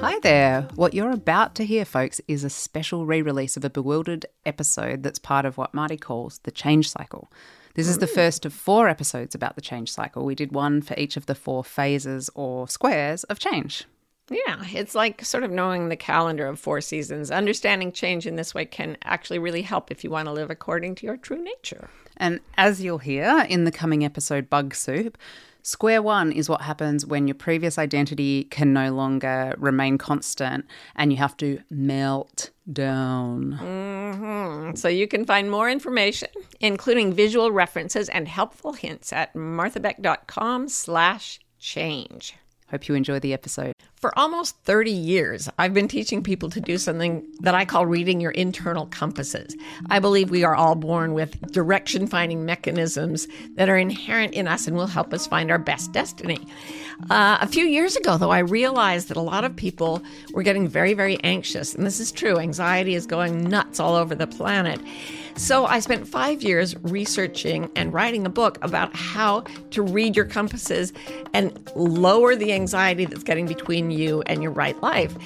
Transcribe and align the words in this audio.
Hi 0.00 0.16
there. 0.20 0.68
What 0.76 0.94
you're 0.94 1.10
about 1.10 1.56
to 1.56 1.66
hear, 1.66 1.84
folks, 1.84 2.20
is 2.28 2.44
a 2.44 2.50
special 2.50 3.04
re 3.04 3.20
release 3.20 3.56
of 3.56 3.64
a 3.64 3.70
Bewildered 3.70 4.26
episode 4.46 5.02
that's 5.02 5.18
part 5.18 5.44
of 5.44 5.58
what 5.58 5.74
Marty 5.74 5.96
calls 5.96 6.38
the 6.44 6.52
change 6.52 6.88
cycle. 6.88 7.32
This 7.74 7.88
is 7.88 7.98
the 7.98 8.06
first 8.06 8.46
of 8.46 8.52
four 8.52 8.88
episodes 8.88 9.34
about 9.34 9.56
the 9.56 9.60
change 9.60 9.90
cycle. 9.90 10.24
We 10.24 10.36
did 10.36 10.52
one 10.52 10.82
for 10.82 10.94
each 10.96 11.16
of 11.16 11.26
the 11.26 11.34
four 11.34 11.64
phases 11.64 12.30
or 12.36 12.68
squares 12.68 13.24
of 13.24 13.40
change. 13.40 13.86
Yeah, 14.30 14.62
it's 14.72 14.94
like 14.94 15.24
sort 15.24 15.42
of 15.42 15.50
knowing 15.50 15.88
the 15.88 15.96
calendar 15.96 16.46
of 16.46 16.60
four 16.60 16.80
seasons. 16.80 17.32
Understanding 17.32 17.90
change 17.90 18.24
in 18.24 18.36
this 18.36 18.54
way 18.54 18.66
can 18.66 18.98
actually 19.02 19.40
really 19.40 19.62
help 19.62 19.90
if 19.90 20.04
you 20.04 20.10
want 20.10 20.26
to 20.26 20.32
live 20.32 20.50
according 20.50 20.94
to 20.96 21.06
your 21.06 21.16
true 21.16 21.42
nature. 21.42 21.90
And 22.16 22.38
as 22.56 22.82
you'll 22.82 22.98
hear 22.98 23.46
in 23.48 23.64
the 23.64 23.72
coming 23.72 24.04
episode, 24.04 24.48
Bug 24.48 24.74
Soup, 24.74 25.18
square 25.68 26.00
one 26.00 26.32
is 26.32 26.48
what 26.48 26.62
happens 26.62 27.04
when 27.04 27.28
your 27.28 27.34
previous 27.34 27.76
identity 27.78 28.44
can 28.44 28.72
no 28.72 28.90
longer 28.90 29.54
remain 29.58 29.98
constant 29.98 30.64
and 30.96 31.12
you 31.12 31.18
have 31.18 31.36
to 31.36 31.60
melt 31.68 32.50
down. 32.72 33.52
hmm 33.52 34.74
So 34.74 34.88
you 34.88 35.06
can 35.06 35.26
find 35.26 35.50
more 35.50 35.68
information, 35.68 36.30
including 36.60 37.12
visual 37.12 37.52
references 37.52 38.08
and 38.08 38.26
helpful 38.28 38.72
hints 38.72 39.12
at 39.12 39.34
marthabeck.com 39.34 40.68
slash 40.68 41.38
change. 41.58 42.34
Hope 42.70 42.86
you 42.86 42.94
enjoy 42.94 43.18
the 43.18 43.32
episode. 43.32 43.72
For 43.96 44.16
almost 44.18 44.56
30 44.64 44.90
years, 44.90 45.48
I've 45.58 45.72
been 45.72 45.88
teaching 45.88 46.22
people 46.22 46.50
to 46.50 46.60
do 46.60 46.76
something 46.76 47.26
that 47.40 47.54
I 47.54 47.64
call 47.64 47.86
reading 47.86 48.20
your 48.20 48.30
internal 48.32 48.86
compasses. 48.86 49.56
I 49.88 49.98
believe 49.98 50.30
we 50.30 50.44
are 50.44 50.54
all 50.54 50.74
born 50.74 51.14
with 51.14 51.40
direction 51.50 52.06
finding 52.06 52.44
mechanisms 52.44 53.26
that 53.56 53.70
are 53.70 53.78
inherent 53.78 54.34
in 54.34 54.46
us 54.46 54.66
and 54.66 54.76
will 54.76 54.86
help 54.86 55.14
us 55.14 55.26
find 55.26 55.50
our 55.50 55.58
best 55.58 55.92
destiny. 55.92 56.38
Uh, 57.10 57.38
a 57.40 57.46
few 57.46 57.64
years 57.64 57.96
ago, 57.96 58.18
though, 58.18 58.30
I 58.30 58.40
realized 58.40 59.08
that 59.08 59.16
a 59.16 59.22
lot 59.22 59.44
of 59.44 59.56
people 59.56 60.02
were 60.32 60.42
getting 60.42 60.68
very, 60.68 60.92
very 60.94 61.18
anxious. 61.24 61.74
And 61.74 61.86
this 61.86 62.00
is 62.00 62.12
true. 62.12 62.38
Anxiety 62.38 62.94
is 62.94 63.06
going 63.06 63.48
nuts 63.48 63.80
all 63.80 63.94
over 63.94 64.14
the 64.14 64.26
planet. 64.26 64.80
So 65.38 65.66
I 65.66 65.78
spent 65.78 66.06
five 66.06 66.42
years 66.42 66.74
researching 66.82 67.70
and 67.76 67.92
writing 67.92 68.26
a 68.26 68.28
book 68.28 68.58
about 68.60 68.94
how 68.94 69.44
to 69.70 69.82
read 69.82 70.16
your 70.16 70.24
compasses 70.24 70.92
and 71.32 71.70
lower 71.76 72.34
the 72.34 72.52
anxiety 72.52 73.04
that's 73.04 73.22
getting 73.22 73.46
between 73.46 73.92
you 73.92 74.22
and 74.22 74.42
your 74.42 74.50
right 74.50 74.80
life. 74.82 75.16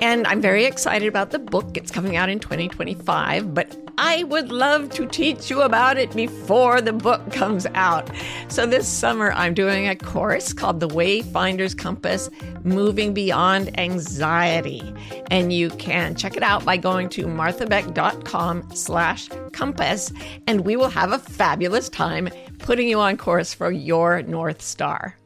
And 0.00 0.26
I'm 0.26 0.40
very 0.40 0.64
excited 0.64 1.06
about 1.06 1.30
the 1.30 1.38
book. 1.38 1.76
It's 1.76 1.92
coming 1.92 2.16
out 2.16 2.28
in 2.28 2.40
2025, 2.40 3.54
but 3.54 3.76
I 3.98 4.24
would 4.24 4.50
love 4.50 4.90
to 4.90 5.06
teach 5.06 5.48
you 5.48 5.62
about 5.62 5.96
it 5.96 6.14
before 6.14 6.80
the 6.80 6.92
book 6.92 7.30
comes 7.30 7.66
out. 7.74 8.10
So 8.48 8.66
this 8.66 8.88
summer, 8.88 9.32
I'm 9.32 9.54
doing 9.54 9.86
a 9.86 9.94
course 9.94 10.52
called 10.52 10.80
The 10.80 10.88
Wayfinder's 10.88 11.74
Compass 11.74 12.30
Moving 12.64 13.14
Beyond 13.14 13.78
Anxiety. 13.78 14.82
And 15.30 15.52
you 15.52 15.70
can 15.70 16.14
check 16.14 16.36
it 16.36 16.42
out 16.42 16.64
by 16.64 16.78
going 16.78 17.10
to 17.10 17.26
marthabeck.com 17.26 18.74
slash 18.74 19.28
compass, 19.52 20.12
and 20.46 20.62
we 20.62 20.76
will 20.76 20.88
have 20.88 21.12
a 21.12 21.18
fabulous 21.18 21.88
time 21.88 22.28
putting 22.58 22.88
you 22.88 23.00
on 23.00 23.16
course 23.16 23.54
for 23.54 23.70
your 23.70 24.22
North 24.22 24.62
Star. 24.62 25.16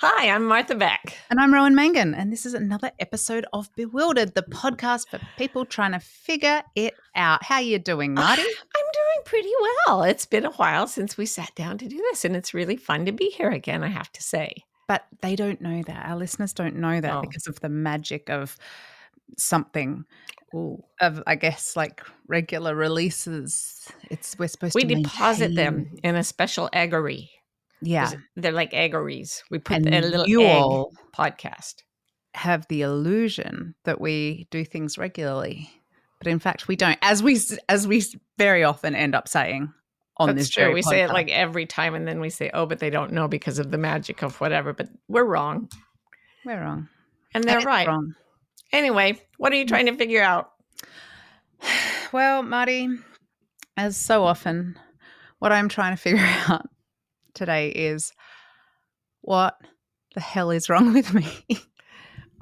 Hi, 0.00 0.30
I'm 0.30 0.44
Martha 0.44 0.76
Beck. 0.76 1.18
And 1.28 1.40
I'm 1.40 1.52
Rowan 1.52 1.74
Mangan, 1.74 2.14
and 2.14 2.32
this 2.32 2.46
is 2.46 2.54
another 2.54 2.92
episode 3.00 3.44
of 3.52 3.68
Bewildered, 3.74 4.34
the 4.34 4.42
podcast 4.44 5.08
for 5.08 5.18
people 5.36 5.64
trying 5.64 5.90
to 5.90 5.98
figure 5.98 6.62
it 6.76 6.94
out. 7.16 7.42
How 7.42 7.58
you 7.58 7.80
doing, 7.80 8.16
ah, 8.16 8.20
Marty? 8.22 8.42
I'm 8.42 8.46
doing 8.46 9.24
pretty 9.24 9.50
well. 9.86 10.04
It's 10.04 10.24
been 10.26 10.44
a 10.46 10.52
while 10.52 10.86
since 10.86 11.16
we 11.16 11.26
sat 11.26 11.52
down 11.56 11.78
to 11.78 11.88
do 11.88 11.96
this, 11.96 12.24
and 12.24 12.36
it's 12.36 12.54
really 12.54 12.76
fun 12.76 13.06
to 13.06 13.12
be 13.12 13.30
here 13.30 13.50
again, 13.50 13.82
I 13.82 13.88
have 13.88 14.12
to 14.12 14.22
say. 14.22 14.62
But 14.86 15.04
they 15.20 15.34
don't 15.34 15.60
know 15.60 15.82
that. 15.82 16.06
Our 16.08 16.16
listeners 16.16 16.52
don't 16.52 16.76
know 16.76 17.00
that 17.00 17.14
Oh. 17.16 17.20
because 17.20 17.48
of 17.48 17.58
the 17.60 17.68
magic 17.68 18.30
of 18.30 18.56
something 19.36 20.04
Ooh. 20.54 20.82
of 21.00 21.22
I 21.26 21.34
guess 21.34 21.76
like 21.76 22.00
regular 22.26 22.74
releases. 22.74 23.90
It's 24.10 24.38
we're 24.38 24.48
supposed 24.48 24.74
We 24.74 24.82
to 24.82 24.86
we 24.94 25.02
deposit 25.02 25.54
them 25.54 25.90
in 26.02 26.16
a 26.16 26.24
special 26.24 26.68
eggery. 26.72 27.28
Yeah. 27.80 28.10
They're 28.36 28.52
like 28.52 28.72
eggeries. 28.72 29.42
We 29.50 29.58
put 29.58 29.76
And 29.86 29.94
a 29.94 30.00
little 30.00 30.26
you 30.28 30.44
all 30.44 30.92
podcast. 31.16 31.82
have 32.34 32.66
the 32.68 32.82
illusion 32.82 33.74
that 33.84 34.00
we 34.00 34.46
do 34.50 34.64
things 34.64 34.98
regularly. 34.98 35.70
But 36.18 36.26
in 36.28 36.38
fact 36.38 36.66
we 36.66 36.76
don't. 36.76 36.98
As 37.02 37.22
we 37.22 37.38
as 37.68 37.86
we 37.86 38.02
very 38.38 38.64
often 38.64 38.94
end 38.94 39.14
up 39.14 39.28
saying 39.28 39.72
on 40.16 40.28
That's 40.28 40.38
this 40.40 40.50
true. 40.50 40.72
We 40.74 40.82
say 40.82 41.02
it 41.02 41.10
like 41.10 41.28
every 41.30 41.64
time, 41.64 41.94
and 41.94 42.08
then 42.08 42.18
we 42.20 42.28
say, 42.28 42.50
"Oh, 42.52 42.66
but 42.66 42.80
they 42.80 42.90
don't 42.90 43.12
know 43.12 43.28
because 43.28 43.60
of 43.60 43.70
the 43.70 43.78
magic 43.78 44.22
of 44.22 44.40
whatever." 44.40 44.72
But 44.72 44.88
we're 45.06 45.22
wrong, 45.24 45.68
we're 46.44 46.60
wrong. 46.60 46.88
and 47.34 47.44
And 47.44 47.44
they're 47.44 47.58
it's 47.58 47.66
right. 47.66 47.86
wrong. 47.86 48.14
Anyway, 48.72 49.18
what 49.38 49.52
are 49.52 49.56
you 49.56 49.66
trying 49.66 49.86
to 49.86 49.96
figure 49.96 50.22
out? 50.22 50.50
Well, 52.10 52.42
Marty, 52.42 52.88
as 53.76 53.94
so 53.94 54.24
often, 54.24 54.78
what 55.40 55.52
I'm 55.52 55.68
trying 55.68 55.94
to 55.94 55.96
figure 56.02 56.24
out 56.48 56.66
today 57.34 57.68
is 57.68 58.12
what 59.20 59.60
the 60.14 60.22
hell 60.22 60.50
is 60.50 60.70
wrong 60.70 60.94
with 60.94 61.12
me? 61.12 61.26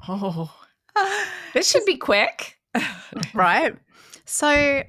Oh, 0.07 0.49
this 1.53 1.69
should 1.69 1.83
be 1.83 1.97
quick. 1.97 2.57
right? 3.33 3.75
So, 4.23 4.83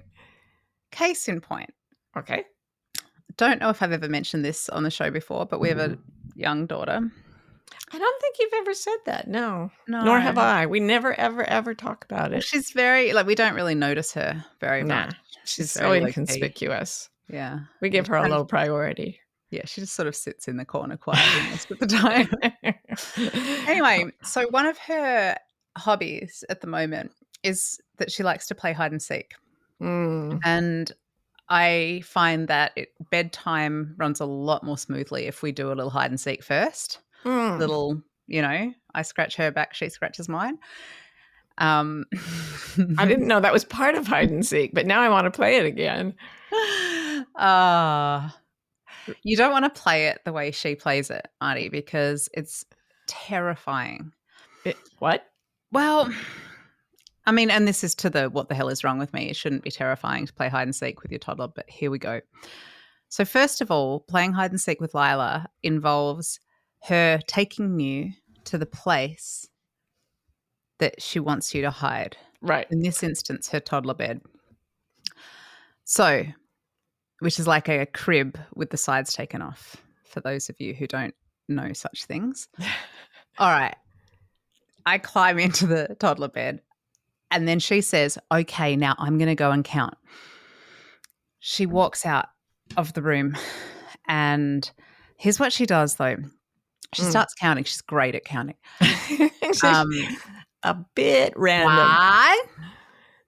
case 0.93 1.27
in 1.27 1.41
point, 1.41 1.71
Okay. 2.17 2.45
don't 3.37 3.61
know 3.61 3.71
if 3.71 3.83
I've 3.83 3.93
ever 3.93 4.09
mentioned 4.09 4.45
this 4.45 4.69
on 4.69 4.85
the 4.85 4.91
show 4.91 5.11
before, 5.11 5.47
but 5.47 5.61
we 5.61 5.69
have 5.69 5.79
a 5.79 5.89
mm-hmm. 5.89 6.41
young 6.41 6.67
daughter. 6.67 7.11
I 7.93 7.99
don't 7.99 8.21
think 8.21 8.37
you've 8.39 8.53
ever 8.57 8.75
said 8.75 8.97
that. 9.07 9.29
No. 9.29 9.71
No. 9.87 10.05
Nor 10.05 10.21
have 10.21 10.39
I. 10.39 10.67
We 10.67 10.81
never, 10.81 11.19
ever, 11.19 11.43
ever 11.45 11.75
talk 11.75 12.05
about 12.05 12.33
it. 12.33 12.43
She's 12.45 12.71
very, 12.71 13.13
like, 13.13 13.27
we 13.27 13.35
don't 13.35 13.55
really 13.55 13.75
notice 13.75 14.13
her 14.15 14.45
very 14.61 14.85
Nah, 14.85 15.07
much. 15.07 15.15
she's 15.45 15.71
so 15.73 15.81
very 15.81 16.01
low-key. 16.01 16.09
inconspicuous. 16.21 17.09
Yeah. 17.29 17.61
We 17.81 17.89
give 17.91 18.07
her 18.09 18.17
a 18.17 18.29
low 18.29 18.45
priority. 18.45 19.21
Yeah. 19.51 19.63
She 19.65 19.81
just 19.81 19.95
sort 19.95 20.09
of 20.09 20.15
sits 20.17 20.49
in 20.49 20.57
the 20.59 20.65
corner 20.65 20.97
quietly 20.97 21.51
most 21.51 21.71
of 21.71 21.79
the 21.79 21.87
time. 21.87 22.29
anyway, 23.67 24.07
so 24.23 24.47
one 24.51 24.67
of 24.67 24.77
her 24.79 25.37
hobbies 25.77 26.45
at 26.49 26.61
the 26.61 26.67
moment 26.67 27.13
is 27.43 27.81
that 27.99 28.11
she 28.11 28.23
likes 28.23 28.47
to 28.49 28.55
play 28.55 28.73
hide 28.73 28.93
and 28.93 29.03
seek. 29.03 29.35
Mm. 29.81 30.41
And 30.45 30.93
I 31.49 32.03
find 32.05 32.49
that 32.49 32.73
it, 32.77 32.89
bedtime 33.11 33.95
runs 33.97 34.21
a 34.21 34.27
lot 34.27 34.65
more 34.65 34.77
smoothly 34.77 35.27
if 35.27 35.43
we 35.43 35.53
do 35.53 35.69
a 35.69 35.75
little 35.75 35.91
hide 35.91 36.11
and 36.11 36.21
seek 36.21 36.43
first. 36.43 36.99
Mm. 37.25 37.59
Little, 37.59 38.03
you 38.27 38.43
know, 38.43 38.73
I 38.95 39.03
scratch 39.03 39.37
her 39.37 39.51
back, 39.51 39.75
she 39.75 39.89
scratches 39.89 40.29
mine. 40.29 40.59
Um, 41.59 42.05
I 42.99 43.07
didn't 43.07 43.27
know 43.29 43.41
that 43.41 43.53
was 43.53 43.65
part 43.65 43.95
of 43.95 44.07
hide 44.07 44.31
and 44.31 44.47
seek, 44.47 44.73
but 44.75 44.87
now 44.87 45.01
I 45.01 45.09
want 45.09 45.25
to 45.25 45.31
play 45.31 45.57
it 45.57 45.67
again. 45.67 46.15
Ah, 47.41 48.37
you 49.23 49.37
don't 49.37 49.53
want 49.53 49.65
to 49.65 49.81
play 49.81 50.07
it 50.07 50.21
the 50.25 50.33
way 50.33 50.51
she 50.51 50.75
plays 50.75 51.11
it, 51.11 51.29
Marty, 51.41 51.69
because 51.69 52.29
it's 52.33 52.65
terrifying. 53.07 54.13
It, 54.65 54.77
what? 54.99 55.25
Well, 55.73 56.13
I 57.27 57.33
mean, 57.33 57.51
and 57.51 57.67
this 57.67 57.85
is 57.85 57.95
to 57.97 58.11
the 58.11 58.31
what 58.31 58.49
the 58.49 58.55
hell 58.55 58.69
is 58.69 58.85
wrong 58.85 58.99
with 58.99 59.13
me? 59.13 59.29
It 59.29 59.37
shouldn't 59.37 59.63
be 59.63 59.71
terrifying 59.71 60.27
to 60.27 60.33
play 60.33 60.49
hide 60.49 60.63
and 60.63 60.75
seek 60.75 61.03
with 61.03 61.13
your 61.13 61.19
toddler, 61.19 61.49
but 61.49 61.69
here 61.69 61.91
we 61.91 61.99
go. 61.99 62.21
So, 63.09 63.25
first 63.25 63.61
of 63.61 63.71
all, 63.71 64.01
playing 64.01 64.33
hide 64.33 64.51
and 64.51 64.61
seek 64.61 64.81
with 64.81 64.95
Lila 64.95 65.49
involves 65.63 66.41
her 66.85 67.21
taking 67.27 67.81
you 67.81 68.13
to 68.45 68.59
the 68.59 68.67
place 68.67 69.49
that 70.79 71.03
she 71.03 71.21
wants 71.21 71.55
you 71.55 71.63
to 71.63 71.71
hide. 71.71 72.17
Right. 72.41 72.67
In 72.71 72.81
this 72.81 73.03
instance, 73.03 73.49
her 73.51 73.61
toddler 73.61 73.95
bed. 73.95 74.21
So, 75.85 76.25
which 77.21 77.39
is 77.39 77.47
like 77.47 77.69
a 77.69 77.87
crib 77.87 78.39
with 78.55 78.71
the 78.71 78.77
sides 78.77 79.13
taken 79.13 79.43
off, 79.43 79.77
for 80.05 80.21
those 80.21 80.49
of 80.49 80.61
you 80.61 80.75
who 80.75 80.87
don't 80.87 81.15
know 81.49 81.73
such 81.73 82.05
things. 82.05 82.49
All 83.39 83.51
right. 83.51 83.77
I 84.87 84.99
climb 84.99 85.39
into 85.39 85.67
the 85.67 85.97
toddler 85.99 86.29
bed 86.29 86.63
and 87.31 87.47
then 87.47 87.59
she 87.59 87.81
says, 87.81 88.19
Okay, 88.33 88.77
now 88.77 88.95
I'm 88.99 89.19
going 89.19 89.29
to 89.29 89.35
go 89.35 89.51
and 89.51 89.65
count. 89.65 89.95
She 91.41 91.67
walks 91.67 92.07
out 92.07 92.27
of 92.77 92.93
the 92.95 93.03
room 93.03 93.37
and 94.07 94.71
here's 95.17 95.41
what 95.41 95.53
she 95.53 95.67
does 95.67 95.97
though 95.97 96.17
she 96.95 97.03
Mm. 97.03 97.11
starts 97.11 97.35
counting. 97.35 97.65
She's 97.65 97.83
great 97.83 98.15
at 98.15 98.25
counting. 98.25 98.57
Um, 99.65 99.91
a 100.63 100.77
bit 100.95 101.33
random. 101.37 101.77
One, 101.77 102.39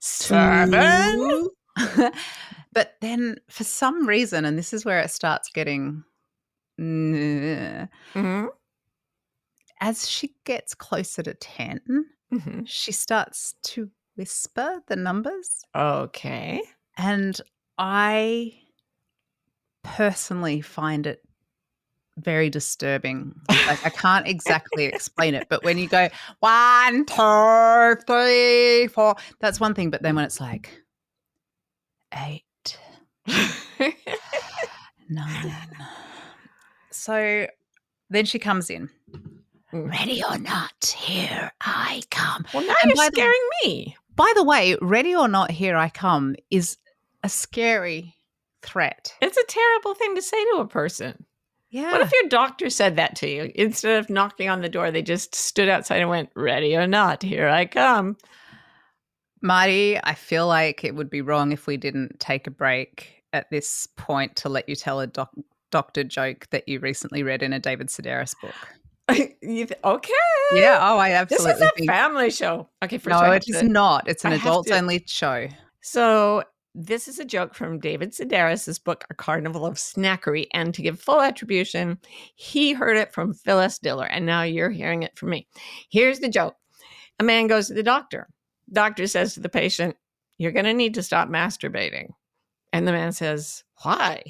Seven. 0.01 1.49
but 2.73 2.95
then 3.01 3.37
for 3.49 3.65
some 3.65 4.07
reason, 4.07 4.45
and 4.45 4.57
this 4.59 4.73
is 4.73 4.85
where 4.85 5.01
it 5.01 5.11
starts 5.11 5.51
getting. 5.53 6.05
mm, 6.81 7.89
Mhm, 8.15 8.49
As 9.81 10.09
she 10.09 10.35
gets 10.45 10.75
closer 10.75 11.23
to 11.23 11.35
10, 11.35 11.81
mhm. 12.33 12.63
she 12.67 12.93
starts 12.93 13.55
to 13.65 13.91
whisper 14.17 14.83
the 14.89 14.97
numbers. 14.97 15.65
Okay. 15.75 16.63
And 16.97 17.41
I 17.79 18.59
personally 19.83 20.61
find 20.61 21.07
it 21.07 21.23
very 22.19 22.51
disturbing. 22.51 23.35
Like 23.49 23.85
I 23.87 23.91
can't 23.95 24.27
exactly 24.29 24.85
explain 24.85 25.35
it, 25.35 25.47
but 25.49 25.65
when 25.65 25.79
you 25.79 25.89
go 25.89 26.09
one, 26.41 27.05
two, 27.07 27.97
three, 28.07 28.89
four, 28.89 29.17
that's 29.41 29.59
one 29.61 29.75
thing. 29.75 29.91
But 29.91 30.03
then 30.03 30.17
when 30.17 30.25
it's 30.25 30.41
like 30.41 30.71
eight, 32.15 32.45
nine, 35.09 35.55
so 36.91 37.47
then 38.11 38.25
she 38.25 38.39
comes 38.39 38.71
in. 38.71 38.91
Mm. 39.73 39.89
Ready 39.91 40.23
or 40.29 40.37
not, 40.39 40.95
here 40.99 41.53
I 41.61 42.03
come. 42.11 42.45
well, 42.53 42.67
now 42.67 42.75
And 42.83 42.91
you're 42.91 42.97
by 42.97 43.09
the- 43.09 43.15
scaring 43.15 43.49
me. 43.65 43.97
By 44.17 44.31
the 44.35 44.43
way, 44.45 44.77
ready 44.83 45.15
or 45.15 45.29
not, 45.29 45.51
here 45.51 45.77
I 45.77 45.89
come 45.89 46.35
is 46.51 46.77
a 47.23 47.29
scary 47.29 48.17
threat. 48.63 49.15
It's 49.23 49.37
a 49.39 49.45
terrible 49.49 49.95
thing 49.95 50.15
to 50.17 50.21
say 50.23 50.43
to 50.53 50.59
a 50.59 50.67
person. 50.67 51.25
Yeah. 51.71 51.93
What 51.93 52.01
if 52.01 52.13
your 52.13 52.29
doctor 52.29 52.69
said 52.69 52.97
that 52.97 53.15
to 53.17 53.29
you? 53.29 53.53
Instead 53.55 53.99
of 54.01 54.11
knocking 54.11 54.49
on 54.49 54.61
the 54.61 54.69
door, 54.69 54.91
they 54.91 55.03
just 55.03 55.35
stood 55.35 55.69
outside 55.69 56.01
and 56.01 56.11
went, 56.11 56.31
Ready 56.35 56.77
or 56.77 56.87
not, 56.87 57.23
here 57.23 57.49
I 57.49 57.67
come. 57.67 58.17
Marty, 59.43 59.99
I 60.03 60.15
feel 60.15 60.47
like 60.47 60.85
it 60.85 60.95
would 60.95 61.09
be 61.09 61.23
wrong 61.23 61.53
if 61.53 61.67
we 61.67 61.77
didn't 61.77 62.21
take 62.21 62.47
a 62.47 62.51
break 62.51 63.23
at 63.33 63.49
this 63.51 63.87
point 63.97 64.37
to 64.37 64.49
let 64.49 64.69
you 64.69 64.75
tell 64.77 65.01
a 65.01 65.07
doc- 65.07 65.35
doctor 65.71 66.05
joke 66.05 66.49
that 66.51 66.69
you 66.69 66.81
recently 66.81 67.23
read 67.23 67.43
in 67.43 67.53
a 67.53 67.59
David 67.59 67.89
Sedaris 67.89 68.35
book. 68.41 68.55
You 69.43 69.67
th- 69.67 69.81
okay. 69.83 70.13
Yeah, 70.55 70.79
oh, 70.81 70.99
I 70.99 71.13
absolutely. 71.13 71.53
This 71.53 71.57
is 71.63 71.69
a 71.69 71.71
think- 71.77 71.91
family 71.91 72.31
show. 72.31 72.69
Okay, 72.85 72.97
first 72.99 73.21
No, 73.21 73.33
it 73.33 73.45
is 73.49 73.61
not. 73.63 74.09
It's 74.09 74.25
an 74.25 74.33
adults 74.35 74.69
to- 74.69 74.77
only 74.77 75.03
show. 75.07 75.49
So 75.81 76.45
this 76.75 77.09
is 77.09 77.19
a 77.19 77.25
joke 77.25 77.55
from 77.55 77.81
David 77.81 78.13
Sedaris' 78.13 78.83
book, 78.83 79.05
A 79.11 79.15
Carnival 79.15 79.67
of 79.67 79.75
Snackery. 79.75 80.47
And 80.53 80.73
to 80.75 80.83
give 80.83 81.01
full 81.01 81.21
attribution, 81.21 81.99
he 82.35 82.73
heard 82.73 82.97
it 82.97 83.13
from 83.13 83.35
Phyllis 83.35 83.79
Diller, 83.79 84.07
and 84.07 84.25
now 84.25 84.43
you're 84.43 84.71
hearing 84.71 85.03
it 85.03 85.19
from 85.19 85.31
me. 85.31 85.49
Here's 85.91 86.21
the 86.21 86.29
joke. 86.29 86.57
A 87.19 87.25
man 87.25 87.49
goes 87.49 87.69
to 87.69 87.75
the 87.75 87.83
doctor. 87.83 88.29
Doctor 88.73 89.07
says 89.07 89.35
to 89.35 89.41
the 89.41 89.49
patient, 89.49 89.97
You're 90.39 90.53
going 90.53 90.65
to 90.65 90.75
need 90.75 90.95
to 90.95 91.03
stop 91.03 91.29
masturbating. 91.29 92.11
And 92.73 92.87
the 92.87 92.93
man 92.93 93.13
says, 93.13 93.65
Why? 93.83 94.23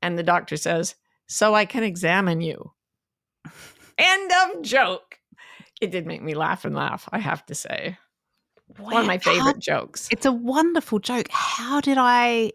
And 0.00 0.18
the 0.18 0.22
doctor 0.22 0.56
says, 0.56 0.94
So 1.26 1.54
I 1.54 1.66
can 1.66 1.84
examine 1.84 2.40
you. 2.40 2.72
End 3.98 4.32
of 4.32 4.62
joke. 4.62 5.18
It 5.80 5.90
did 5.90 6.06
make 6.06 6.22
me 6.22 6.34
laugh 6.34 6.64
and 6.64 6.74
laugh, 6.74 7.08
I 7.12 7.18
have 7.18 7.44
to 7.46 7.54
say. 7.54 7.98
One 8.78 8.96
of 8.96 9.06
my 9.06 9.14
How- 9.22 9.32
favorite 9.32 9.58
jokes. 9.58 10.08
It's 10.10 10.26
a 10.26 10.32
wonderful 10.32 10.98
joke. 10.98 11.28
How 11.30 11.80
did 11.80 11.98
I 11.98 12.52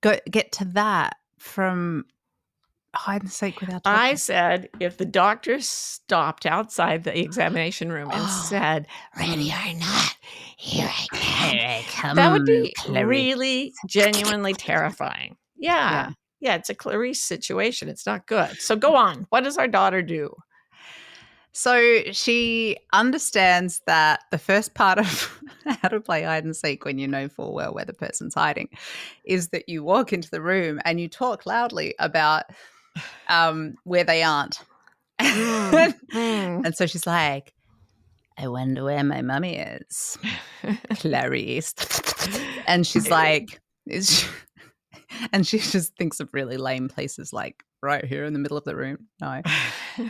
go 0.00 0.18
get 0.30 0.52
to 0.52 0.64
that 0.66 1.16
from 1.38 2.04
hide 2.94 3.22
and 3.22 3.30
seek 3.32 3.60
without 3.60 3.82
I 3.84 4.14
said 4.14 4.68
if 4.78 4.96
the 4.98 5.04
doctor 5.04 5.60
stopped 5.60 6.46
outside 6.46 7.02
the 7.04 7.18
examination 7.18 7.90
room 7.90 8.10
and 8.10 8.20
Oh. 8.22 8.46
said, 8.48 8.86
Ready 9.18 9.50
or 9.50 9.74
not, 9.78 10.14
here 10.56 10.88
I 10.88 11.06
come. 11.10 11.50
Here 11.50 11.66
I 11.66 11.84
come, 11.90 12.16
That 12.16 12.30
would 12.32 12.44
be 12.46 12.72
Clarice. 12.78 13.06
really 13.08 13.72
genuinely 13.88 14.54
terrifying. 14.58 15.36
Yeah. 15.56 15.72
Yeah. 15.90 16.10
yeah. 16.40 16.54
it's 16.54 16.70
a 16.70 16.74
Clarice 16.74 17.20
situation. 17.20 17.88
It's 17.88 18.06
not 18.06 18.26
good. 18.28 18.60
So 18.60 18.76
go 18.76 18.94
on. 18.94 19.26
What 19.30 19.42
does 19.44 19.58
our 19.58 19.66
daughter 19.68 20.00
do? 20.02 20.32
So 21.56 22.02
she 22.10 22.76
understands 22.92 23.80
that 23.86 24.20
the 24.32 24.38
first 24.38 24.74
part 24.74 24.98
of 24.98 25.40
how 25.82 25.88
to 25.88 26.00
play 26.00 26.24
hide 26.24 26.44
and 26.44 26.54
seek 26.54 26.84
when 26.84 26.98
you 26.98 27.06
know 27.06 27.28
full 27.28 27.54
well 27.54 27.72
where 27.72 27.84
the 27.84 27.92
person's 27.92 28.34
hiding 28.34 28.68
is 29.24 29.48
that 29.50 29.68
you 29.68 29.84
walk 29.84 30.12
into 30.12 30.28
the 30.30 30.42
room 30.42 30.80
and 30.84 31.00
you 31.00 31.08
talk 31.08 31.46
loudly 31.46 31.94
about 32.00 32.44
um, 33.28 33.76
where 33.84 34.04
they 34.04 34.22
aren't. 34.22 34.60
Mm, 35.20 35.94
mm. 36.12 36.66
and 36.66 36.74
so 36.74 36.86
she's 36.86 37.06
like, 37.06 37.54
I 38.36 38.48
wonder 38.48 38.82
where 38.82 39.04
my 39.04 39.22
mummy 39.22 39.56
is. 39.56 40.18
Clarice. 40.96 41.72
and 42.66 42.84
she's 42.84 43.08
like, 43.08 43.60
is 43.86 44.10
she- 44.10 44.26
and 45.32 45.46
she 45.46 45.58
just 45.60 45.96
thinks 45.96 46.18
of 46.18 46.34
really 46.34 46.56
lame 46.56 46.88
places 46.88 47.32
like 47.32 47.62
right 47.84 48.04
here 48.04 48.24
in 48.24 48.32
the 48.32 48.38
middle 48.40 48.56
of 48.56 48.64
the 48.64 48.74
room. 48.76 49.06
No. 49.20 49.42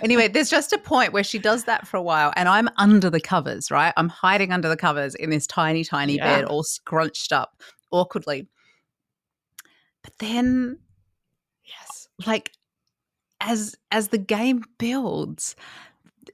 Anyway, 0.03 0.29
there's 0.29 0.49
just 0.49 0.73
a 0.73 0.79
point 0.79 1.13
where 1.13 1.23
she 1.23 1.39
does 1.39 1.65
that 1.65 1.87
for 1.87 1.99
a 1.99 2.03
while, 2.03 2.33
and 2.37 2.49
I'm 2.49 2.71
under 2.79 3.11
the 3.11 3.21
covers, 3.21 3.71
right? 3.71 3.93
I'm 3.99 4.09
hiding 4.09 4.51
under 4.51 4.67
the 4.67 4.79
covers 4.79 5.15
in 5.15 5.29
this 5.29 5.47
tiny, 5.47 5.85
tiny 5.85 6.17
Yeah. 6.17 6.37
bed, 6.41 6.45
all 6.47 6.63
scrunched 6.63 7.35
up 7.35 7.61
awkwardly. 7.91 8.49
But 10.03 10.15
then, 10.21 10.79
yes. 11.67 12.09
like, 12.27 12.51
as 13.43 13.75
as 13.91 14.09
the 14.09 14.17
game 14.17 14.65
builds, 14.79 15.55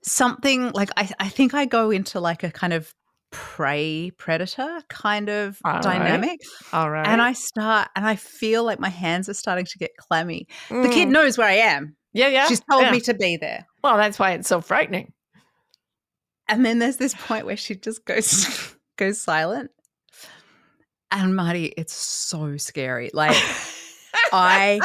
something 0.02 0.70
like 0.70 0.90
I, 0.96 1.10
I 1.18 1.28
think 1.28 1.52
I 1.52 1.64
go 1.64 1.90
into 1.90 2.20
like 2.20 2.44
a 2.44 2.52
kind 2.52 2.72
of 2.72 2.94
prey 3.30 4.10
predator 4.18 4.82
kind 4.88 5.28
of 5.28 5.58
All 5.64 5.74
right. 5.74 5.82
dynamic 5.82 6.40
All 6.72 6.90
right. 6.90 7.06
and 7.06 7.22
i 7.22 7.32
start 7.32 7.88
and 7.94 8.04
i 8.06 8.16
feel 8.16 8.64
like 8.64 8.80
my 8.80 8.88
hands 8.88 9.28
are 9.28 9.34
starting 9.34 9.64
to 9.66 9.78
get 9.78 9.90
clammy 9.98 10.46
the 10.68 10.88
kid 10.88 11.08
Mm. 11.08 11.12
knows 11.12 11.38
where 11.38 11.48
i 11.48 11.54
am 11.54 11.96
Yeah, 12.12 12.28
yeah. 12.28 12.46
she's 12.48 12.60
told 12.70 12.82
yeah. 12.82 12.90
me 12.92 13.00
to 13.00 13.14
be 13.14 13.36
there 13.36 13.66
Well, 13.84 13.96
that's 13.96 14.18
why 14.18 14.32
it's 14.32 14.48
so 14.48 14.60
frightening. 14.60 15.12
and 16.48 16.64
then 16.66 16.78
there's 16.80 16.96
this 16.96 17.14
point 17.14 17.46
where 17.46 17.56
she 17.56 17.76
just 17.76 18.04
goes 18.04 18.74
goes 18.96 19.20
silent 19.20 19.70
and 21.12 21.34
marty 21.36 21.66
it's 21.76 21.92
so 21.94 22.56
scary 22.56 23.10
like 23.14 23.36
i 24.32 24.80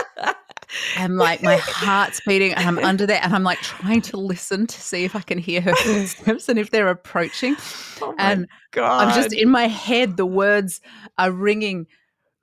am 0.97 1.15
like 1.15 1.41
my 1.43 1.57
heart's 1.57 2.21
beating 2.25 2.53
and 2.53 2.67
i'm 2.67 2.77
under 2.85 3.05
there 3.05 3.19
and 3.23 3.33
i'm 3.33 3.43
like 3.43 3.59
trying 3.59 4.01
to 4.01 4.17
listen 4.17 4.65
to 4.67 4.79
see 4.81 5.03
if 5.05 5.15
i 5.15 5.21
can 5.21 5.37
hear 5.37 5.61
her 5.61 5.73
footsteps 5.75 6.49
and 6.49 6.59
if 6.59 6.69
they're 6.71 6.89
approaching 6.89 7.55
Oh 8.01 8.13
and 8.17 8.47
God. 8.71 9.07
i'm 9.07 9.15
just 9.15 9.33
in 9.33 9.49
my 9.49 9.67
head 9.67 10.17
the 10.17 10.25
words 10.25 10.81
are 11.17 11.31
ringing 11.31 11.87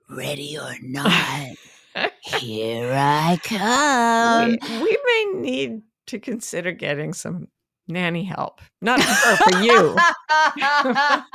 ready 0.08 0.56
or 0.58 0.74
not 0.82 1.56
here 2.22 2.92
i 2.94 3.38
come 3.44 4.50
we, 4.50 4.58
we 4.82 4.98
may 5.04 5.40
need 5.40 5.82
to 6.06 6.18
consider 6.18 6.72
getting 6.72 7.12
some 7.12 7.48
nanny 7.88 8.24
help. 8.24 8.60
Not 8.80 9.00
for 9.00 9.10
her, 9.10 9.36
for 9.36 9.62
you. 9.62 9.96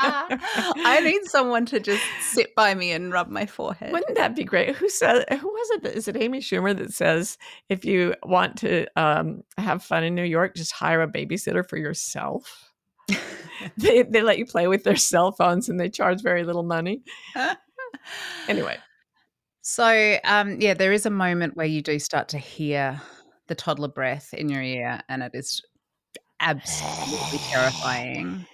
I 0.09 1.01
need 1.03 1.23
someone 1.25 1.65
to 1.67 1.79
just 1.79 2.03
sit 2.21 2.53
by 2.55 2.73
me 2.73 2.91
and 2.91 3.11
rub 3.11 3.29
my 3.29 3.45
forehead. 3.45 3.91
Wouldn't 3.91 4.15
that 4.17 4.35
be 4.35 4.43
great? 4.43 4.75
Who 4.75 4.89
says? 4.89 5.23
Who 5.29 5.47
was 5.47 5.69
it? 5.71 5.83
that- 5.83 5.95
Is 5.95 6.07
it 6.07 6.17
Amy 6.17 6.39
Schumer 6.39 6.75
that 6.77 6.93
says 6.93 7.37
if 7.69 7.85
you 7.85 8.15
want 8.23 8.57
to 8.59 8.87
um, 8.99 9.43
have 9.57 9.83
fun 9.83 10.03
in 10.03 10.15
New 10.15 10.23
York, 10.23 10.55
just 10.55 10.71
hire 10.73 11.01
a 11.01 11.07
babysitter 11.07 11.67
for 11.67 11.77
yourself? 11.77 12.71
they 13.77 14.03
they 14.03 14.21
let 14.21 14.37
you 14.37 14.45
play 14.45 14.67
with 14.67 14.83
their 14.83 14.95
cell 14.95 15.31
phones 15.31 15.69
and 15.69 15.79
they 15.79 15.89
charge 15.89 16.21
very 16.21 16.43
little 16.43 16.63
money. 16.63 17.01
Anyway, 18.47 18.77
So, 19.61 20.17
um, 20.23 20.59
yeah, 20.61 20.73
there 20.73 20.91
is 20.93 21.05
a 21.05 21.09
moment 21.09 21.57
where 21.57 21.65
you 21.65 21.81
do 21.81 21.99
start 21.99 22.29
to 22.29 22.37
hear 22.37 23.01
the 23.47 23.55
toddler 23.55 23.87
breath 23.87 24.33
in 24.33 24.49
your 24.49 24.61
ear, 24.61 25.01
and 25.09 25.23
it 25.23 25.31
is 25.33 25.61
absolutely 26.39 27.39
terrifying. 27.39 28.45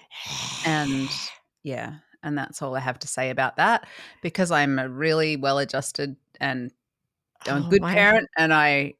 And 0.65 1.09
yeah, 1.63 1.95
and 2.23 2.37
that's 2.37 2.61
all 2.61 2.75
I 2.75 2.79
have 2.79 2.99
to 2.99 3.07
say 3.07 3.29
about 3.29 3.57
that 3.57 3.85
because 4.21 4.51
I'm 4.51 4.79
a 4.79 4.87
really 4.89 5.35
well 5.35 5.59
adjusted 5.59 6.15
and 6.39 6.71
I'm 7.47 7.63
a 7.63 7.65
Oh, 7.65 7.69
good 7.69 7.81
my- 7.81 7.93
parent, 7.93 8.29
and 8.37 8.53
I 8.53 8.93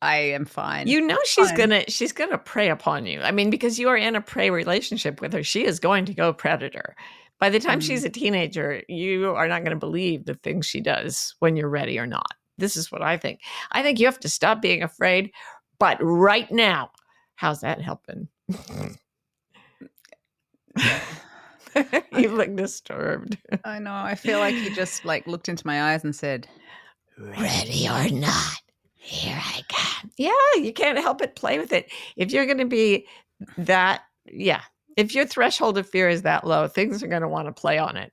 I 0.00 0.16
am 0.18 0.44
fine. 0.44 0.86
You 0.86 1.00
know 1.00 1.18
she's 1.24 1.48
Fine. 1.48 1.56
gonna 1.56 1.84
she's 1.88 2.12
gonna 2.12 2.38
prey 2.38 2.68
upon 2.70 3.04
you. 3.06 3.20
I 3.20 3.32
mean, 3.32 3.50
because 3.50 3.78
you 3.80 3.88
are 3.88 3.96
in 3.96 4.14
a 4.14 4.20
prey 4.20 4.50
relationship 4.50 5.20
with 5.20 5.32
her, 5.32 5.42
she 5.42 5.64
is 5.64 5.80
going 5.80 6.04
to 6.04 6.14
go 6.14 6.32
predator. 6.32 6.94
By 7.40 7.50
the 7.50 7.58
time 7.60 7.80
Mm. 7.80 7.82
she's 7.86 8.04
a 8.04 8.08
teenager, 8.08 8.82
you 8.88 9.34
are 9.34 9.46
not 9.48 9.62
going 9.62 9.70
to 9.70 9.76
believe 9.78 10.24
the 10.24 10.34
things 10.34 10.66
she 10.66 10.80
does 10.80 11.34
when 11.40 11.56
you're 11.56 11.68
ready 11.68 11.98
or 11.98 12.06
not. 12.06 12.26
This 12.58 12.76
is 12.76 12.90
what 12.92 13.02
I 13.02 13.16
think. 13.16 13.40
I 13.72 13.82
think 13.82 13.98
you 14.00 14.06
have 14.06 14.18
to 14.20 14.28
stop 14.28 14.60
being 14.62 14.82
afraid. 14.82 15.30
But 15.78 15.98
right 16.00 16.50
now, 16.50 16.90
how's 17.38 17.60
that 17.60 17.80
helping? 17.80 18.26
you 22.12 22.30
look 22.30 22.54
disturbed. 22.56 23.38
I 23.64 23.78
know. 23.78 23.94
I 23.94 24.16
feel 24.16 24.40
like 24.40 24.56
he 24.56 24.70
just 24.70 25.04
like 25.04 25.28
looked 25.28 25.48
into 25.48 25.64
my 25.66 25.92
eyes 25.92 26.02
and 26.02 26.14
said, 26.14 26.48
ready 27.16 27.88
or 27.88 28.08
not, 28.10 28.60
here 28.96 29.38
I 29.40 29.62
come. 29.68 30.10
Yeah, 30.16 30.32
you 30.56 30.72
can't 30.72 30.98
help 30.98 31.18
but 31.18 31.36
play 31.36 31.60
with 31.60 31.72
it. 31.72 31.92
If 32.16 32.32
you're 32.32 32.46
going 32.46 32.58
to 32.58 32.64
be 32.64 33.06
that, 33.56 34.02
yeah, 34.26 34.62
if 34.96 35.14
your 35.14 35.24
threshold 35.24 35.78
of 35.78 35.88
fear 35.88 36.08
is 36.08 36.22
that 36.22 36.44
low, 36.44 36.66
things 36.66 37.04
are 37.04 37.08
going 37.08 37.22
to 37.22 37.28
want 37.28 37.46
to 37.46 37.52
play 37.52 37.78
on 37.78 37.96
it. 37.96 38.12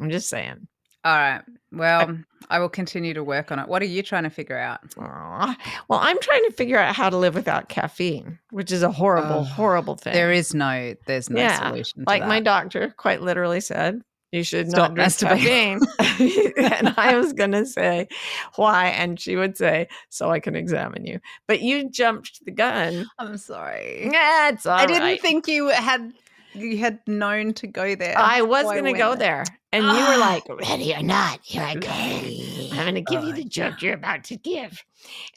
I'm 0.00 0.10
just 0.10 0.28
saying. 0.28 0.66
All 1.04 1.16
right. 1.16 1.42
Well, 1.72 2.18
I 2.48 2.58
will 2.60 2.68
continue 2.68 3.14
to 3.14 3.24
work 3.24 3.50
on 3.50 3.58
it. 3.58 3.66
What 3.66 3.82
are 3.82 3.86
you 3.86 4.02
trying 4.02 4.22
to 4.24 4.30
figure 4.30 4.58
out? 4.58 4.80
Well, 4.96 5.98
I'm 6.00 6.18
trying 6.20 6.44
to 6.44 6.52
figure 6.52 6.78
out 6.78 6.94
how 6.94 7.10
to 7.10 7.16
live 7.16 7.34
without 7.34 7.68
caffeine, 7.68 8.38
which 8.50 8.70
is 8.70 8.82
a 8.82 8.90
horrible, 8.90 9.40
Oh, 9.40 9.44
horrible 9.44 9.96
thing. 9.96 10.12
There 10.12 10.32
is 10.32 10.54
no, 10.54 10.94
there's 11.06 11.28
no 11.28 11.40
Yeah, 11.40 11.68
solution. 11.68 12.00
To 12.00 12.04
like 12.06 12.26
my 12.26 12.40
doctor 12.40 12.94
quite 12.96 13.20
literally 13.22 13.60
said, 13.60 14.02
you 14.30 14.44
should 14.44 14.70
Stop 14.70 14.94
not 14.94 14.94
drink 14.94 15.18
caffeine. 15.18 15.80
and 16.56 16.94
I 16.96 17.16
was 17.16 17.32
going 17.32 17.52
to 17.52 17.66
say, 17.66 18.08
why? 18.56 18.86
And 18.88 19.20
she 19.20 19.36
would 19.36 19.56
say, 19.58 19.88
so 20.08 20.30
I 20.30 20.40
can 20.40 20.54
examine 20.56 21.04
you. 21.04 21.20
But 21.48 21.62
you 21.62 21.90
jumped 21.90 22.44
the 22.44 22.50
gun. 22.52 23.06
I'm 23.18 23.36
sorry. 23.36 24.08
Yeah, 24.10 24.50
it's 24.50 24.64
all 24.66 24.78
I 24.78 24.86
didn't 24.86 25.02
right. 25.02 25.20
think 25.20 25.48
you 25.48 25.68
had 25.68 26.12
you 26.54 26.78
had 26.78 27.00
known 27.06 27.54
to 27.54 27.66
go 27.66 27.94
there. 27.94 28.18
I 28.18 28.42
was 28.42 28.64
going 28.64 28.84
to 28.84 28.92
go 28.92 29.14
there. 29.14 29.44
And 29.72 29.84
you 29.84 29.90
were 30.06 30.16
like, 30.18 30.44
ready 30.50 30.94
or 30.94 31.02
not, 31.02 31.40
here 31.42 31.62
I 31.62 31.74
go. 31.74 31.88
I'm 31.88 32.92
going 32.92 32.94
to 32.94 33.00
give 33.00 33.22
you 33.22 33.32
Oh, 33.32 33.36
the 33.36 33.44
joke 33.44 33.82
you're 33.82 33.94
about 33.94 34.24
to 34.24 34.36
give. 34.36 34.82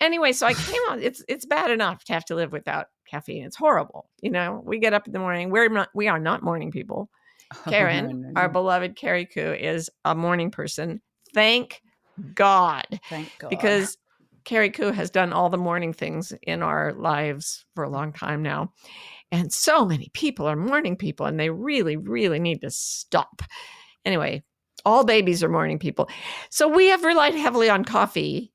Anyway, 0.01 0.33
so 0.33 0.45
I 0.45 0.53
came 0.53 0.81
on. 0.89 1.01
It's 1.01 1.23
it's 1.27 1.45
bad 1.45 1.71
enough 1.71 2.03
to 2.05 2.13
have 2.13 2.25
to 2.25 2.35
live 2.35 2.51
without 2.51 2.87
caffeine. 3.09 3.45
It's 3.45 3.55
horrible. 3.55 4.09
You 4.21 4.31
know, 4.31 4.61
we 4.63 4.79
get 4.79 4.93
up 4.93 5.07
in 5.07 5.13
the 5.13 5.19
morning. 5.19 5.49
We're 5.49 5.69
not. 5.69 5.89
We 5.93 6.07
are 6.07 6.19
not 6.19 6.43
morning 6.43 6.71
people. 6.71 7.09
Oh, 7.67 7.69
Karen, 7.69 8.21
no, 8.23 8.29
no, 8.29 8.41
our 8.41 8.49
beloved 8.49 8.95
Carrie 8.95 9.27
Koo, 9.27 9.53
is 9.53 9.89
a 10.03 10.15
morning 10.15 10.49
person. 10.49 10.99
Thank 11.33 11.81
God, 12.33 12.85
Thank 13.07 13.29
God. 13.37 13.49
because 13.49 13.97
Carrie 14.45 14.71
Koo 14.71 14.91
has 14.91 15.09
done 15.11 15.31
all 15.31 15.49
the 15.49 15.57
morning 15.57 15.93
things 15.93 16.33
in 16.41 16.63
our 16.63 16.91
lives 16.93 17.65
for 17.75 17.83
a 17.83 17.89
long 17.89 18.13
time 18.13 18.41
now. 18.41 18.73
And 19.31 19.51
so 19.51 19.85
many 19.85 20.09
people 20.13 20.45
are 20.47 20.55
morning 20.55 20.95
people, 20.95 21.25
and 21.25 21.39
they 21.39 21.49
really, 21.49 21.97
really 21.97 22.39
need 22.39 22.61
to 22.61 22.69
stop. 22.69 23.41
Anyway, 24.05 24.43
all 24.85 25.03
babies 25.03 25.43
are 25.43 25.49
morning 25.49 25.79
people. 25.79 26.09
So 26.49 26.67
we 26.67 26.87
have 26.87 27.03
relied 27.03 27.35
heavily 27.35 27.69
on 27.69 27.83
coffee. 27.83 28.53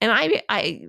And 0.00 0.10
I, 0.12 0.42
I, 0.48 0.82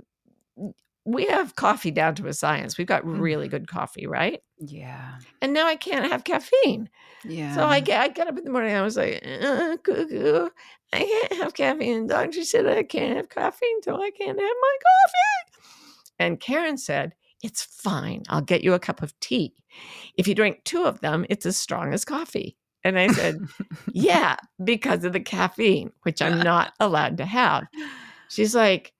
we 1.05 1.25
have 1.27 1.55
coffee 1.55 1.91
down 1.91 2.15
to 2.15 2.27
a 2.27 2.33
science. 2.33 2.77
We've 2.77 2.87
got 2.87 3.05
really 3.05 3.47
Mhm. 3.47 3.51
good 3.51 3.67
coffee, 3.67 4.07
right? 4.07 4.41
yeah, 4.59 5.15
And 5.41 5.53
now 5.53 5.65
I 5.67 5.75
can't 5.77 6.11
have 6.11 6.23
caffeine. 6.23 6.89
yeah. 7.23 7.53
So 7.55 7.65
I 7.65 7.79
get, 7.79 8.01
I 8.01 8.07
got 8.09 8.27
up 8.27 8.37
in 8.37 8.43
the 8.43 8.51
morning. 8.51 8.75
I 8.75 8.81
was 8.81 8.97
like, 8.97 9.23
uh, 9.25 9.77
cuckoo, 9.83 10.49
I 10.91 10.97
can't 10.99 11.33
have 11.41 11.53
caffeine. 11.53 12.07
The 12.07 12.13
doctor 12.13 12.43
said 12.43 12.67
I 12.67 12.83
can't 12.83 13.15
have 13.17 13.29
caffeine, 13.29 13.81
so 13.83 13.95
I 14.01 14.11
can't 14.11 14.37
have 14.39 14.55
my 14.61 14.77
coffee. 14.83 15.61
And 16.19 16.39
Karen 16.39 16.77
said, 16.77 17.13
It's 17.41 17.63
fine. 17.63 18.23
I'll 18.29 18.41
get 18.41 18.63
you 18.63 18.73
a 18.73 18.79
cup 18.79 19.01
of 19.01 19.17
tea. 19.19 19.53
If 20.17 20.27
you 20.27 20.35
drink 20.35 20.61
two 20.63 20.83
of 20.83 20.99
them, 21.01 21.25
it's 21.29 21.45
as 21.45 21.57
strong 21.57 21.93
as 21.93 22.03
coffee. 22.05 22.57
And 22.83 22.99
I 22.99 23.07
said, 23.07 23.39
Yeah, 23.93 24.37
because 24.63 25.03
of 25.03 25.13
the 25.13 25.19
caffeine, 25.19 25.91
which 26.03 26.21
I'm 26.21 26.39
not 26.43 26.73
allowed 26.79 27.17
to 27.17 27.25
have. 27.25 27.67
She's 28.29 28.55
like, 28.55 28.93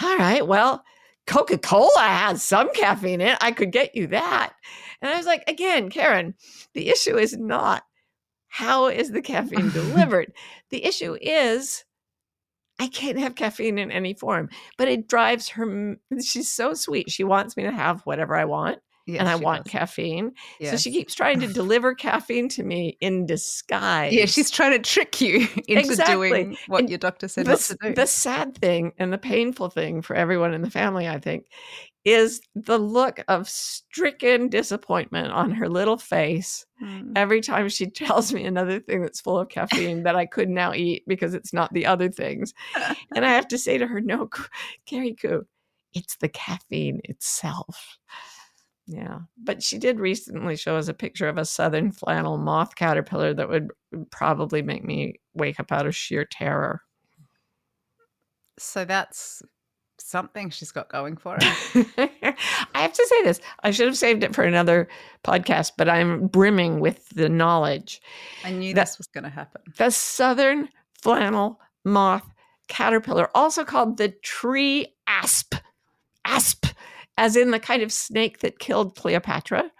All 0.00 0.16
right, 0.16 0.46
well, 0.46 0.84
Coca 1.26 1.58
Cola 1.58 2.00
has 2.00 2.42
some 2.42 2.72
caffeine 2.74 3.20
in 3.20 3.28
it. 3.28 3.38
I 3.40 3.50
could 3.50 3.72
get 3.72 3.94
you 3.94 4.06
that. 4.08 4.52
And 5.00 5.10
I 5.10 5.16
was 5.16 5.26
like, 5.26 5.42
Again, 5.48 5.90
Karen, 5.90 6.34
the 6.74 6.88
issue 6.88 7.16
is 7.16 7.36
not 7.36 7.82
how 8.48 8.86
is 8.86 9.10
the 9.10 9.22
caffeine 9.22 9.70
delivered. 9.72 10.32
the 10.70 10.84
issue 10.84 11.16
is 11.20 11.84
I 12.78 12.88
can't 12.88 13.18
have 13.18 13.34
caffeine 13.36 13.78
in 13.78 13.90
any 13.90 14.14
form, 14.14 14.48
but 14.76 14.88
it 14.88 15.08
drives 15.08 15.48
her. 15.50 15.96
She's 16.22 16.50
so 16.50 16.74
sweet. 16.74 17.10
She 17.10 17.24
wants 17.24 17.56
me 17.56 17.62
to 17.64 17.70
have 17.70 18.00
whatever 18.02 18.34
I 18.34 18.44
want, 18.46 18.78
Yes, 19.06 19.20
and 19.20 19.28
I 19.28 19.36
want 19.36 19.64
does. 19.64 19.72
caffeine. 19.72 20.32
So 20.62 20.76
she 20.76 20.90
keeps 20.90 21.14
trying 21.14 21.40
to 21.40 21.46
deliver 21.52 21.94
caffeine 21.94 22.48
to 22.50 22.62
me 22.64 22.96
in 23.00 23.26
disguise. 23.26 24.12
Yeah, 24.14 24.26
she's 24.26 24.50
trying 24.50 24.72
to 24.72 24.78
trick 24.80 25.20
you 25.20 25.40
into 25.68 25.78
Exactly. 25.80 26.30
doing 26.30 26.56
what 26.66 26.80
And 26.80 26.88
your 26.90 26.98
doctor 26.98 27.28
said 27.28 27.46
the, 27.46 27.52
not 27.52 27.60
to 27.60 27.76
do. 27.80 27.94
the 27.94 28.06
sad 28.06 28.56
thing 28.56 28.92
and 28.98 29.12
the 29.12 29.18
painful 29.18 29.70
thing 29.70 30.02
for 30.02 30.16
everyone 30.16 30.52
in 30.54 30.62
the 30.62 30.70
family, 30.70 31.06
I 31.08 31.18
think, 31.20 31.46
is 32.04 32.40
the 32.54 32.76
look 32.78 33.24
of 33.28 33.48
stricken 33.48 34.48
disappointment 34.48 35.32
on 35.32 35.50
her 35.50 35.68
little 35.68 35.96
face 35.96 36.66
Mm. 36.82 37.12
every 37.14 37.40
time 37.40 37.68
she 37.68 37.86
tells 37.90 38.32
me 38.32 38.44
another 38.44 38.80
thing 38.80 39.00
that's 39.00 39.20
full 39.20 39.38
of 39.38 39.48
caffeine 39.48 40.02
that 40.02 40.16
I 40.16 40.26
could 40.26 40.48
now 40.48 40.74
eat 40.74 41.04
because 41.06 41.32
it's 41.32 41.52
not 41.52 41.72
the 41.72 41.86
other 41.86 42.10
things. 42.10 42.52
And 43.14 43.24
I 43.24 43.30
have 43.30 43.46
to 43.48 43.58
say 43.58 43.78
to 43.78 43.86
her, 43.86 44.00
no, 44.00 44.28
Carrie 44.84 45.14
Koo, 45.14 45.46
it's 45.94 46.16
the 46.16 46.28
caffeine 46.28 47.00
itself. 47.04 47.96
Yeah. 48.86 49.20
But 49.38 49.62
she 49.62 49.78
did 49.78 50.00
recently 50.00 50.56
show 50.56 50.76
us 50.76 50.88
a 50.88 50.94
picture 50.94 51.28
of 51.28 51.38
a 51.38 51.44
southern 51.44 51.92
flannel 51.92 52.38
moth 52.38 52.74
caterpillar 52.74 53.32
that 53.34 53.48
would 53.48 53.70
probably 54.10 54.60
make 54.60 54.84
me 54.84 55.14
wake 55.32 55.60
up 55.60 55.70
out 55.70 55.86
of 55.86 55.94
sheer 55.94 56.24
terror. 56.24 56.82
So 58.58 58.84
that's 58.84 59.42
something 60.04 60.50
she's 60.50 60.70
got 60.70 60.88
going 60.88 61.16
for 61.16 61.32
her. 61.34 61.84
I 62.74 62.82
have 62.82 62.92
to 62.92 63.06
say 63.08 63.22
this. 63.22 63.40
I 63.62 63.70
should 63.70 63.86
have 63.86 63.96
saved 63.96 64.22
it 64.22 64.34
for 64.34 64.44
another 64.44 64.88
podcast, 65.24 65.72
but 65.76 65.88
I'm 65.88 66.26
brimming 66.26 66.80
with 66.80 67.08
the 67.10 67.28
knowledge. 67.28 68.02
I 68.44 68.50
knew 68.50 68.74
this 68.74 68.98
was 68.98 69.06
going 69.06 69.24
to 69.24 69.30
happen. 69.30 69.62
The 69.76 69.90
southern 69.90 70.68
flannel 71.00 71.60
moth 71.84 72.28
caterpillar, 72.68 73.30
also 73.34 73.64
called 73.64 73.96
the 73.96 74.08
tree 74.08 74.86
asp, 75.06 75.54
asp, 76.24 76.66
as 77.18 77.36
in 77.36 77.50
the 77.50 77.60
kind 77.60 77.82
of 77.82 77.92
snake 77.92 78.40
that 78.40 78.58
killed 78.58 78.96
Cleopatra, 78.96 79.70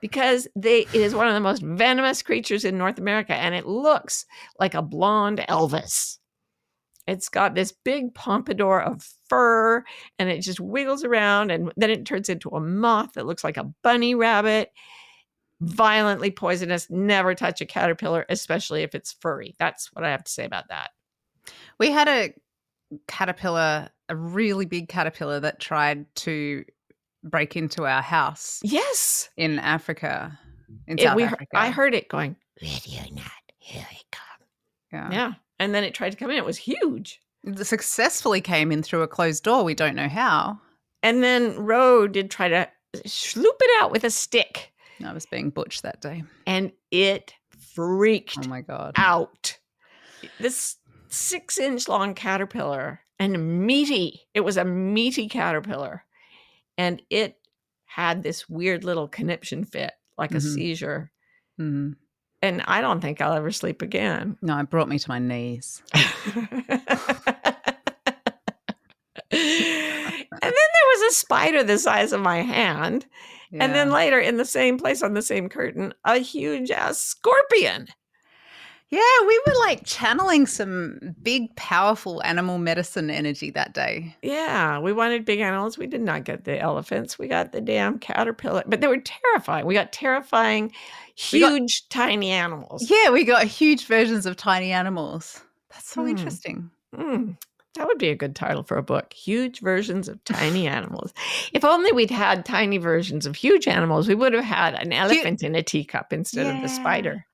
because 0.00 0.46
they 0.54 0.80
it 0.80 0.94
is 0.94 1.14
one 1.14 1.26
of 1.26 1.34
the 1.34 1.40
most 1.40 1.62
venomous 1.62 2.22
creatures 2.22 2.64
in 2.64 2.78
North 2.78 2.98
America, 2.98 3.34
and 3.34 3.54
it 3.54 3.66
looks 3.66 4.26
like 4.60 4.74
a 4.74 4.82
blonde 4.82 5.44
Elvis. 5.48 6.17
It's 7.08 7.28
got 7.28 7.54
this 7.54 7.72
big 7.72 8.14
pompadour 8.14 8.80
of 8.82 9.02
fur, 9.28 9.82
and 10.18 10.28
it 10.28 10.42
just 10.42 10.60
wiggles 10.60 11.02
around, 11.04 11.50
and 11.50 11.72
then 11.76 11.90
it 11.90 12.04
turns 12.04 12.28
into 12.28 12.50
a 12.50 12.60
moth 12.60 13.14
that 13.14 13.26
looks 13.26 13.42
like 13.42 13.56
a 13.56 13.64
bunny 13.82 14.14
rabbit. 14.14 14.72
Violently 15.60 16.30
poisonous. 16.30 16.88
Never 16.88 17.34
touch 17.34 17.60
a 17.60 17.66
caterpillar, 17.66 18.24
especially 18.28 18.82
if 18.84 18.94
it's 18.94 19.16
furry. 19.20 19.56
That's 19.58 19.92
what 19.92 20.04
I 20.04 20.10
have 20.10 20.22
to 20.22 20.30
say 20.30 20.44
about 20.44 20.68
that. 20.68 20.90
We 21.80 21.90
had 21.90 22.06
a 22.06 22.32
caterpillar, 23.08 23.88
a 24.08 24.14
really 24.16 24.66
big 24.66 24.88
caterpillar 24.88 25.40
that 25.40 25.58
tried 25.58 26.06
to 26.16 26.64
break 27.24 27.56
into 27.56 27.86
our 27.86 28.02
house 28.02 28.60
Yes. 28.62 29.30
in 29.36 29.58
Africa, 29.58 30.38
in 30.86 30.98
It- 30.98 31.02
South 31.02 31.16
we 31.16 31.24
Africa. 31.24 31.46
I 31.54 31.70
heard 31.70 31.92
it 31.94 32.08
going, 32.08 32.36
or 32.62 32.66
not, 33.12 33.32
here 33.58 33.86
it 33.90 34.04
comes. 34.12 34.50
Yeah. 34.92 35.10
Yeah. 35.10 35.32
And 35.58 35.74
then 35.74 35.84
it 35.84 35.94
tried 35.94 36.10
to 36.10 36.16
come 36.16 36.30
in. 36.30 36.36
It 36.36 36.44
was 36.44 36.56
huge. 36.58 37.20
It 37.44 37.64
successfully 37.66 38.40
came 38.40 38.70
in 38.72 38.82
through 38.82 39.02
a 39.02 39.08
closed 39.08 39.42
door. 39.44 39.64
We 39.64 39.74
don't 39.74 39.94
know 39.96 40.08
how. 40.08 40.60
And 41.02 41.22
then 41.22 41.56
Ro 41.58 42.06
did 42.08 42.30
try 42.30 42.48
to 42.48 42.68
sloop 43.06 43.56
it 43.60 43.82
out 43.82 43.90
with 43.90 44.04
a 44.04 44.10
stick. 44.10 44.72
I 45.04 45.12
was 45.12 45.26
being 45.26 45.50
butch 45.50 45.82
that 45.82 46.00
day. 46.00 46.24
And 46.46 46.72
it 46.90 47.34
freaked 47.74 48.38
Oh 48.38 48.48
my 48.48 48.60
god. 48.62 48.94
out. 48.96 49.58
This 50.40 50.76
six 51.08 51.58
inch 51.58 51.88
long 51.88 52.14
caterpillar 52.14 53.00
and 53.18 53.64
meaty. 53.66 54.26
It 54.34 54.40
was 54.40 54.56
a 54.56 54.64
meaty 54.64 55.28
caterpillar. 55.28 56.04
And 56.76 57.00
it 57.10 57.36
had 57.86 58.22
this 58.22 58.48
weird 58.48 58.84
little 58.84 59.08
conniption 59.08 59.64
fit, 59.64 59.92
like 60.16 60.32
a 60.32 60.38
Mhm. 60.38 60.54
seizure. 60.54 61.12
Mhm. 61.60 61.96
And 62.40 62.62
I 62.66 62.80
don't 62.80 63.00
think 63.00 63.20
I'll 63.20 63.32
ever 63.32 63.50
sleep 63.50 63.82
again. 63.82 64.36
No, 64.42 64.58
it 64.58 64.70
brought 64.70 64.88
me 64.88 64.98
to 64.98 65.10
my 65.10 65.18
knees. 65.18 65.82
and 65.94 66.04
then 69.30 70.52
there 70.52 70.88
was 70.88 71.12
a 71.12 71.14
spider 71.14 71.64
the 71.64 71.78
size 71.78 72.12
of 72.12 72.20
my 72.20 72.42
hand. 72.42 73.06
And 73.50 73.74
then 73.74 73.90
later 73.90 74.20
in 74.20 74.36
the 74.36 74.44
same 74.44 74.78
place 74.78 75.02
on 75.02 75.14
the 75.14 75.22
same 75.22 75.48
curtain, 75.48 75.94
a 76.04 76.18
huge 76.18 76.70
ass 76.70 76.98
scorpion. 76.98 77.88
Yeah, 78.90 79.00
we 79.26 79.42
were 79.46 79.52
like 79.60 79.82
channeling 79.84 80.46
some 80.46 81.14
big, 81.22 81.54
powerful 81.56 82.22
animal 82.24 82.56
medicine 82.56 83.10
energy 83.10 83.50
that 83.50 83.74
day. 83.74 84.16
Yeah, 84.22 84.78
we 84.78 84.94
wanted 84.94 85.26
big 85.26 85.40
animals. 85.40 85.76
We 85.76 85.86
did 85.86 86.00
not 86.00 86.24
get 86.24 86.44
the 86.44 86.58
elephants. 86.58 87.18
We 87.18 87.28
got 87.28 87.52
the 87.52 87.60
damn 87.60 87.98
caterpillar, 87.98 88.62
but 88.66 88.80
they 88.80 88.86
were 88.86 89.02
terrifying. 89.04 89.66
We 89.66 89.74
got 89.74 89.92
terrifying, 89.92 90.72
We 91.32 91.40
got- 91.40 91.52
huge, 91.52 91.88
tiny 91.90 92.30
animals. 92.30 92.90
Yeah, 92.90 93.10
we 93.10 93.24
got 93.24 93.44
huge 93.44 93.84
versions 93.86 94.24
of 94.24 94.36
tiny 94.36 94.72
animals. 94.72 95.42
That's 95.70 95.90
so 95.90 96.02
Hmm. 96.02 96.08
interesting. 96.08 96.70
Mm, 96.96 97.36
that 97.74 97.86
would 97.86 97.98
be 97.98 98.08
a 98.08 98.16
good 98.16 98.34
title 98.34 98.62
for 98.62 98.78
a 98.78 98.82
book. 98.82 99.12
Huge 99.12 99.60
versions 99.60 100.08
of 100.08 100.24
tiny 100.24 100.66
animals. 100.66 101.12
If 101.52 101.62
only 101.62 101.92
we'd 101.92 102.10
had 102.10 102.46
tiny 102.46 102.78
versions 102.78 103.26
of 103.26 103.36
huge 103.36 103.68
animals, 103.68 104.08
we 104.08 104.14
would 104.14 104.32
have 104.32 104.44
had 104.44 104.74
an 104.82 104.94
elephant 104.94 105.42
in 105.42 105.54
a 105.54 105.62
teacup 105.62 106.10
instead 106.14 106.46
of 106.46 106.62
the 106.62 106.68
spider. 106.70 107.26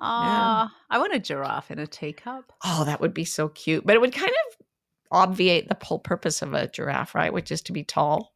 Ah, 0.00 0.74
I 0.90 0.98
want 0.98 1.14
a 1.14 1.18
giraffe 1.18 1.70
in 1.70 1.78
a 1.78 1.86
teacup. 1.86 2.52
Oh, 2.64 2.84
that 2.84 3.00
would 3.00 3.14
be 3.14 3.24
so 3.24 3.48
cute. 3.48 3.86
But 3.86 3.94
it 3.94 4.00
would 4.00 4.12
kind 4.12 4.32
of 4.48 4.66
obviate 5.10 5.68
the 5.68 5.76
whole 5.80 5.98
purpose 5.98 6.42
of 6.42 6.52
a 6.54 6.68
giraffe, 6.68 7.14
right? 7.14 7.32
Which 7.32 7.52
is 7.52 7.62
to 7.62 7.72
be 7.72 7.84
tall. 7.84 8.34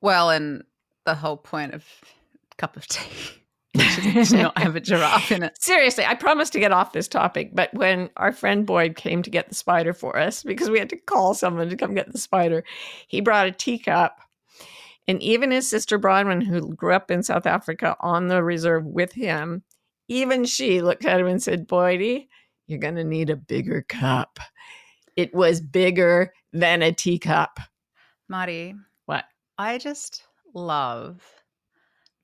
Well, 0.00 0.30
and 0.30 0.64
the 1.06 1.14
whole 1.14 1.36
point 1.36 1.74
of 1.74 1.84
cup 2.56 2.76
of 2.76 2.86
tea. 2.86 3.42
Does 3.74 4.32
not 4.34 4.58
have 4.58 4.76
a 4.76 4.80
giraffe 4.80 5.32
in 5.32 5.42
it. 5.42 5.56
Seriously, 5.58 6.04
I 6.04 6.14
promised 6.14 6.52
to 6.52 6.60
get 6.60 6.72
off 6.72 6.92
this 6.92 7.08
topic, 7.08 7.50
but 7.54 7.72
when 7.72 8.10
our 8.18 8.30
friend 8.30 8.66
Boyd 8.66 8.96
came 8.96 9.22
to 9.22 9.30
get 9.30 9.48
the 9.48 9.54
spider 9.54 9.94
for 9.94 10.18
us, 10.18 10.42
because 10.42 10.68
we 10.68 10.78
had 10.78 10.90
to 10.90 10.96
call 10.96 11.32
someone 11.32 11.70
to 11.70 11.76
come 11.76 11.94
get 11.94 12.12
the 12.12 12.18
spider, 12.18 12.64
he 13.08 13.22
brought 13.22 13.46
a 13.46 13.52
teacup. 13.52 14.18
And 15.08 15.22
even 15.22 15.50
his 15.50 15.68
sister 15.68 15.98
Bronwyn, 15.98 16.44
who 16.44 16.74
grew 16.74 16.92
up 16.92 17.10
in 17.10 17.22
South 17.22 17.46
Africa 17.46 17.96
on 18.00 18.28
the 18.28 18.42
reserve 18.42 18.84
with 18.84 19.12
him, 19.12 19.62
even 20.12 20.44
she 20.44 20.82
looked 20.82 21.06
at 21.06 21.20
him 21.20 21.26
and 21.26 21.42
said, 21.42 21.66
Boydie, 21.66 22.28
you're 22.66 22.78
going 22.78 22.96
to 22.96 23.04
need 23.04 23.30
a 23.30 23.36
bigger 23.36 23.84
cup. 23.88 24.38
It 25.16 25.34
was 25.34 25.60
bigger 25.60 26.32
than 26.52 26.82
a 26.82 26.92
teacup. 26.92 27.58
Marty, 28.28 28.74
What? 29.06 29.24
I 29.58 29.78
just 29.78 30.24
love 30.54 31.22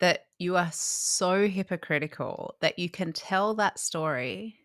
that 0.00 0.26
you 0.38 0.56
are 0.56 0.70
so 0.72 1.48
hypocritical 1.48 2.54
that 2.60 2.78
you 2.78 2.88
can 2.88 3.12
tell 3.12 3.54
that 3.54 3.78
story 3.78 4.56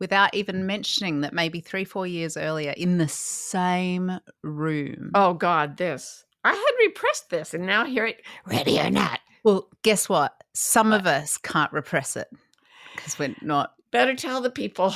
without 0.00 0.34
even 0.34 0.66
mentioning 0.66 1.20
that 1.20 1.32
maybe 1.32 1.60
three, 1.60 1.84
four 1.84 2.06
years 2.06 2.36
earlier 2.36 2.72
in 2.76 2.98
the 2.98 3.08
same 3.08 4.18
room. 4.42 5.10
Oh, 5.14 5.34
God, 5.34 5.76
this. 5.76 6.24
I 6.42 6.52
had 6.52 6.86
repressed 6.86 7.30
this, 7.30 7.54
and 7.54 7.66
now 7.66 7.84
here 7.84 8.06
it, 8.06 8.22
ready 8.46 8.80
or 8.80 8.90
not. 8.90 9.20
Well, 9.44 9.68
guess 9.82 10.08
what? 10.08 10.34
Some 10.54 10.92
uh 10.92 10.96
of 10.96 11.06
us 11.06 11.38
can't 11.38 11.72
repress 11.72 12.16
it 12.16 12.28
because 12.94 13.18
we're 13.18 13.34
not. 13.42 13.74
Better 13.90 14.14
tell 14.14 14.40
the 14.40 14.50
people. 14.50 14.94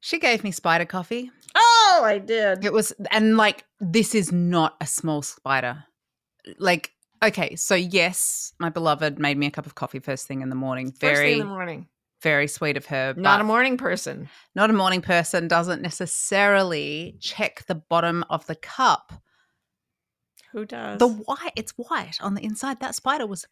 She 0.00 0.18
gave 0.18 0.42
me 0.42 0.50
spider 0.50 0.84
coffee. 0.84 1.30
Oh, 1.54 2.02
I 2.04 2.18
did. 2.18 2.64
It 2.64 2.72
was, 2.72 2.92
and 3.10 3.36
like, 3.36 3.64
this 3.80 4.14
is 4.14 4.32
not 4.32 4.74
a 4.80 4.86
small 4.86 5.22
spider. 5.22 5.84
Like, 6.58 6.90
okay, 7.22 7.54
so 7.56 7.74
yes, 7.76 8.52
my 8.58 8.68
beloved 8.68 9.18
made 9.18 9.38
me 9.38 9.46
a 9.46 9.50
cup 9.50 9.66
of 9.66 9.74
coffee 9.76 10.00
first 10.00 10.26
thing 10.26 10.42
in 10.42 10.48
the 10.48 10.56
morning. 10.56 10.88
First 10.90 11.00
thing 11.00 11.14
Very, 11.14 11.32
in 11.34 11.38
the 11.38 11.44
morning. 11.44 11.86
very 12.20 12.48
sweet 12.48 12.76
of 12.76 12.86
her. 12.86 13.14
Not 13.16 13.40
a 13.40 13.44
morning 13.44 13.76
person. 13.76 14.28
not 14.54 14.70
a 14.70 14.72
morning 14.72 15.02
person, 15.02 15.46
doesn't 15.46 15.82
necessarily 15.82 17.16
check 17.20 17.64
the 17.66 17.76
bottom 17.76 18.24
of 18.28 18.46
the 18.46 18.56
cup. 18.56 19.12
Who 20.52 20.64
does? 20.64 20.98
The 20.98 21.08
white, 21.08 21.52
it's 21.56 21.72
white 21.72 22.18
on 22.20 22.34
the 22.34 22.44
inside. 22.44 22.80
That 22.80 22.94
spider 22.94 23.26
was 23.26 23.46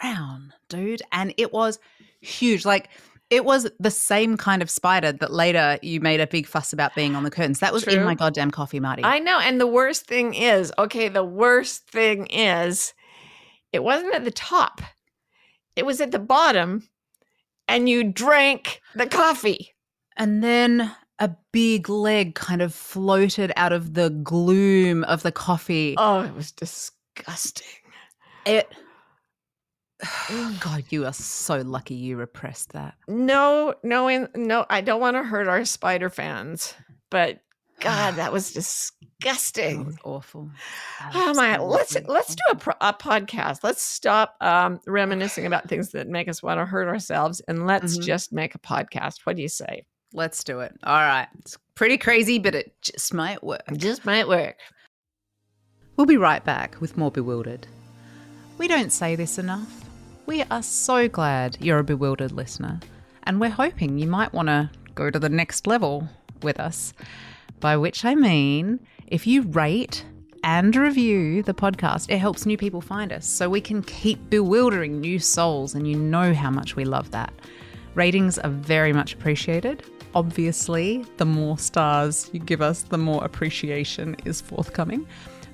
brown, 0.00 0.52
dude. 0.68 1.02
And 1.12 1.32
it 1.36 1.52
was 1.52 1.78
huge. 2.20 2.64
Like, 2.64 2.88
it 3.30 3.44
was 3.44 3.68
the 3.80 3.90
same 3.90 4.36
kind 4.36 4.62
of 4.62 4.70
spider 4.70 5.12
that 5.12 5.32
later 5.32 5.78
you 5.82 6.00
made 6.00 6.20
a 6.20 6.26
big 6.26 6.46
fuss 6.46 6.72
about 6.72 6.94
being 6.94 7.16
on 7.16 7.24
the 7.24 7.30
curtains. 7.32 7.60
That 7.60 7.72
was 7.72 7.84
in 7.84 8.04
my 8.04 8.14
goddamn 8.14 8.50
coffee, 8.50 8.80
Marty. 8.80 9.04
I 9.04 9.18
know. 9.18 9.38
And 9.38 9.60
the 9.60 9.66
worst 9.66 10.06
thing 10.06 10.34
is, 10.34 10.72
okay, 10.78 11.08
the 11.08 11.24
worst 11.24 11.88
thing 11.88 12.26
is, 12.26 12.94
it 13.72 13.82
wasn't 13.82 14.14
at 14.14 14.24
the 14.24 14.30
top, 14.30 14.80
it 15.74 15.84
was 15.84 16.00
at 16.00 16.10
the 16.10 16.18
bottom, 16.18 16.88
and 17.68 17.88
you 17.88 18.04
drank 18.04 18.80
the 18.94 19.06
coffee. 19.06 19.74
And 20.16 20.42
then 20.42 20.94
a 21.18 21.30
big 21.52 21.88
leg 21.88 22.34
kind 22.34 22.60
of 22.62 22.74
floated 22.74 23.52
out 23.56 23.72
of 23.72 23.94
the 23.94 24.10
gloom 24.10 25.04
of 25.04 25.22
the 25.22 25.32
coffee. 25.32 25.94
Oh, 25.98 26.20
it 26.22 26.34
was 26.34 26.52
disgusting. 26.52 27.66
It. 28.44 28.68
God, 30.60 30.84
you 30.90 31.06
are 31.06 31.12
so 31.12 31.62
lucky 31.62 31.94
you 31.94 32.16
repressed 32.16 32.72
that. 32.72 32.94
No, 33.08 33.74
no, 33.82 34.28
no, 34.34 34.66
I 34.68 34.80
don't 34.82 35.00
want 35.00 35.16
to 35.16 35.22
hurt 35.22 35.48
our 35.48 35.64
spider 35.64 36.10
fans, 36.10 36.74
but 37.10 37.40
God, 37.80 38.16
that 38.16 38.32
was 38.32 38.52
That 38.52 38.60
disgusting. 39.22 39.86
was 39.86 39.96
awful. 40.04 40.50
Oh 41.14 41.32
my! 41.34 41.56
Let's 41.58 41.96
let's 42.06 42.34
do 42.34 42.42
a, 42.50 42.56
pro- 42.56 42.74
a 42.82 42.92
podcast. 42.92 43.60
Let's 43.64 43.82
stop 43.82 44.34
um, 44.42 44.80
reminiscing 44.86 45.46
about 45.46 45.68
things 45.68 45.92
that 45.92 46.08
make 46.08 46.28
us 46.28 46.42
want 46.42 46.60
to 46.60 46.66
hurt 46.66 46.88
ourselves, 46.88 47.40
and 47.48 47.66
let's 47.66 47.96
Mhm. 47.98 48.02
just 48.04 48.32
make 48.32 48.54
a 48.54 48.58
podcast. 48.58 49.20
What 49.24 49.36
do 49.36 49.42
you 49.42 49.48
say? 49.48 49.84
Let's 50.16 50.42
do 50.42 50.60
it. 50.60 50.72
All 50.82 50.94
right. 50.94 51.28
It's 51.40 51.58
pretty 51.74 51.98
crazy, 51.98 52.38
but 52.38 52.54
it 52.54 52.74
just 52.80 53.12
might 53.12 53.44
work. 53.44 53.62
It 53.70 53.76
just 53.76 54.06
might 54.06 54.26
work. 54.26 54.56
We'll 55.96 56.06
be 56.06 56.16
right 56.16 56.42
back 56.42 56.80
with 56.80 56.96
more 56.96 57.10
Bewildered. 57.10 57.66
We 58.56 58.66
don't 58.66 58.90
say 58.90 59.14
this 59.14 59.38
enough. 59.38 59.84
We 60.24 60.42
are 60.44 60.62
so 60.62 61.06
glad 61.06 61.58
you're 61.60 61.80
a 61.80 61.84
bewildered 61.84 62.32
listener, 62.32 62.80
and 63.24 63.38
we're 63.38 63.50
hoping 63.50 63.98
you 63.98 64.06
might 64.06 64.32
want 64.32 64.48
to 64.48 64.70
go 64.94 65.10
to 65.10 65.18
the 65.18 65.28
next 65.28 65.66
level 65.66 66.08
with 66.42 66.58
us. 66.58 66.94
By 67.60 67.76
which 67.76 68.02
I 68.04 68.14
mean, 68.14 68.80
if 69.06 69.26
you 69.26 69.42
rate 69.42 70.06
and 70.42 70.74
review 70.74 71.42
the 71.42 71.52
podcast, 71.52 72.10
it 72.10 72.18
helps 72.18 72.46
new 72.46 72.56
people 72.56 72.80
find 72.80 73.12
us 73.12 73.26
so 73.26 73.50
we 73.50 73.60
can 73.60 73.82
keep 73.82 74.30
bewildering 74.30 74.98
new 74.98 75.18
souls, 75.18 75.74
and 75.74 75.86
you 75.86 75.96
know 75.96 76.32
how 76.32 76.50
much 76.50 76.74
we 76.74 76.86
love 76.86 77.10
that. 77.10 77.34
Ratings 77.94 78.38
are 78.38 78.50
very 78.50 78.94
much 78.94 79.12
appreciated. 79.12 79.84
Obviously, 80.16 81.04
the 81.18 81.26
more 81.26 81.58
stars 81.58 82.30
you 82.32 82.40
give 82.40 82.62
us, 82.62 82.84
the 82.84 82.96
more 82.96 83.22
appreciation 83.22 84.16
is 84.24 84.40
forthcoming. 84.40 85.06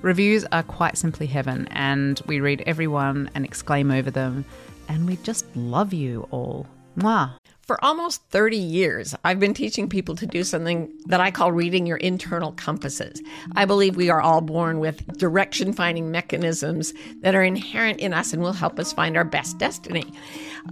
Reviews 0.02 0.44
are 0.52 0.62
quite 0.62 0.96
simply 0.96 1.26
heaven, 1.26 1.66
and 1.72 2.22
we 2.26 2.38
read 2.38 2.62
every 2.64 2.86
one 2.86 3.28
and 3.34 3.44
exclaim 3.44 3.90
over 3.90 4.12
them, 4.12 4.44
and 4.88 5.04
we 5.04 5.16
just 5.16 5.46
love 5.56 5.92
you 5.92 6.28
all. 6.30 6.68
Mwah. 6.96 7.41
For 7.72 7.82
almost 7.82 8.20
30 8.28 8.58
years, 8.58 9.14
I've 9.24 9.40
been 9.40 9.54
teaching 9.54 9.88
people 9.88 10.14
to 10.16 10.26
do 10.26 10.44
something 10.44 10.92
that 11.06 11.22
I 11.22 11.30
call 11.30 11.52
reading 11.52 11.86
your 11.86 11.96
internal 11.96 12.52
compasses. 12.52 13.22
I 13.56 13.64
believe 13.64 13.96
we 13.96 14.10
are 14.10 14.20
all 14.20 14.42
born 14.42 14.78
with 14.78 15.06
direction 15.16 15.72
finding 15.72 16.10
mechanisms 16.10 16.92
that 17.22 17.34
are 17.34 17.42
inherent 17.42 17.98
in 18.00 18.12
us 18.12 18.34
and 18.34 18.42
will 18.42 18.52
help 18.52 18.78
us 18.78 18.92
find 18.92 19.16
our 19.16 19.24
best 19.24 19.56
destiny. 19.56 20.04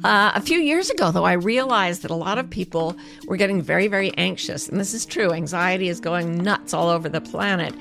Uh, 0.05 0.33
a 0.35 0.43
few 0.43 0.59
years 0.59 0.91
ago, 0.91 1.11
though, 1.11 1.25
I 1.25 1.33
realized 1.33 2.03
that 2.03 2.11
a 2.11 2.15
lot 2.15 2.37
of 2.37 2.51
people 2.51 2.95
were 3.27 3.39
getting 3.39 3.63
very, 3.63 3.89
very 3.89 4.13
anxious. 4.19 4.69
And 4.69 4.79
this 4.79 4.93
is 4.93 5.07
true. 5.07 5.33
Anxiety 5.33 5.89
is 5.89 6.01
going 6.01 6.37
nuts 6.37 6.75
all 6.75 6.91
over 6.91 7.09
the 7.09 7.23
planet. 7.23 7.75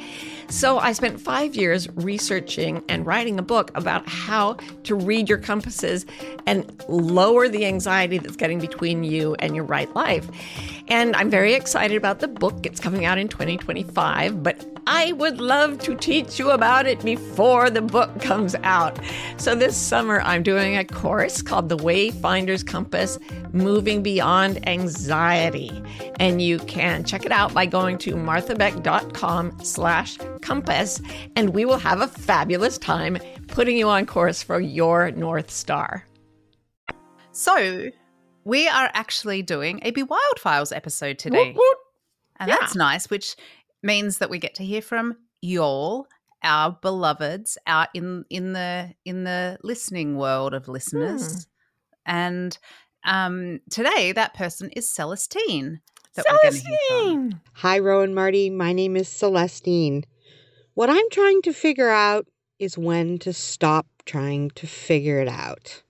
So 0.49 0.79
I 0.79 0.93
spent 0.93 1.21
five 1.21 1.55
years 1.55 1.87
researching 1.95 2.83
and 2.89 3.05
writing 3.05 3.37
a 3.37 3.43
book 3.43 3.71
about 3.75 4.07
how 4.07 4.57
to 4.83 4.95
read 4.95 5.29
your 5.29 5.37
compasses 5.37 6.07
and 6.47 6.83
lower 6.87 7.47
the 7.47 7.67
anxiety 7.67 8.17
that's 8.17 8.35
getting 8.35 8.59
between 8.59 9.03
you 9.03 9.35
and 9.35 9.55
your 9.55 9.65
right 9.65 9.93
life. 9.95 10.27
And 10.87 11.15
I'm 11.15 11.29
very 11.29 11.53
excited 11.53 11.95
about 11.95 12.19
the 12.19 12.27
book. 12.27 12.65
It's 12.65 12.79
coming 12.79 13.05
out 13.05 13.19
in 13.19 13.27
2025, 13.27 14.41
but 14.41 14.78
I 14.87 15.11
would 15.13 15.39
love 15.39 15.79
to 15.79 15.95
teach 15.95 16.39
you 16.39 16.51
about 16.51 16.85
it 16.85 17.03
before 17.03 17.69
the 17.69 17.81
book 17.81 18.19
comes 18.21 18.55
out. 18.63 18.99
So 19.37 19.55
this 19.55 19.77
summer, 19.77 20.21
I'm 20.21 20.43
doing 20.43 20.75
a 20.77 20.83
course 20.83 21.41
called 21.41 21.69
The 21.69 21.77
Wayfinder's 21.77 22.63
Compass 22.63 23.19
Moving 23.53 24.01
Beyond 24.03 24.67
Anxiety. 24.67 25.71
And 26.19 26.41
you 26.41 26.59
can 26.59 27.03
check 27.03 27.25
it 27.25 27.31
out 27.31 27.53
by 27.53 27.65
going 27.65 27.97
to 27.99 28.15
marthabeck.com 28.15 29.63
slash 29.63 30.17
compass, 30.41 31.01
and 31.35 31.53
we 31.53 31.65
will 31.65 31.77
have 31.77 32.01
a 32.01 32.07
fabulous 32.07 32.77
time 32.77 33.17
putting 33.47 33.77
you 33.77 33.87
on 33.89 34.05
course 34.05 34.41
for 34.43 34.59
your 34.59 35.11
North 35.11 35.51
Star. 35.51 36.05
So, 37.31 37.89
we 38.43 38.67
are 38.67 38.89
actually 38.93 39.41
doing 39.43 39.79
a 39.83 39.91
Be 39.91 40.03
Wild 40.03 40.39
Files 40.39 40.71
episode 40.71 41.19
today. 41.19 41.47
Woot, 41.49 41.55
woot. 41.55 41.77
And 42.41 42.49
Yeah. 42.49 42.57
that's 42.59 42.75
nice, 42.75 43.09
which 43.09 43.35
means 43.81 44.17
that 44.17 44.29
we 44.29 44.39
get 44.39 44.55
to 44.55 44.65
hear 44.65 44.81
from 44.81 45.17
y'all, 45.41 46.07
our 46.43 46.77
beloveds, 46.81 47.57
out 47.67 47.89
in 47.93 48.25
in 48.29 48.53
the 48.53 48.93
in 49.05 49.23
the 49.23 49.57
listening 49.63 50.17
world 50.17 50.53
of 50.53 50.67
listeners. 50.67 51.47
And 52.05 52.57
um, 53.03 53.59
today, 53.69 54.11
that 54.13 54.33
person 54.33 54.69
is 54.71 54.91
Celestine. 54.93 55.79
That 56.15 56.25
we're 56.29 56.39
gonna 56.43 56.57
hear 56.57 56.77
from. 56.87 57.29
Celestine! 57.29 57.41
Hi, 57.53 57.79
Rowan 57.79 58.13
Marty. 58.13 58.49
My 58.49 58.73
name 58.73 58.95
is 58.95 59.07
Celestine. 59.07 60.03
What 60.73 60.89
I'm 60.89 61.09
trying 61.11 61.41
to 61.43 61.53
figure 61.53 61.89
out 61.89 62.25
is 62.57 62.77
when 62.77 63.17
to 63.19 63.33
stop 63.33 63.85
trying 64.05 64.49
to 64.51 64.67
figure 64.67 65.19
it 65.21 65.27
out. 65.27 65.83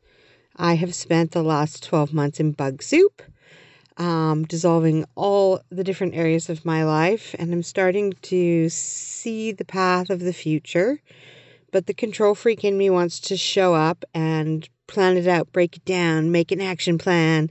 I 0.55 0.75
have 0.75 0.93
spent 0.93 1.31
the 1.31 1.41
last 1.43 1.83
12 1.83 2.13
months 2.13 2.39
in 2.39 2.51
bug 2.51 2.83
soup, 2.83 3.21
um, 3.99 4.45
dissolving 4.45 5.05
all 5.15 5.61
the 5.69 5.83
different 5.83 6.15
areas 6.15 6.49
of 6.49 6.65
my 6.65 6.83
life, 6.83 7.35
and 7.37 7.53
I'm 7.53 7.63
starting 7.63 8.13
to 8.23 8.69
see 8.69 9.51
the 9.51 9.65
path 9.65 10.09
of 10.09 10.21
the 10.21 10.33
future. 10.33 10.99
But 11.71 11.85
the 11.85 11.93
control 11.93 12.33
freak 12.33 12.63
in 12.63 12.77
me 12.77 12.89
wants 12.89 13.19
to 13.21 13.37
show 13.37 13.75
up 13.75 14.03
and 14.15 14.67
plan 14.87 15.17
it 15.17 15.27
out, 15.27 15.51
break 15.51 15.77
it 15.77 15.85
down, 15.85 16.31
make 16.31 16.51
an 16.51 16.61
action 16.61 16.97
plan. 16.97 17.49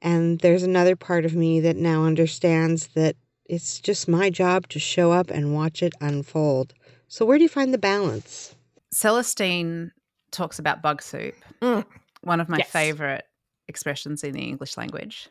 And 0.00 0.38
there's 0.40 0.62
another 0.62 0.94
part 0.94 1.24
of 1.24 1.34
me 1.34 1.58
that 1.60 1.76
now 1.76 2.04
understands 2.04 2.88
that 2.88 3.16
it's 3.46 3.80
just 3.80 4.06
my 4.06 4.30
job 4.30 4.68
to 4.68 4.78
show 4.78 5.10
up 5.10 5.30
and 5.30 5.54
watch 5.54 5.82
it 5.82 5.94
unfold. 6.00 6.72
So, 7.08 7.24
where 7.24 7.38
do 7.38 7.42
you 7.42 7.48
find 7.48 7.74
the 7.74 7.78
balance? 7.78 8.54
Celestine 8.92 9.90
talks 10.30 10.58
about 10.58 10.82
bug 10.82 11.02
soup, 11.02 11.34
Mm. 11.60 11.84
one 12.20 12.40
of 12.40 12.48
my 12.48 12.58
Yes. 12.58 12.70
favorite 12.70 13.24
expressions 13.66 14.22
in 14.22 14.34
the 14.34 14.42
English 14.42 14.76
language. 14.76 15.28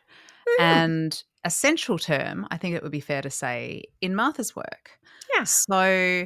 Mm. 0.47 0.59
And 0.59 1.23
a 1.43 1.49
central 1.49 1.97
term, 1.99 2.47
I 2.51 2.57
think 2.57 2.75
it 2.75 2.83
would 2.83 2.91
be 2.91 2.99
fair 2.99 3.21
to 3.21 3.29
say, 3.29 3.83
in 4.01 4.15
Martha's 4.15 4.55
work. 4.55 4.91
Yeah. 5.35 5.43
So, 5.43 6.25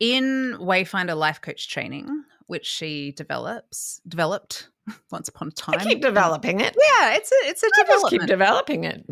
in 0.00 0.56
Wayfinder 0.60 1.16
Life 1.16 1.40
Coach 1.40 1.68
training, 1.68 2.24
which 2.46 2.66
she 2.66 3.12
develops 3.12 4.00
developed 4.08 4.68
once 5.10 5.28
upon 5.28 5.48
a 5.48 5.50
time. 5.50 5.78
I 5.78 5.84
keep 5.84 6.00
developing 6.00 6.60
it. 6.60 6.74
Yeah, 6.76 7.14
it's 7.14 7.30
a 7.32 7.34
it's 7.48 7.62
a 7.62 7.66
I 7.66 7.68
just 7.68 7.86
development, 7.86 8.22
keep 8.22 8.28
developing 8.28 8.84
it. 8.84 9.04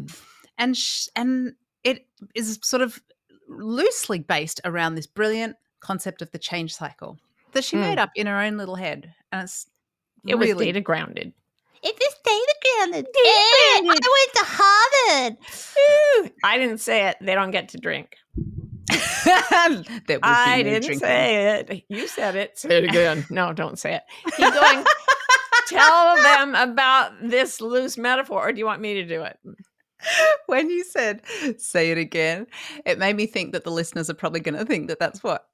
and 0.59 0.77
sh- 0.77 1.09
and 1.17 1.55
it 1.85 2.07
is 2.35 2.59
sort 2.63 2.83
of 2.83 3.01
loosely 3.49 4.19
based 4.19 4.61
around 4.65 4.95
this 4.95 5.07
brilliant 5.07 5.57
concept 5.81 6.23
of 6.23 6.31
the 6.33 6.39
change 6.39 6.75
cycle 6.75 7.19
that 7.53 7.63
she 7.65 7.77
Hmm. 7.77 7.83
made 7.83 7.99
up 7.99 8.11
in 8.17 8.27
her 8.27 8.39
own 8.41 8.57
little 8.57 8.77
head, 8.77 9.13
and 9.33 9.45
it's 9.45 9.67
It 10.27 10.35
was 10.37 10.55
data 10.55 10.81
grounded. 10.81 11.33
It's 11.89 11.99
this 11.99 12.15
data 12.25 12.55
grounded. 12.63 13.07
I 13.15 13.81
went 13.85 14.33
to 14.35 14.45
Harvard. 14.45 15.37
Ooh, 15.79 16.31
I 16.43 16.59
didn't 16.59 16.79
say 16.79 17.09
it. 17.09 17.17
They 17.21 17.35
don't 17.35 17.53
get 17.53 17.69
to 17.71 17.79
drink. 17.79 18.17
There 20.07 20.21
I 20.23 20.63
didn't 20.63 20.83
drinking. 20.85 20.99
say 21.01 21.59
it. 21.59 21.85
You 21.89 22.07
said 22.07 22.37
it. 22.37 22.59
Say 22.59 22.79
it 22.79 22.85
again. 22.89 23.25
no, 23.31 23.53
don't 23.53 23.79
say 23.79 23.95
it. 23.97 24.03
Keep 24.37 24.53
going. 24.55 24.85
Tell 25.67 26.17
them 26.23 26.55
about 26.55 27.13
this 27.21 27.61
loose 27.61 27.99
metaphor, 27.99 28.49
or 28.49 28.53
do 28.53 28.59
you 28.61 28.67
want 28.67 28.81
me 28.81 28.95
to 28.95 29.05
do 29.05 29.23
it? 29.23 29.39
when 30.47 30.71
you 30.71 30.85
said 30.85 31.23
say 31.59 31.91
it 31.91 31.99
again, 31.99 32.47
it 32.85 32.99
made 32.99 33.17
me 33.17 33.27
think 33.27 33.53
that 33.53 33.65
the 33.65 33.71
listeners 33.73 34.09
are 34.09 34.15
probably 34.15 34.39
going 34.41 34.55
to 34.57 34.65
think 34.65 34.89
that 34.89 35.01
that's 35.01 35.25
what 35.25 35.47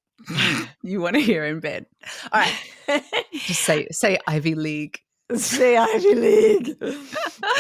you 0.83 1.01
want 1.01 1.15
to 1.15 1.23
hear 1.23 1.45
in 1.45 1.61
bed. 1.61 1.87
All 2.33 2.41
right, 2.41 3.03
just 3.33 3.63
say 3.63 3.87
say 3.91 4.19
Ivy 4.27 4.55
League. 4.55 5.01
Say 5.35 5.77
Ivy 5.77 6.15
League. 6.15 6.77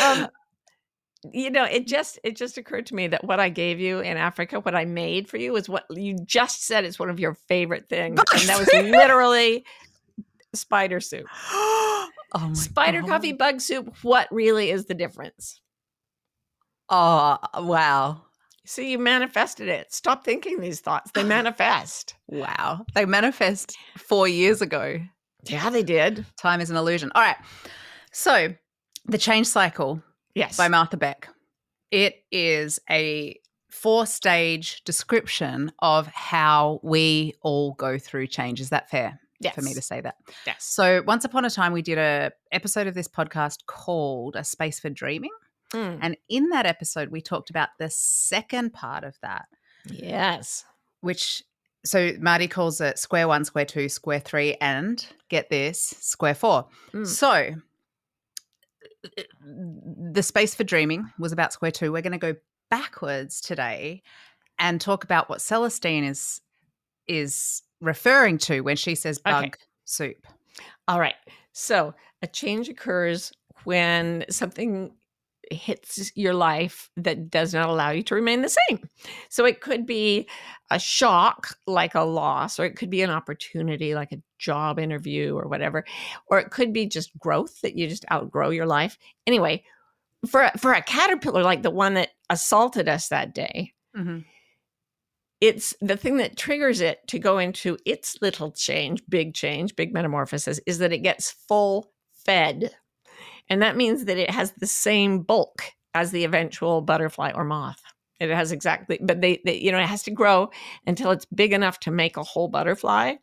um, 0.02 0.28
you 1.32 1.50
know, 1.50 1.64
it 1.64 1.86
just 1.86 2.18
it 2.24 2.36
just 2.36 2.58
occurred 2.58 2.86
to 2.86 2.94
me 2.94 3.06
that 3.08 3.24
what 3.24 3.40
I 3.40 3.48
gave 3.48 3.80
you 3.80 4.00
in 4.00 4.16
Africa, 4.16 4.60
what 4.60 4.74
I 4.74 4.84
made 4.84 5.28
for 5.28 5.36
you, 5.36 5.56
is 5.56 5.68
what 5.68 5.84
you 5.90 6.16
just 6.24 6.64
said 6.66 6.84
is 6.84 6.98
one 6.98 7.10
of 7.10 7.20
your 7.20 7.34
favorite 7.34 7.88
things, 7.88 8.20
and 8.32 8.42
that 8.48 8.58
was 8.58 8.68
literally 8.72 9.64
spider 10.54 11.00
soup. 11.00 11.26
oh 11.52 12.08
my 12.34 12.52
Spider 12.54 13.00
God. 13.02 13.08
coffee 13.10 13.32
bug 13.32 13.60
soup. 13.60 13.94
What 14.02 14.28
really 14.30 14.70
is 14.70 14.86
the 14.86 14.94
difference? 14.94 15.60
Oh 16.88 17.38
wow, 17.58 18.22
See, 18.64 18.90
you 18.92 18.98
manifested 18.98 19.68
it. 19.68 19.92
Stop 19.92 20.24
thinking 20.24 20.60
these 20.60 20.80
thoughts. 20.80 21.10
They 21.12 21.24
manifest. 21.24 22.14
wow! 22.28 22.84
They 22.94 23.04
manifest 23.06 23.76
four 23.96 24.28
years 24.28 24.62
ago. 24.62 25.00
Yeah, 25.44 25.70
they 25.70 25.82
did. 25.82 26.24
Time 26.36 26.60
is 26.60 26.70
an 26.70 26.76
illusion. 26.76 27.10
All 27.14 27.22
right, 27.22 27.36
so 28.12 28.54
the 29.06 29.18
change 29.18 29.46
cycle 29.46 30.02
Yes. 30.34 30.56
by 30.56 30.68
Martha 30.68 30.96
Beck. 30.96 31.28
It 31.90 32.24
is 32.30 32.78
a 32.88 33.38
four 33.70 34.06
stage 34.06 34.82
description 34.84 35.72
of 35.80 36.06
how 36.06 36.80
we 36.82 37.34
all 37.42 37.72
go 37.74 37.98
through 37.98 38.28
change. 38.28 38.60
Is 38.60 38.70
that 38.70 38.88
fair 38.90 39.18
yes. 39.40 39.54
for 39.54 39.62
me 39.62 39.74
to 39.74 39.82
say 39.82 40.00
that? 40.00 40.14
Yes. 40.46 40.64
So 40.64 41.02
once 41.06 41.24
upon 41.24 41.44
a 41.44 41.50
time, 41.50 41.72
we 41.72 41.82
did 41.82 41.98
a 41.98 42.30
episode 42.52 42.86
of 42.86 42.94
this 42.94 43.08
podcast 43.08 43.66
called 43.66 44.36
"A 44.36 44.44
Space 44.44 44.78
for 44.80 44.90
Dreaming," 44.90 45.32
Mm. 45.72 45.98
and 46.02 46.16
in 46.28 46.50
that 46.50 46.66
episode, 46.66 47.08
we 47.10 47.20
talked 47.20 47.50
about 47.50 47.70
the 47.78 47.90
second 47.90 48.72
part 48.72 49.04
of 49.04 49.16
that, 49.22 49.46
Yes. 49.86 50.64
which 51.00 51.42
so 51.84 52.12
Marty 52.20 52.48
calls 52.48 52.80
it 52.80 52.98
square 52.98 53.28
one, 53.28 53.44
square 53.44 53.64
two, 53.64 53.88
square 53.88 54.20
three, 54.20 54.54
and 54.60 55.04
get 55.28 55.50
this, 55.50 55.94
square 56.00 56.34
four. 56.34 56.66
Mm. 56.92 57.06
So 57.06 57.54
the 59.44 60.22
space 60.22 60.54
for 60.54 60.64
dreaming 60.64 61.10
was 61.18 61.32
about 61.32 61.52
square 61.52 61.72
two. 61.72 61.92
We're 61.92 62.02
going 62.02 62.12
to 62.12 62.18
go 62.18 62.36
backwards 62.70 63.40
today 63.40 64.02
and 64.58 64.80
talk 64.80 65.04
about 65.04 65.28
what 65.28 65.40
Celestine 65.40 66.04
is 66.04 66.40
is 67.08 67.62
referring 67.80 68.38
to 68.38 68.60
when 68.60 68.76
she 68.76 68.94
says 68.94 69.18
bug 69.18 69.44
Okay. 69.44 69.52
soup. 69.84 70.26
All 70.86 71.00
right. 71.00 71.16
So 71.52 71.94
a 72.22 72.26
change 72.28 72.68
occurs 72.68 73.32
when 73.64 74.24
something 74.30 74.92
hits 75.50 76.12
your 76.14 76.34
life 76.34 76.90
that 76.96 77.30
does 77.30 77.52
not 77.52 77.68
allow 77.68 77.90
you 77.90 78.02
to 78.04 78.14
remain 78.14 78.42
the 78.42 78.56
same. 78.68 78.88
So 79.28 79.44
it 79.44 79.60
could 79.60 79.86
be 79.86 80.28
a 80.70 80.78
shock 80.78 81.56
like 81.66 81.94
a 81.94 82.02
loss, 82.02 82.58
or 82.58 82.64
it 82.64 82.76
could 82.76 82.90
be 82.90 83.02
an 83.02 83.10
opportunity 83.10 83.94
like 83.94 84.12
a 84.12 84.22
job 84.38 84.78
interview 84.78 85.36
or 85.36 85.48
whatever, 85.48 85.84
or 86.28 86.38
it 86.38 86.50
could 86.50 86.72
be 86.72 86.86
just 86.86 87.16
growth 87.18 87.60
that 87.60 87.76
you 87.76 87.88
just 87.88 88.04
outgrow 88.10 88.50
your 88.50 88.66
life. 88.66 88.98
Anyway, 89.26 89.64
for 90.26 90.42
a- 90.42 90.58
for 90.58 90.72
a 90.72 90.82
caterpillar 90.82 91.42
like 91.42 91.62
the 91.62 91.70
one 91.70 91.94
that 91.94 92.10
assaulted 92.30 92.88
us 92.88 93.08
that 93.08 93.34
day, 93.34 93.72
mm-hmm. 93.96 94.20
it's 95.40 95.74
the 95.80 95.96
thing 95.96 96.18
that 96.18 96.36
triggers 96.36 96.80
it 96.80 97.06
to 97.08 97.18
go 97.18 97.38
into 97.38 97.76
its 97.84 98.16
little 98.22 98.52
change, 98.52 99.02
big 99.08 99.34
change, 99.34 99.76
big 99.76 99.92
metamorphosis 99.92 100.60
is 100.66 100.78
that 100.78 100.92
it 100.92 100.98
gets 100.98 101.30
full 101.30 101.92
fed. 102.24 102.72
And 103.48 103.62
that 103.62 103.76
means 103.76 104.06
that 104.06 104.18
it 104.18 104.30
has 104.30 104.52
the 104.52 104.66
same 104.66 105.22
bulk 105.22 105.62
as 105.94 106.10
the 106.10 106.24
eventual 106.24 106.80
butterfly 106.80 107.32
or 107.34 107.44
moth. 107.44 107.82
It 108.20 108.30
has 108.30 108.52
exactly, 108.52 108.98
but 109.02 109.20
they, 109.20 109.40
they, 109.44 109.58
you 109.58 109.72
know, 109.72 109.80
it 109.80 109.88
has 109.88 110.04
to 110.04 110.10
grow 110.10 110.50
until 110.86 111.10
it's 111.10 111.24
big 111.24 111.52
enough 111.52 111.80
to 111.80 111.90
make 111.90 112.16
a 112.16 112.22
whole 112.22 112.48
butterfly. 112.48 113.16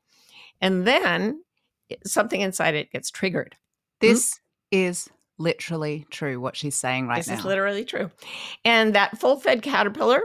And 0.62 0.86
then 0.86 1.42
something 2.06 2.42
inside 2.42 2.76
it 2.76 2.92
gets 2.92 3.10
triggered. 3.10 3.56
This 4.02 4.40
is 4.72 5.10
literally 5.38 6.06
true. 6.10 6.40
What 6.40 6.56
she's 6.56 6.76
saying 6.76 7.08
right 7.08 7.20
this 7.20 7.30
now. 7.30 7.36
is 7.36 7.46
literally 7.46 7.86
true. 7.86 8.12
And 8.66 8.94
that 8.94 9.18
full 9.18 9.40
fed 9.40 9.62
caterpillar 9.62 10.22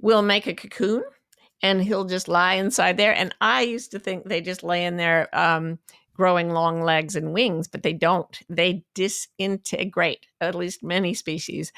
will 0.00 0.22
make 0.22 0.46
a 0.46 0.54
cocoon 0.54 1.04
and 1.62 1.82
he'll 1.82 2.04
just 2.04 2.28
lie 2.28 2.54
inside 2.54 2.96
there. 2.96 3.14
And 3.14 3.34
I 3.40 3.62
used 3.62 3.92
to 3.92 3.98
think 3.98 4.24
they 4.24 4.40
just 4.40 4.62
lay 4.62 4.84
in 4.84 4.96
there 4.96 5.28
um, 5.32 5.78
growing 6.18 6.50
long 6.50 6.82
legs 6.82 7.16
and 7.16 7.32
wings, 7.32 7.68
but 7.68 7.82
they 7.82 7.94
don't. 7.94 8.40
They 8.50 8.84
disintegrate, 8.94 10.26
at 10.40 10.54
least 10.54 10.82
many 10.82 11.14
species 11.14 11.72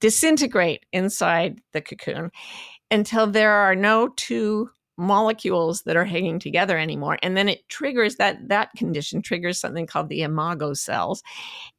disintegrate 0.00 0.84
inside 0.92 1.60
the 1.72 1.80
cocoon 1.80 2.30
until 2.90 3.26
there 3.26 3.52
are 3.52 3.74
no 3.74 4.08
two 4.08 4.68
molecules 4.96 5.82
that 5.82 5.96
are 5.96 6.04
hanging 6.04 6.38
together 6.38 6.78
anymore 6.78 7.18
and 7.20 7.36
then 7.36 7.48
it 7.48 7.68
triggers 7.68 8.14
that 8.14 8.36
that 8.46 8.70
condition 8.76 9.20
triggers 9.20 9.58
something 9.58 9.88
called 9.88 10.08
the 10.08 10.22
imago 10.22 10.72
cells 10.72 11.20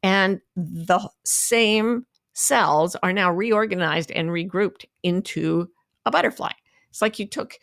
and 0.02 0.38
the 0.54 1.00
same 1.24 2.04
cells 2.36 2.94
are 2.96 3.14
now 3.14 3.32
reorganized 3.32 4.10
and 4.10 4.28
regrouped 4.28 4.84
into 5.02 5.68
a 6.04 6.10
butterfly. 6.10 6.52
It's 6.90 7.00
like 7.00 7.18
you 7.18 7.26
took 7.26 7.54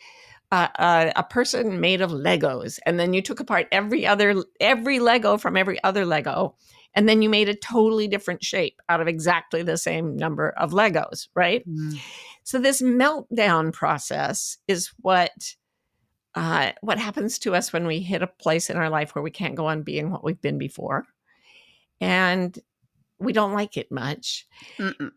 uh, 0.52 0.68
a, 0.78 1.12
a 1.16 1.22
person 1.24 1.80
made 1.80 2.00
of 2.00 2.10
Legos, 2.10 2.78
and 2.86 2.98
then 2.98 3.12
you 3.12 3.22
took 3.22 3.40
apart 3.40 3.66
every 3.72 4.06
other 4.06 4.44
every 4.60 5.00
Lego 5.00 5.36
from 5.36 5.56
every 5.56 5.82
other 5.82 6.04
Lego, 6.04 6.54
and 6.94 7.08
then 7.08 7.22
you 7.22 7.28
made 7.28 7.48
a 7.48 7.54
totally 7.54 8.08
different 8.08 8.44
shape 8.44 8.80
out 8.88 9.00
of 9.00 9.08
exactly 9.08 9.62
the 9.62 9.76
same 9.76 10.16
number 10.16 10.50
of 10.50 10.72
Legos, 10.72 11.28
right? 11.34 11.68
Mm. 11.68 11.98
So 12.44 12.58
this 12.58 12.82
meltdown 12.82 13.72
process 13.72 14.58
is 14.68 14.92
what 15.00 15.54
uh, 16.34 16.72
what 16.82 16.98
happens 16.98 17.38
to 17.40 17.54
us 17.54 17.72
when 17.72 17.86
we 17.86 18.00
hit 18.00 18.22
a 18.22 18.26
place 18.26 18.70
in 18.70 18.76
our 18.76 18.90
life 18.90 19.14
where 19.14 19.22
we 19.22 19.30
can't 19.30 19.54
go 19.54 19.66
on 19.66 19.82
being 19.82 20.10
what 20.10 20.24
we've 20.24 20.40
been 20.40 20.58
before, 20.58 21.06
and 22.00 22.58
we 23.18 23.32
don't 23.32 23.54
like 23.54 23.76
it 23.76 23.90
much, 23.90 24.46
Mm-mm. 24.78 25.12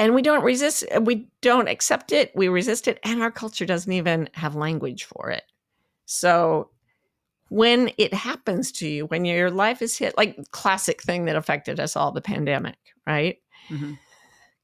And 0.00 0.14
we 0.14 0.22
don't 0.22 0.42
resist. 0.42 0.82
We 1.02 1.28
don't 1.42 1.68
accept 1.68 2.10
it. 2.10 2.32
We 2.34 2.48
resist 2.48 2.88
it, 2.88 2.98
and 3.04 3.22
our 3.22 3.30
culture 3.30 3.66
doesn't 3.66 3.92
even 3.92 4.30
have 4.32 4.56
language 4.56 5.04
for 5.04 5.30
it. 5.30 5.42
So 6.06 6.70
when 7.50 7.90
it 7.98 8.14
happens 8.14 8.72
to 8.72 8.88
you, 8.88 9.04
when 9.06 9.26
your 9.26 9.50
life 9.50 9.82
is 9.82 9.98
hit, 9.98 10.16
like 10.16 10.38
classic 10.52 11.02
thing 11.02 11.26
that 11.26 11.36
affected 11.36 11.78
us 11.78 11.96
all, 11.96 12.12
the 12.12 12.22
pandemic, 12.22 12.78
right? 13.06 13.36
Mhm. 13.68 13.98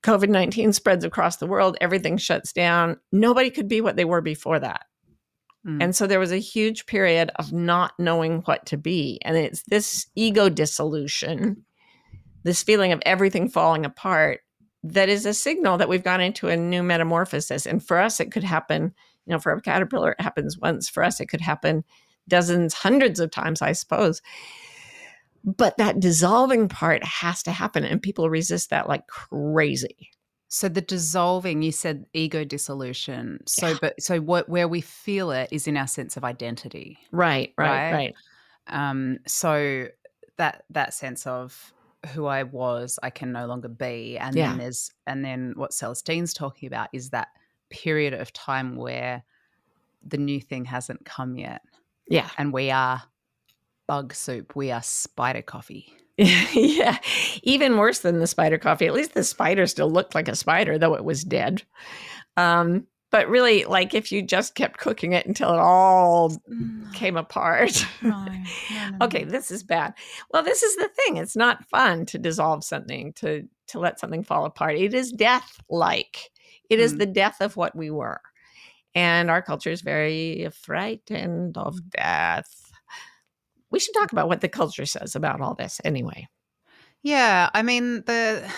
COVID 0.02 0.30
19 0.30 0.72
spreads 0.72 1.04
across 1.04 1.36
the 1.36 1.46
world, 1.46 1.76
everything 1.82 2.16
shuts 2.16 2.54
down. 2.54 2.98
Nobody 3.12 3.50
could 3.50 3.68
be 3.68 3.82
what 3.82 3.96
they 3.96 4.06
were 4.06 4.22
before 4.22 4.58
that. 4.58 4.86
Mm. 5.66 5.82
And 5.82 5.96
so 5.96 6.06
there 6.06 6.20
was 6.20 6.32
a 6.32 6.38
huge 6.38 6.86
period 6.86 7.30
of 7.36 7.52
not 7.52 7.92
knowing 7.98 8.38
what 8.42 8.64
to 8.66 8.78
be. 8.78 9.18
And 9.22 9.36
it's 9.36 9.64
this 9.64 10.06
ego 10.14 10.48
dissolution, 10.48 11.66
this 12.44 12.62
feeling 12.62 12.92
of 12.92 13.02
everything 13.04 13.48
falling 13.48 13.84
apart, 13.84 14.40
that 14.92 15.08
is 15.08 15.26
a 15.26 15.34
signal 15.34 15.78
that 15.78 15.88
we've 15.88 16.04
gone 16.04 16.20
into 16.20 16.48
a 16.48 16.56
new 16.56 16.82
metamorphosis. 16.82 17.66
And 17.66 17.82
for 17.82 17.98
us, 17.98 18.20
it 18.20 18.30
could 18.32 18.44
happen, 18.44 18.94
you 19.26 19.32
know, 19.32 19.38
for 19.38 19.52
a 19.52 19.60
caterpillar, 19.60 20.12
it 20.12 20.20
happens 20.20 20.58
once. 20.58 20.88
For 20.88 21.02
us, 21.02 21.20
it 21.20 21.26
could 21.26 21.40
happen 21.40 21.84
dozens, 22.28 22.74
hundreds 22.74 23.20
of 23.20 23.30
times, 23.30 23.62
I 23.62 23.72
suppose. 23.72 24.22
But 25.44 25.76
that 25.78 26.00
dissolving 26.00 26.68
part 26.68 27.04
has 27.04 27.42
to 27.44 27.52
happen. 27.52 27.84
And 27.84 28.02
people 28.02 28.28
resist 28.28 28.70
that 28.70 28.88
like 28.88 29.06
crazy. 29.06 30.10
So 30.48 30.68
the 30.68 30.80
dissolving, 30.80 31.62
you 31.62 31.72
said 31.72 32.06
ego 32.12 32.44
dissolution. 32.44 33.40
So, 33.46 33.68
Yeah. 33.68 33.78
but 33.80 34.02
so 34.02 34.20
what 34.20 34.48
where 34.48 34.68
we 34.68 34.80
feel 34.80 35.30
it 35.30 35.48
is 35.52 35.66
in 35.66 35.76
our 35.76 35.86
sense 35.86 36.16
of 36.16 36.24
identity. 36.24 36.98
Right, 37.12 37.52
right, 37.58 37.68
Right. 37.68 37.92
right. 37.92 38.14
Um, 38.68 39.18
so 39.26 39.88
that 40.38 40.64
that 40.70 40.94
sense 40.94 41.26
of 41.26 41.72
who 42.06 42.26
I 42.26 42.42
was, 42.44 42.98
I 43.02 43.10
can 43.10 43.32
no 43.32 43.46
longer 43.46 43.68
be, 43.68 44.16
and 44.18 44.34
Yeah. 44.34 44.48
then 44.48 44.58
there's 44.58 44.90
and 45.06 45.24
then 45.24 45.52
what 45.56 45.72
Celestine's 45.72 46.32
talking 46.32 46.66
about 46.66 46.88
is 46.92 47.10
that 47.10 47.28
period 47.70 48.14
of 48.14 48.32
time 48.32 48.76
where 48.76 49.22
the 50.06 50.16
new 50.18 50.40
thing 50.40 50.64
hasn't 50.64 51.04
come 51.04 51.36
yet, 51.36 51.62
Yeah. 52.08 52.30
and 52.38 52.52
we 52.52 52.70
are 52.70 53.02
bug 53.86 54.14
soup. 54.14 54.54
We 54.56 54.70
are 54.72 54.82
spider 54.82 55.42
coffee. 55.42 55.92
yeah, 56.18 56.98
even 57.42 57.76
worse 57.76 57.98
than 58.00 58.20
the 58.20 58.26
spider 58.26 58.56
coffee. 58.58 58.86
At 58.86 58.94
least 58.94 59.14
the 59.14 59.22
spider 59.24 59.66
still 59.66 59.90
looked 59.90 60.14
like 60.14 60.28
a 60.28 60.34
spider, 60.36 60.78
though 60.78 60.94
it 60.94 61.04
was 61.04 61.22
dead. 61.24 61.62
Um, 62.38 62.86
but 63.10 63.28
really, 63.28 63.64
like 63.64 63.94
if 63.94 64.10
you 64.12 64.22
just 64.22 64.54
kept 64.54 64.78
cooking 64.78 65.12
it 65.12 65.26
until 65.26 65.50
it 65.52 65.58
all 65.58 66.36
came 66.92 67.16
apart. 67.16 67.84
No, 68.02 68.24
no, 68.70 68.90
no, 68.98 69.06
okay, 69.06 69.24
this 69.24 69.50
is 69.50 69.62
bad. 69.62 69.94
Well, 70.32 70.42
this 70.42 70.62
is 70.62 70.76
the 70.76 70.88
thing. 70.88 71.16
It's 71.16 71.36
not 71.36 71.64
fun 71.68 72.06
to 72.06 72.18
dissolve 72.18 72.64
something, 72.64 73.12
to 73.14 73.46
to 73.68 73.78
let 73.78 73.98
something 74.00 74.22
fall 74.22 74.44
apart. 74.44 74.76
It 74.76 74.94
is 74.94 75.12
death 75.12 75.60
like. 75.68 76.30
It 76.70 76.78
is 76.80 76.94
Mm. 76.94 76.98
the 76.98 77.06
death 77.06 77.40
of 77.40 77.56
what 77.56 77.74
we 77.76 77.90
were. 77.90 78.20
And 78.94 79.30
our 79.30 79.42
culture 79.42 79.70
is 79.70 79.82
very 79.82 80.48
frightened 80.52 81.58
of 81.58 81.78
death. 81.90 82.72
We 83.70 83.78
should 83.80 83.94
talk 83.94 84.12
about 84.12 84.28
what 84.28 84.40
the 84.40 84.48
culture 84.48 84.86
says 84.86 85.14
about 85.16 85.40
all 85.40 85.54
this 85.54 85.80
anyway. 85.84 86.28
Yeah, 87.02 87.50
I 87.54 87.62
mean 87.62 88.02
the 88.06 88.50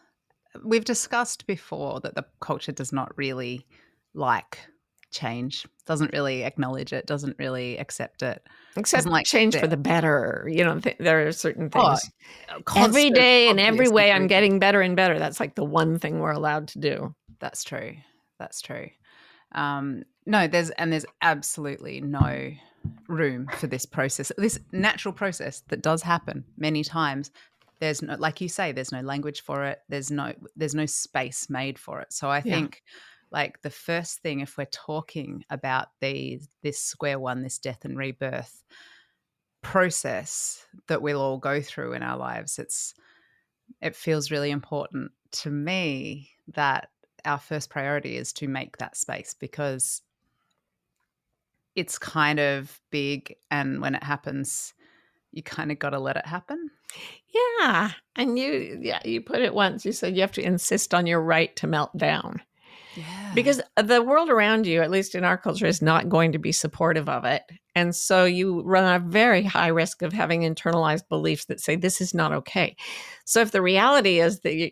we've 0.64 0.84
discussed 0.84 1.46
before 1.46 2.00
that 2.00 2.14
the 2.14 2.26
culture 2.40 2.72
does 2.72 2.92
not 2.92 3.16
really 3.16 3.66
like 4.14 4.58
change, 5.10 5.66
doesn't 5.86 6.12
really 6.12 6.44
acknowledge 6.44 6.92
it, 6.92 7.06
doesn't 7.06 7.38
really 7.38 7.78
accept 7.78 8.22
it. 8.22 8.42
Except 8.76 9.06
like 9.06 9.26
change 9.26 9.56
for 9.56 9.66
the 9.66 9.76
better. 9.76 10.48
You 10.50 10.64
know, 10.64 10.80
th- 10.80 10.96
there 10.98 11.26
are 11.26 11.32
certain 11.32 11.70
Oh, 11.74 11.88
things. 11.88 12.10
every 12.48 12.64
Constant, 12.64 13.14
day 13.14 13.48
in 13.48 13.58
every 13.58 13.88
way, 13.88 14.10
I'm 14.10 14.26
getting 14.26 14.58
better 14.58 14.80
and 14.80 14.96
better. 14.96 15.18
That's 15.18 15.40
like 15.40 15.54
the 15.54 15.64
one 15.64 15.98
thing 15.98 16.20
we're 16.20 16.30
allowed 16.32 16.68
to 16.68 16.78
do. 16.78 17.14
That's 17.38 17.64
true. 17.64 17.96
That's 18.38 18.60
true. 18.60 18.88
Um, 19.52 20.04
no, 20.24 20.46
there's 20.46 20.70
and 20.70 20.92
there's 20.92 21.04
absolutely 21.20 22.00
no 22.00 22.52
room 23.08 23.48
for 23.58 23.66
this 23.66 23.84
process, 23.84 24.32
this 24.38 24.58
natural 24.72 25.12
process 25.12 25.62
that 25.68 25.82
does 25.82 26.02
happen 26.02 26.44
many 26.56 26.82
times. 26.82 27.30
There's 27.80 28.00
no, 28.00 28.14
like 28.14 28.40
you 28.40 28.48
say, 28.48 28.72
there's 28.72 28.92
no 28.92 29.00
language 29.00 29.42
for 29.42 29.64
it. 29.64 29.80
There's 29.88 30.10
no, 30.10 30.32
there's 30.56 30.74
no 30.74 30.86
space 30.86 31.50
made 31.50 31.78
for 31.78 32.00
it. 32.00 32.12
So 32.12 32.30
I 32.30 32.40
Yeah. 32.44 32.60
Like 33.32 33.62
the 33.62 33.70
first 33.70 34.20
thing, 34.20 34.40
if 34.40 34.56
we're 34.56 34.66
talking 34.66 35.44
about 35.50 35.88
these, 36.00 36.48
this 36.62 36.78
square 36.78 37.18
one, 37.18 37.42
this 37.42 37.58
death 37.58 37.84
and 37.84 37.96
rebirth 37.96 38.62
process 39.62 40.66
that 40.88 41.02
we'll 41.02 41.20
all 41.20 41.38
go 41.38 41.60
through 41.60 41.92
in 41.92 42.02
our 42.02 42.16
lives, 42.16 42.58
it's, 42.58 42.94
it 43.80 43.96
feels 43.96 44.30
really 44.30 44.50
important 44.50 45.12
to 45.30 45.50
me 45.50 46.30
that 46.48 46.90
our 47.24 47.38
first 47.38 47.70
priority 47.70 48.16
is 48.16 48.32
to 48.32 48.48
make 48.48 48.76
that 48.78 48.96
space 48.96 49.34
because 49.38 50.02
it's 51.74 51.98
kind 51.98 52.38
of 52.38 52.80
big 52.90 53.34
and 53.50 53.80
when 53.80 53.94
it 53.94 54.02
happens 54.02 54.74
you 55.30 55.42
kind 55.42 55.72
of 55.72 55.78
got 55.78 55.90
to 55.90 55.98
let 55.98 56.16
it 56.16 56.26
happen 56.26 56.68
Yeah. 57.60 57.90
And 58.16 58.38
you, 58.38 58.78
yeah, 58.80 59.00
you 59.04 59.20
put 59.20 59.40
it 59.40 59.54
once. 59.54 59.84
You 59.84 59.92
said 59.92 60.14
you 60.14 60.20
have 60.20 60.32
to 60.32 60.42
insist 60.42 60.92
on 60.92 61.06
your 61.06 61.20
right 61.20 61.54
to 61.56 61.66
melt 61.66 61.96
down 61.96 62.42
yeah 62.96 63.22
because 63.34 63.60
the 63.76 64.02
world 64.02 64.28
around 64.28 64.66
you, 64.66 64.82
at 64.82 64.90
least 64.90 65.14
in 65.14 65.24
our 65.24 65.38
culture, 65.38 65.66
is 65.66 65.80
not 65.80 66.08
going 66.08 66.32
to 66.32 66.38
be 66.38 66.52
supportive 66.52 67.08
of 67.08 67.24
it. 67.24 67.42
And 67.74 67.94
so 67.94 68.24
you 68.24 68.62
run 68.62 68.84
a 68.84 69.04
very 69.04 69.42
high 69.42 69.68
risk 69.68 70.02
of 70.02 70.12
having 70.12 70.42
internalized 70.42 71.08
beliefs 71.08 71.46
that 71.46 71.60
say 71.60 71.76
this 71.76 72.00
is 72.00 72.12
not 72.12 72.32
okay. 72.32 72.76
So 73.24 73.40
if 73.40 73.50
the 73.50 73.62
reality 73.62 74.20
is 74.20 74.40
that 74.40 74.54
you, 74.54 74.70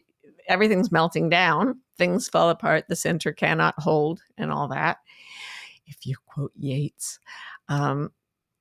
everything's 0.49 0.93
melting 0.93 1.31
down, 1.31 1.81
things 1.97 2.29
fall 2.29 2.51
apart, 2.51 2.85
the 2.89 2.97
center 2.97 3.33
cannot 3.33 3.75
hold, 3.79 4.21
and 4.37 4.53
all 4.53 4.69
that, 4.69 4.99
if 5.87 6.05
you 6.05 6.17
quote 6.27 6.53
Yeats, 6.57 7.19
um, 7.69 8.11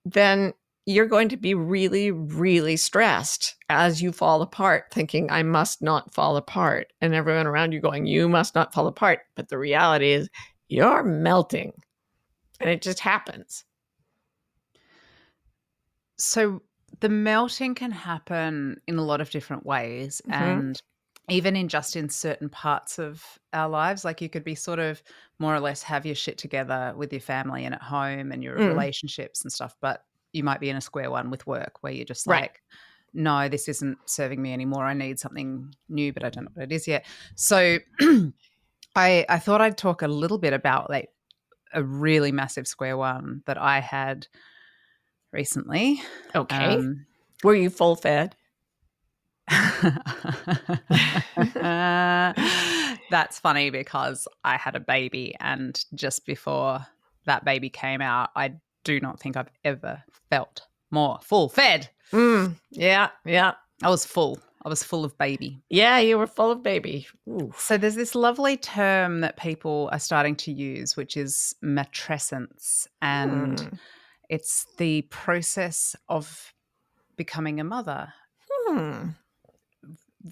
then 0.06 0.54
you're 0.90 1.06
going 1.06 1.30
to 1.30 1.38
be 1.38 1.54
really, 1.54 2.10
really 2.12 2.76
stressed 2.76 3.56
as 3.70 4.02
you 4.02 4.12
fall 4.12 4.42
apart, 4.42 4.86
thinking, 4.92 5.30
I 5.32 5.44
must 5.44 5.82
not 5.84 6.14
fall 6.14 6.36
apart. 6.36 6.92
And 7.02 7.14
everyone 7.14 7.46
around 7.48 7.74
you 7.74 7.80
going, 7.80 8.08
You 8.08 8.28
must 8.28 8.56
not 8.56 8.74
fall 8.74 8.88
apart. 8.88 9.20
But 9.36 9.50
the 9.50 9.58
reality 9.60 10.12
is, 10.12 10.30
you're 10.68 11.04
melting. 11.04 11.74
And 12.60 12.70
it 12.70 12.82
just 12.82 13.00
happens. 13.00 13.66
so 16.18 16.62
the 17.00 17.10
melting 17.10 17.76
can 17.76 17.92
happen 17.92 18.82
in 18.88 18.98
a 18.98 19.04
lot 19.04 19.22
of 19.22 19.30
different 19.30 19.66
ways 19.66 20.22
Mhm. 20.28 20.34
and 20.34 20.82
even 21.30 21.56
in 21.56 21.68
just 21.68 21.96
in 21.96 22.10
certain 22.10 22.50
parts 22.50 22.98
of 23.00 23.38
our 23.54 23.70
lives 23.70 24.04
like 24.04 24.22
you 24.22 24.30
could 24.30 24.44
be 24.44 24.56
sort 24.56 24.80
of 24.80 25.02
more 25.38 25.54
or 25.56 25.60
less 25.60 25.84
have 25.84 26.06
your 26.06 26.16
shit 26.16 26.38
together 26.38 26.94
with 26.98 27.14
your 27.14 27.22
family 27.22 27.64
and 27.66 27.76
at 27.76 27.82
home 27.82 28.32
and 28.32 28.44
your 28.44 28.58
Mm. 28.58 28.68
relationships 28.68 29.44
and 29.44 29.52
stuff 29.54 29.76
but 29.82 30.04
you 30.34 30.44
might 30.44 30.60
be 30.60 30.70
in 30.70 30.76
a 30.76 30.82
square 30.82 31.10
one 31.12 31.30
with 31.32 31.46
work 31.48 31.82
where 31.82 31.92
you're 31.94 32.06
just 32.06 32.28
Right. 32.28 32.42
like 32.44 32.62
no 33.14 33.50
this 33.50 33.68
isn't 33.68 33.98
serving 34.06 34.40
me 34.42 34.54
anymore 34.54 34.86
i 34.86 34.94
need 34.94 35.20
something 35.20 35.74
new 35.90 36.14
but 36.14 36.24
i 36.24 36.30
don't 36.30 36.44
know 36.46 36.52
what 36.54 36.64
it 36.66 36.72
is 36.72 36.88
yet 36.88 37.06
so 37.36 37.78
i 38.96 39.26
i 39.28 39.40
thought 39.40 39.62
i'd 39.62 39.78
talk 39.78 40.04
a 40.04 40.08
little 40.08 40.38
bit 40.38 40.54
about 40.54 40.90
like 40.92 41.10
a 41.74 41.84
really 41.84 42.32
massive 42.32 42.68
square 42.68 42.98
one 42.98 43.42
that 43.48 43.58
i 43.58 43.80
had 43.80 44.28
recently 45.32 46.00
Okay. 46.36 46.76
um, 46.78 47.06
Were 47.44 47.56
you 47.56 47.70
full 47.72 47.96
fed? 47.96 48.36
That's 53.12 53.40
funny 53.40 53.70
because 53.70 54.28
I 54.44 54.58
had 54.58 54.76
a 54.76 54.80
baby, 54.80 55.36
and 55.40 55.84
just 55.96 56.26
before 56.26 56.86
that 57.26 57.44
baby 57.46 57.70
came 57.70 58.02
out, 58.02 58.30
I 58.36 58.54
do 58.84 59.00
not 59.00 59.20
think 59.20 59.36
I've 59.38 59.50
ever 59.64 60.04
felt 60.30 60.68
more 60.92 61.20
full 61.22 61.50
fed. 61.50 61.90
Mm, 62.12 62.56
yeah, 62.72 63.10
yeah. 63.26 63.54
I 63.84 63.90
was 63.90 64.06
full. 64.06 64.40
I 64.66 64.70
was 64.70 64.84
full 64.84 65.06
of 65.06 65.18
baby. 65.18 65.62
Yeah, 65.70 66.00
you 66.00 66.18
were 66.18 66.28
full 66.28 66.52
of 66.52 66.62
baby. 66.64 67.08
Ooh. 67.30 67.54
So 67.58 67.78
there's 67.78 67.96
this 67.96 68.14
lovely 68.16 68.58
term 68.58 69.22
that 69.22 69.38
people 69.38 69.90
are 69.94 70.00
starting 70.00 70.36
to 70.38 70.52
use, 70.52 70.98
which 70.98 71.16
is 71.16 71.56
matrescence, 71.64 72.88
and 73.02 73.58
Mm. 73.60 73.80
it's 74.30 74.66
the 74.78 75.04
process 75.04 75.96
of 76.10 76.54
becoming 77.16 77.60
a 77.60 77.64
mother 77.64 78.14
Hmm. 78.68 79.10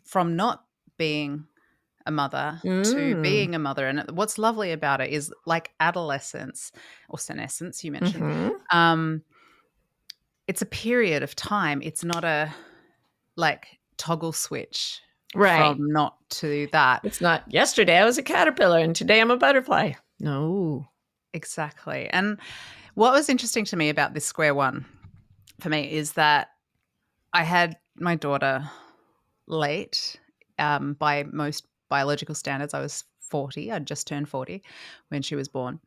from 0.06 0.36
not 0.36 0.66
being 0.98 1.48
a 2.08 2.12
mother 2.12 2.60
to 2.64 2.70
Mm. 2.70 3.22
being 3.22 3.54
a 3.56 3.60
mother. 3.60 3.86
And 3.88 4.10
what's 4.12 4.38
lovely 4.38 4.72
about 4.72 5.02
it 5.02 5.12
is 5.12 5.32
like 5.46 5.74
adolescence 5.80 6.72
or 7.10 7.20
senescence, 7.20 7.84
you 7.84 7.92
mentioned. 7.92 8.24
Mhm. 8.24 8.52
Um, 8.72 9.24
it's 10.48 10.62
a 10.62 10.66
period 10.66 11.22
of 11.24 11.36
time. 11.36 11.82
It's 11.84 12.04
not 12.04 12.24
a 12.24 12.54
like 13.36 13.68
toggle 13.98 14.32
switch 14.32 15.02
Right. 15.36 15.76
from 15.76 15.92
not 15.92 16.18
to 16.30 16.68
that. 16.72 17.04
it's 17.04 17.20
not 17.22 17.44
yesterday 17.52 17.98
I 17.98 18.06
was 18.06 18.18
a 18.18 18.24
caterpillar 18.24 18.80
and 18.80 18.96
today 18.96 19.20
I'm 19.22 19.30
a 19.32 19.38
butterfly. 19.38 19.94
No. 20.20 20.88
Exactly. 21.34 22.10
And 22.10 22.40
what 22.96 23.12
was 23.14 23.30
interesting 23.30 23.66
to 23.66 23.76
me 23.78 23.90
about 23.90 24.14
this 24.14 24.26
square 24.26 24.56
one 24.56 24.86
for 25.60 25.70
me 25.70 25.92
is 25.92 26.14
that 26.14 26.50
I 27.34 27.44
had 27.44 27.78
my 27.96 28.16
daughter 28.16 28.68
late 29.48 30.20
um, 30.58 30.94
by 30.94 31.24
most 31.32 31.68
biological 31.90 32.36
standards. 32.36 32.74
I 32.74 32.82
was 32.82 33.04
40, 33.20 33.72
I'd 33.72 33.88
just 33.88 34.08
turned 34.08 34.30
40 34.30 34.64
when 35.10 35.22
she 35.22 35.36
was 35.36 35.48
born. 35.48 35.80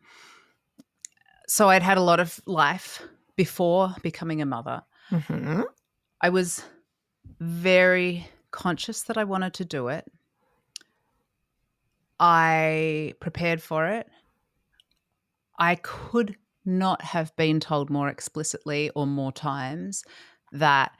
So 1.48 1.68
I'd 1.68 1.82
had 1.82 1.98
a 1.98 2.02
lot 2.02 2.20
of 2.20 2.40
life 2.46 3.02
before 3.36 3.94
becoming 4.02 4.40
a 4.42 4.46
mother. 4.46 4.82
Mhm. 5.10 5.64
I 6.20 6.28
was 6.28 6.64
very 7.40 8.28
conscious 8.50 9.02
that 9.04 9.16
I 9.16 9.24
wanted 9.24 9.54
to 9.54 9.64
do 9.64 9.88
it. 9.88 10.10
I 12.18 13.14
prepared 13.20 13.62
for 13.62 13.86
it. 13.86 14.08
I 15.58 15.76
could 15.76 16.36
not 16.64 17.02
have 17.02 17.34
been 17.36 17.60
told 17.60 17.90
more 17.90 18.08
explicitly 18.08 18.90
or 18.90 19.06
more 19.06 19.32
times 19.32 20.04
that 20.52 20.92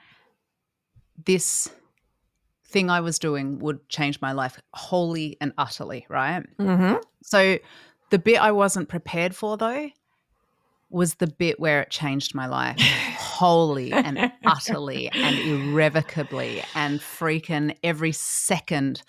this 1.25 1.69
thing 2.71 2.89
I 2.89 3.01
was 3.01 3.19
doing 3.19 3.59
would 3.59 3.87
change 3.89 4.21
my 4.21 4.31
life 4.31 4.59
wholly 4.73 5.37
and 5.41 5.53
utterly, 5.57 6.05
right? 6.09 6.43
Mhm. 6.57 7.01
So 7.23 7.57
the 8.09 8.19
bit 8.19 8.39
I 8.41 8.51
wasn't 8.51 8.89
prepared 8.89 9.35
for 9.35 9.57
though 9.57 9.89
was 10.89 11.15
the 11.15 11.27
bit 11.27 11.59
where 11.59 11.81
it 11.81 11.89
changed 11.89 12.35
my 12.35 12.47
life 12.47 12.77
wholly 13.17 13.93
and 13.93 14.31
utterly 14.45 15.09
and 15.09 15.39
irrevocably 15.47 16.61
and 16.75 16.99
freaking 16.99 17.75
every 17.83 18.11
second 18.11 19.01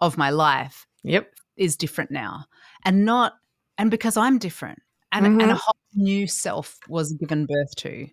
of 0.00 0.16
my 0.18 0.30
life 0.30 0.86
Yep. 1.04 1.32
is 1.56 1.76
different 1.76 2.10
now. 2.10 2.44
And 2.84 3.04
not 3.04 3.34
and 3.78 3.90
because 3.90 4.16
I'm 4.16 4.38
different 4.38 4.80
and, 5.12 5.26
and 5.40 5.50
a 5.52 5.54
whole 5.54 5.76
new 5.94 6.26
self 6.26 6.78
was 6.88 7.12
given 7.12 7.46
birth 7.46 7.74
to. 7.76 8.08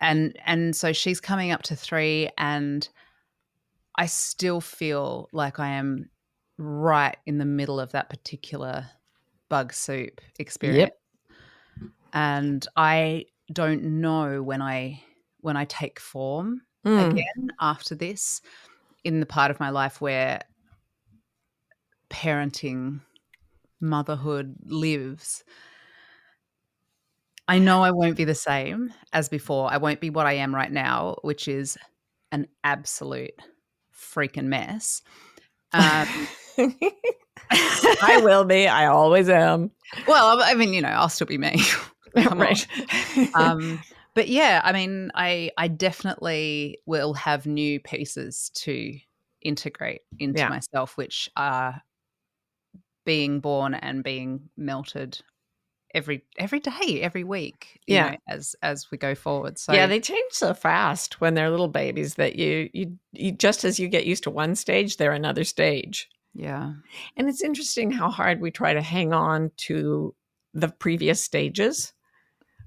And 0.00 0.38
and 0.46 0.76
so 0.76 0.92
she's 0.92 1.20
coming 1.20 1.50
up 1.50 1.62
to 1.64 1.74
3 1.76 2.30
and 2.38 2.88
I 3.98 4.06
still 4.06 4.62
feel 4.62 5.28
like 5.32 5.58
I 5.60 5.68
am 5.70 6.10
right 6.56 7.18
in 7.26 7.38
the 7.38 7.44
middle 7.44 7.80
of 7.80 7.92
that 7.92 8.10
particular 8.10 8.90
bug 9.50 9.72
soup 9.74 10.20
experience. 10.38 10.94
And 12.12 12.66
I 12.76 13.26
don't 13.52 14.00
know 14.00 14.42
when 14.42 14.62
I 14.62 15.02
when 15.40 15.56
I 15.56 15.64
take 15.66 16.00
form 16.00 16.62
Mm. 16.84 16.98
again 17.00 17.50
after 17.60 17.94
this 17.94 18.40
in 19.04 19.20
the 19.20 19.26
part 19.26 19.50
of 19.50 19.60
my 19.60 19.70
life 19.70 20.00
where 20.00 20.42
parenting, 22.10 23.00
motherhood 23.80 24.56
lives. 24.64 25.44
I 27.46 27.58
know 27.58 27.82
I 27.82 27.90
won't 27.90 28.16
be 28.16 28.24
the 28.24 28.34
same 28.34 28.92
as 29.12 29.28
before. 29.28 29.72
I 29.72 29.78
won't 29.78 30.00
be 30.00 30.10
what 30.10 30.26
I 30.26 30.34
am 30.34 30.54
right 30.54 30.70
now, 30.70 31.16
which 31.22 31.48
is 31.48 31.78
an 32.30 32.48
absolute 32.62 33.34
freaking 33.98 34.46
mess. 34.46 35.02
Um, 35.72 36.06
I 37.50 38.18
will 38.18 38.44
be. 38.44 38.66
I 38.68 38.86
always 38.86 39.28
am. 39.28 39.70
well, 40.06 40.40
I 40.42 40.54
mean, 40.54 40.72
you 40.72 40.82
know, 40.82 40.88
I'll 40.88 41.08
still 41.08 41.26
be 41.26 41.38
me. 41.38 41.60
Right. 42.14 42.66
um, 43.34 43.78
but 44.14 44.28
yeah, 44.28 44.60
I 44.64 44.72
mean, 44.72 45.12
I 45.14 45.50
I 45.56 45.68
definitely 45.68 46.78
will 46.86 47.12
have 47.14 47.46
new 47.46 47.78
pieces 47.80 48.50
to 48.54 48.98
integrate 49.42 50.00
into 50.18 50.38
Yeah. 50.38 50.48
myself, 50.48 50.96
which 50.96 51.28
are 51.36 51.80
being 53.04 53.40
born 53.40 53.74
and 53.74 54.02
being 54.02 54.48
melted 54.56 55.20
every 55.94 56.24
every 56.36 56.60
day, 56.60 57.00
every 57.02 57.24
week. 57.24 57.80
you 57.86 57.96
Yeah. 57.96 58.10
know, 58.10 58.16
as 58.28 58.54
as 58.62 58.90
we 58.90 58.98
go 58.98 59.14
forward. 59.14 59.58
So 59.58 59.72
yeah, 59.72 59.86
they 59.86 60.00
change 60.00 60.32
so 60.32 60.54
fast 60.54 61.20
when 61.20 61.34
they're 61.34 61.50
little 61.50 61.68
babies 61.68 62.14
that 62.14 62.36
you, 62.36 62.68
you 62.72 62.98
you 63.12 63.32
just 63.32 63.64
as 63.64 63.78
you 63.78 63.88
get 63.88 64.06
used 64.06 64.24
to 64.24 64.30
one 64.30 64.54
stage, 64.54 64.96
they're 64.96 65.12
another 65.12 65.44
stage. 65.44 66.08
yeah, 66.34 66.72
And 67.16 67.28
it's 67.28 67.42
interesting 67.42 67.90
how 67.90 68.10
hard 68.10 68.40
we 68.40 68.50
try 68.50 68.72
to 68.74 68.82
hang 68.82 69.12
on 69.12 69.50
to 69.68 70.14
the 70.54 70.68
previous 70.68 71.22
stages. 71.22 71.92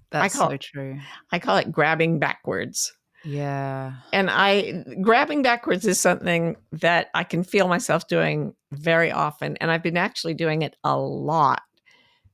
that's 0.09 0.35
I 0.35 0.37
call- 0.37 0.49
so 0.51 0.57
true. 0.57 0.99
I 1.31 1.39
call 1.39 1.57
it 1.57 1.71
grabbing 1.71 2.19
backwards. 2.19 2.91
Yeah, 3.23 3.93
And 4.11 4.29
I 4.31 4.83
grabbing 5.01 5.43
backwards 5.43 5.85
is 5.85 5.99
something 5.99 6.55
that 6.71 7.09
I 7.13 7.23
can 7.23 7.43
feel 7.43 7.67
myself 7.67 8.07
doing 8.07 8.55
very 8.71 9.11
often. 9.11 9.57
And 9.57 9.69
I've 9.69 9.83
been 9.83 9.95
actually 9.95 10.33
doing 10.33 10.63
it 10.63 10.75
a 10.83 10.97
lot 10.97 11.61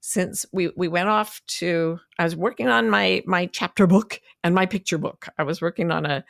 since 0.08 0.46
we, 0.54 0.72
we 0.78 0.88
went 0.88 1.10
off 1.10 1.42
to 1.48 2.00
I 2.18 2.24
was 2.24 2.34
working 2.34 2.70
on 2.70 2.90
my 2.90 3.22
my 3.26 3.46
chapter 3.48 3.86
book 3.86 4.22
and 4.42 4.56
my 4.56 4.66
picture 4.66 4.98
book. 4.98 5.28
I 5.38 5.44
was 5.44 5.62
working 5.62 5.92
on 5.92 6.06
a 6.06 6.24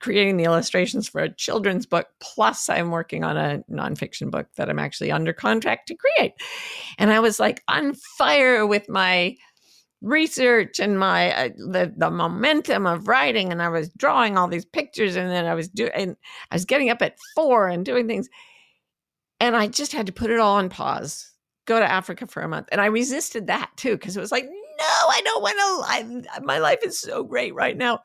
creating 0.00 0.36
the 0.36 0.44
illustrations 0.44 1.08
for 1.08 1.22
a 1.22 1.34
children's 1.34 1.86
book, 1.86 2.08
plus 2.20 2.68
I'm 2.68 2.90
working 2.90 3.24
on 3.24 3.38
a 3.38 3.64
nonfiction 3.70 4.30
book 4.30 4.48
that 4.56 4.68
I'm 4.68 4.78
actually 4.78 5.10
under 5.10 5.32
contract 5.32 5.88
to 5.88 5.96
create. 5.96 6.34
And 6.98 7.10
I 7.10 7.20
was 7.20 7.40
like 7.40 7.62
on 7.68 7.94
fire 7.94 8.66
with 8.66 8.86
my 8.90 9.34
research 10.02 10.78
and 10.78 10.98
my 10.98 11.32
uh, 11.32 11.48
the 11.56 11.94
the 11.96 12.10
momentum 12.10 12.86
of 12.86 13.08
writing 13.08 13.50
and 13.50 13.62
I 13.62 13.70
was 13.70 13.88
drawing 13.96 14.36
all 14.36 14.46
these 14.46 14.66
pictures 14.66 15.16
and 15.16 15.30
then 15.30 15.46
I 15.46 15.54
was 15.54 15.70
doing 15.70 16.16
I 16.50 16.54
was 16.54 16.66
getting 16.66 16.90
up 16.90 17.00
at 17.00 17.16
4 17.34 17.68
and 17.68 17.84
doing 17.84 18.06
things 18.06 18.28
and 19.40 19.56
I 19.56 19.68
just 19.68 19.92
had 19.92 20.06
to 20.06 20.12
put 20.12 20.30
it 20.30 20.38
all 20.38 20.56
on 20.56 20.68
pause 20.68 21.32
go 21.68 21.78
to 21.78 21.88
Africa 21.88 22.26
for 22.26 22.42
a 22.42 22.48
month 22.48 22.68
and 22.72 22.80
I 22.80 22.86
resisted 22.86 23.46
that 23.46 23.70
too 23.76 23.92
because 23.92 24.16
it 24.16 24.20
was 24.20 24.32
like 24.32 24.44
no 24.44 24.50
I 24.80 25.20
don't 25.22 25.42
want 25.42 26.24
to 26.24 26.42
my 26.42 26.58
life 26.58 26.78
is 26.82 26.98
so 26.98 27.22
great 27.22 27.54
right 27.54 27.76
now. 27.76 28.00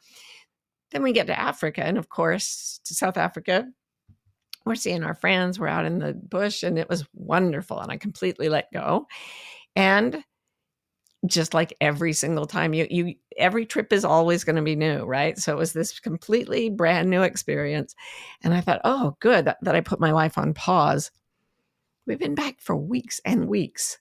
Then 0.91 1.01
we 1.01 1.13
get 1.13 1.27
to 1.27 1.39
Africa 1.39 1.83
and 1.83 1.97
of 1.97 2.09
course 2.09 2.81
to 2.85 2.93
South 2.93 3.17
Africa 3.17 3.65
we're 4.65 4.75
seeing 4.75 5.03
our 5.03 5.15
friends 5.15 5.59
we're 5.59 5.67
out 5.67 5.85
in 5.85 5.99
the 5.99 6.13
bush 6.13 6.61
and 6.61 6.77
it 6.77 6.89
was 6.89 7.05
wonderful 7.13 7.79
and 7.79 7.89
I 7.89 7.97
completely 7.97 8.49
let 8.49 8.71
go. 8.73 9.07
And 9.75 10.23
just 11.25 11.53
like 11.53 11.73
every 11.79 12.11
single 12.11 12.45
time 12.45 12.73
you 12.73 12.85
you 12.89 13.15
every 13.37 13.65
trip 13.65 13.93
is 13.93 14.03
always 14.03 14.43
going 14.43 14.57
to 14.57 14.61
be 14.61 14.75
new 14.75 15.05
right? 15.05 15.37
So 15.37 15.53
it 15.53 15.57
was 15.57 15.71
this 15.71 16.01
completely 16.01 16.69
brand 16.69 17.09
new 17.09 17.21
experience 17.21 17.95
and 18.43 18.53
i 18.53 18.59
thought 18.59 18.81
oh 18.83 19.15
good 19.21 19.45
that, 19.45 19.57
that 19.61 19.73
i 19.73 19.79
put 19.79 20.01
my 20.01 20.11
life 20.11 20.37
on 20.37 20.53
pause 20.53 21.11
we've 22.05 22.19
been 22.19 22.35
back 22.35 22.59
for 22.59 22.75
weeks 22.75 23.21
and 23.25 23.47
weeks. 23.47 23.97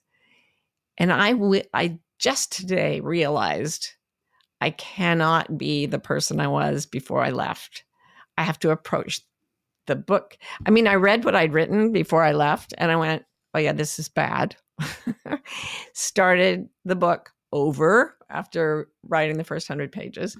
And 0.97 1.11
i 1.11 1.33
i 1.73 1.99
just 2.19 2.51
today 2.51 2.99
realized 2.99 3.89
i 4.61 4.69
cannot 4.69 5.57
be 5.57 5.85
the 5.85 5.99
person 5.99 6.39
i 6.39 6.47
was 6.47 6.85
before 6.85 7.23
i 7.23 7.31
left. 7.31 7.83
I 8.37 8.43
have 8.43 8.59
to 8.59 8.71
approach 8.71 9.21
the 9.87 9.95
book. 9.95 10.37
I 10.65 10.71
mean 10.71 10.87
i 10.87 10.95
read 10.95 11.25
what 11.25 11.35
i'd 11.35 11.53
written 11.53 11.91
before 11.91 12.23
i 12.23 12.31
left 12.31 12.73
and 12.77 12.91
i 12.91 12.95
went 12.95 13.25
oh 13.53 13.59
yeah 13.59 13.73
this 13.73 13.99
is 13.99 14.09
bad. 14.09 14.55
Started 15.93 16.69
the 16.85 16.95
book 16.95 17.31
over 17.51 18.17
after 18.29 18.89
writing 19.03 19.37
the 19.37 19.43
first 19.43 19.69
100 19.69 19.91
pages 19.91 20.37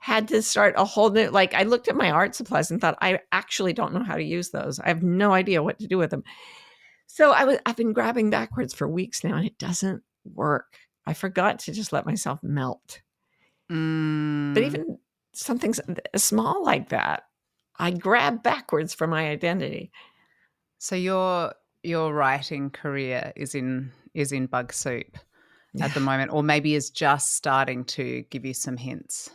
had 0.00 0.28
to 0.28 0.42
start 0.42 0.74
a 0.76 0.84
whole 0.84 1.10
new 1.10 1.28
like 1.28 1.54
i 1.54 1.62
looked 1.62 1.88
at 1.88 1.96
my 1.96 2.10
art 2.10 2.34
supplies 2.34 2.70
and 2.70 2.80
thought 2.80 2.98
i 3.00 3.20
actually 3.32 3.72
don't 3.72 3.92
know 3.94 4.02
how 4.02 4.16
to 4.16 4.22
use 4.22 4.50
those. 4.50 4.80
I 4.80 4.88
have 4.88 5.02
no 5.02 5.32
idea 5.32 5.62
what 5.62 5.78
to 5.78 5.86
do 5.86 5.98
with 5.98 6.10
them 6.10 6.24
so 7.06 7.32
i 7.32 7.44
was 7.44 7.58
i've 7.66 7.76
been 7.76 7.92
grabbing 7.92 8.30
backwards 8.30 8.74
for 8.74 8.88
weeks 8.88 9.22
now 9.22 9.36
and 9.36 9.46
it 9.46 9.58
doesn't 9.58 10.02
work. 10.24 10.76
I 11.06 11.14
forgot 11.14 11.60
to 11.60 11.72
just 11.72 11.92
let 11.92 12.06
myself 12.06 12.42
melt. 12.42 13.00
Mm, 13.70 14.54
but 14.54 14.62
even 14.64 14.98
something 15.32 15.74
small 16.16 16.64
like 16.64 16.88
that 16.88 17.24
i 17.78 17.90
grab 17.90 18.42
backwards 18.42 18.94
for 18.94 19.06
my 19.06 19.28
identity. 19.28 19.92
So 20.78 20.96
your 20.96 21.54
your 21.82 22.12
writing 22.12 22.70
career 22.70 23.32
is 23.36 23.54
in 23.54 23.92
is 24.14 24.32
in 24.32 24.46
bug 24.46 24.72
soup 24.72 25.18
at 25.80 25.94
the 25.94 26.00
moment, 26.00 26.32
or 26.32 26.42
maybe 26.42 26.74
is 26.74 26.90
just 26.90 27.34
starting 27.34 27.84
to 27.84 28.24
give 28.30 28.44
you 28.44 28.54
some 28.54 28.76
hints. 28.76 29.30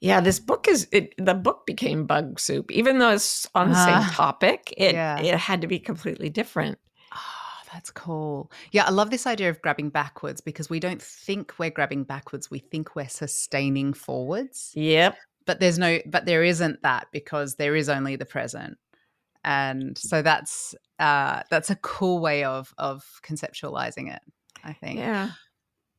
Yeah, 0.00 0.20
this 0.20 0.38
book 0.38 0.68
is 0.68 0.86
it, 0.92 1.14
the 1.18 1.34
book 1.34 1.66
became 1.66 2.06
bug 2.06 2.38
soup, 2.38 2.70
even 2.70 2.98
though 2.98 3.10
it's 3.10 3.46
on 3.54 3.70
the 3.70 3.84
same 3.84 3.94
Ah, 3.94 4.12
topic. 4.14 4.72
It 4.76 4.94
yeah. 4.94 5.18
it 5.20 5.34
had 5.36 5.60
to 5.62 5.66
be 5.66 5.78
completely 5.80 6.30
different. 6.30 6.78
Oh, 7.12 7.60
that's 7.72 7.90
cool. 7.90 8.52
Yeah, 8.70 8.84
I 8.84 8.90
love 8.90 9.10
this 9.10 9.26
idea 9.26 9.50
of 9.50 9.60
grabbing 9.60 9.90
backwards 9.90 10.40
because 10.40 10.70
we 10.70 10.78
don't 10.78 11.02
think 11.02 11.54
we're 11.58 11.70
grabbing 11.70 12.04
backwards. 12.04 12.48
We 12.50 12.60
think 12.60 12.94
we're 12.94 13.08
sustaining 13.08 13.92
forwards. 13.92 14.72
Yep. 14.74 15.16
But 15.46 15.58
there's 15.60 15.78
no 15.78 15.98
but 16.06 16.26
there 16.26 16.44
isn't 16.44 16.82
that 16.82 17.08
because 17.10 17.56
there 17.56 17.74
is 17.74 17.88
only 17.88 18.14
the 18.16 18.26
present. 18.26 18.78
And 19.44 19.98
so 19.98 20.22
that's 20.22 20.74
uh 21.00 21.42
that's 21.50 21.70
a 21.70 21.76
cool 21.76 22.20
way 22.20 22.44
of 22.44 22.72
of 22.78 23.04
conceptualizing 23.24 24.14
it, 24.14 24.22
I 24.62 24.74
think. 24.74 24.98
Yeah. 25.00 25.30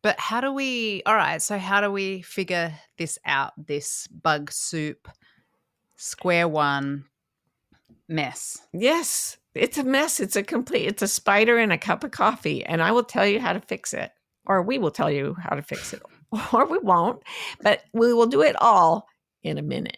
But 0.01 0.19
how 0.19 0.41
do 0.41 0.53
we 0.53 1.03
all 1.05 1.15
right, 1.15 1.41
so 1.41 1.57
how 1.57 1.81
do 1.81 1.91
we 1.91 2.21
figure 2.21 2.73
this 2.97 3.17
out, 3.25 3.53
this 3.57 4.07
bug 4.07 4.51
soup 4.51 5.07
square 5.97 6.47
one 6.47 7.05
mess? 8.07 8.57
Yes. 8.73 9.37
It's 9.55 9.77
a 9.77 9.83
mess. 9.83 10.19
It's 10.19 10.35
a 10.35 10.43
complete. 10.43 10.87
It's 10.87 11.01
a 11.01 11.07
spider 11.07 11.57
in 11.59 11.71
a 11.71 11.77
cup 11.77 12.03
of 12.03 12.11
coffee, 12.11 12.63
and 12.65 12.81
I 12.81 12.91
will 12.91 13.03
tell 13.03 13.25
you 13.25 13.39
how 13.39 13.53
to 13.53 13.59
fix 13.59 13.93
it, 13.93 14.11
or 14.45 14.61
we 14.61 14.77
will 14.77 14.91
tell 14.91 15.11
you 15.11 15.35
how 15.39 15.55
to 15.55 15.61
fix 15.61 15.93
it, 15.93 16.01
or 16.53 16.65
we 16.65 16.77
won't. 16.79 17.23
But 17.61 17.83
we 17.93 18.13
will 18.13 18.27
do 18.27 18.41
it 18.41 18.55
all 18.61 19.07
in 19.43 19.57
a 19.57 19.63
minute. 19.63 19.97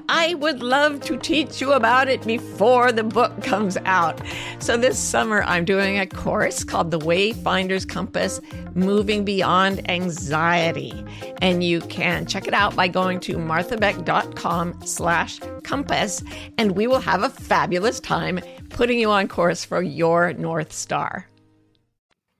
I 0.13 0.33
would 0.35 0.61
love 0.61 0.99
to 1.01 1.17
teach 1.17 1.61
you 1.61 1.71
about 1.71 2.09
it 2.09 2.25
before 2.25 2.91
the 2.91 3.03
book 3.03 3.41
comes 3.43 3.77
out. 3.85 4.19
So 4.59 4.75
this 4.75 4.99
summer, 4.99 5.41
I'm 5.43 5.63
doing 5.63 5.97
a 5.97 6.05
course 6.05 6.65
called 6.65 6.91
The 6.91 6.99
Wayfinder's 6.99 7.85
Compass 7.85 8.41
Moving 8.75 9.23
Beyond 9.23 9.89
Anxiety. 9.89 11.05
And 11.41 11.63
you 11.63 11.79
can 11.79 12.25
check 12.25 12.45
it 12.45 12.53
out 12.53 12.75
by 12.75 12.89
going 12.89 13.21
to 13.21 13.37
marthabeck.com 13.37 14.85
slash 14.85 15.39
compass, 15.63 16.21
and 16.57 16.75
we 16.75 16.87
will 16.87 16.99
have 16.99 17.23
a 17.23 17.29
fabulous 17.29 18.01
time 18.01 18.41
putting 18.69 18.99
you 18.99 19.09
on 19.09 19.29
course 19.29 19.63
for 19.63 19.81
your 19.81 20.33
North 20.33 20.73
Star. 20.73 21.25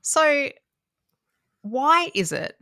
So 0.01 0.49
why 1.61 2.11
is 2.13 2.33
it 2.33 2.57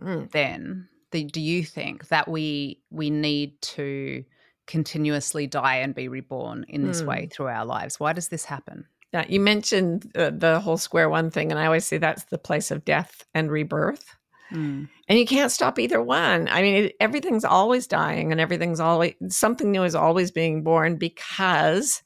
Mm. 0.00 0.30
then 0.32 0.88
that 1.12 1.30
do 1.32 1.40
you 1.40 1.62
think 1.62 2.08
that 2.08 2.26
we 2.28 2.80
we 2.90 3.10
need 3.10 3.60
to 3.62 4.24
continuously 4.66 5.46
die 5.46 5.76
and 5.76 5.94
be 5.94 6.08
reborn 6.08 6.64
in 6.68 6.86
this 6.86 7.02
way 7.02 7.28
through 7.32 7.48
our 7.48 7.64
lives? 7.64 8.00
Why 8.00 8.12
does 8.12 8.28
this 8.28 8.44
happen? 8.44 8.86
Yeah, 9.12 9.24
you 9.28 9.38
mentioned 9.38 10.10
uh, 10.16 10.30
the 10.30 10.58
whole 10.60 10.76
square 10.76 11.08
one 11.08 11.30
thing, 11.30 11.50
and 11.52 11.60
I 11.60 11.66
always 11.66 11.84
say 11.84 11.98
that's 11.98 12.24
the 12.24 12.38
place 12.38 12.70
of 12.70 12.84
death 12.84 13.24
and 13.32 13.50
rebirth. 13.50 14.16
Mm. 14.50 14.88
And 15.08 15.18
you 15.18 15.24
can't 15.26 15.52
stop 15.52 15.78
either 15.78 16.02
one. 16.02 16.48
I 16.48 16.62
mean, 16.62 16.84
it, 16.84 16.96
everything's 17.00 17.44
always 17.44 17.86
dying, 17.86 18.32
and 18.32 18.40
everything's 18.40 18.80
always 18.80 19.14
something 19.28 19.70
new 19.70 19.84
is 19.84 19.94
always 19.94 20.30
being 20.30 20.62
born 20.62 20.96
because 20.96 22.02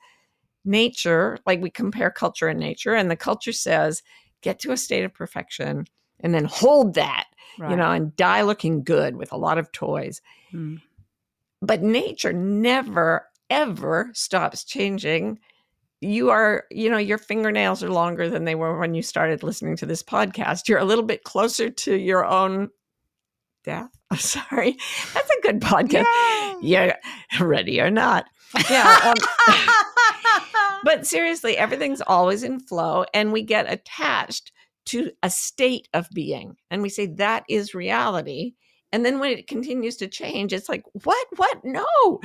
nature, 0.65 1.39
like 1.47 1.61
we 1.63 1.71
compare 1.71 2.11
culture 2.11 2.49
and 2.49 2.61
nature, 2.61 2.95
and 2.95 3.11
the 3.11 3.17
culture 3.17 3.53
says 3.53 4.03
get 4.43 4.59
to 4.61 4.73
a 4.73 4.77
state 4.77 5.05
of 5.05 5.15
perfection 5.15 5.87
and 6.21 6.35
then 6.35 6.45
hold 6.45 6.95
that, 6.95 7.27
Right. 7.59 7.71
you 7.71 7.77
know, 7.77 7.91
and 7.91 8.15
die 8.17 8.43
looking 8.43 8.85
good 8.85 9.17
with 9.17 9.33
a 9.33 9.37
lot 9.37 9.59
of 9.59 9.73
toys. 9.73 10.21
Mm. 10.53 10.81
But 11.61 11.83
nature 11.83 12.33
never, 12.33 13.27
ever 13.51 14.11
stops 14.15 14.65
changing. 14.65 15.39
You 16.01 16.31
are, 16.31 16.65
you 16.71 16.89
know, 16.91 16.99
your 16.99 17.19
fingernails 17.19 17.83
are 17.83 17.91
longer 17.91 18.29
than 18.29 18.45
they 18.45 18.55
were 18.55 18.79
when 18.79 18.95
you 18.95 19.03
started 19.03 19.43
listening 19.43 19.77
to 19.77 19.87
this 19.87 20.03
podcast. 20.03 20.69
You're 20.69 20.79
a 20.79 20.85
little 20.85 21.05
bit 21.05 21.25
closer 21.25 21.71
to 21.71 21.97
your 21.97 22.25
own 22.25 22.71
death. 23.65 23.91
I'm 24.11 24.19
sorry. 24.19 24.77
That's 25.13 25.31
a 25.31 25.43
good 25.43 25.61
podcast. 25.61 26.07
Yeah, 26.63 26.97
ready 27.39 27.81
or 27.81 27.91
not. 27.91 28.27
Yeah. 28.71 29.15
um, 29.49 29.75
but 30.83 31.07
seriously, 31.07 31.57
everything's 31.57 32.01
always 32.01 32.43
in 32.43 32.61
flow, 32.61 33.05
and 33.13 33.33
we 33.33 33.43
get 33.43 33.71
attached 33.71 34.53
to 34.87 35.11
a 35.23 35.29
state 35.29 35.89
of 35.93 36.09
being, 36.15 36.57
and 36.71 36.81
we 36.81 36.89
say 36.89 37.07
that 37.07 37.45
is 37.49 37.75
reality. 37.75 38.55
And 38.93 39.05
then 39.05 39.19
when 39.19 39.33
it 39.37 39.47
continues 39.47 39.97
to 39.99 40.09
change, 40.09 40.53
it's 40.53 40.69
like, 40.69 40.85
what? 41.05 41.27
What? 41.37 41.59
No, 41.65 42.21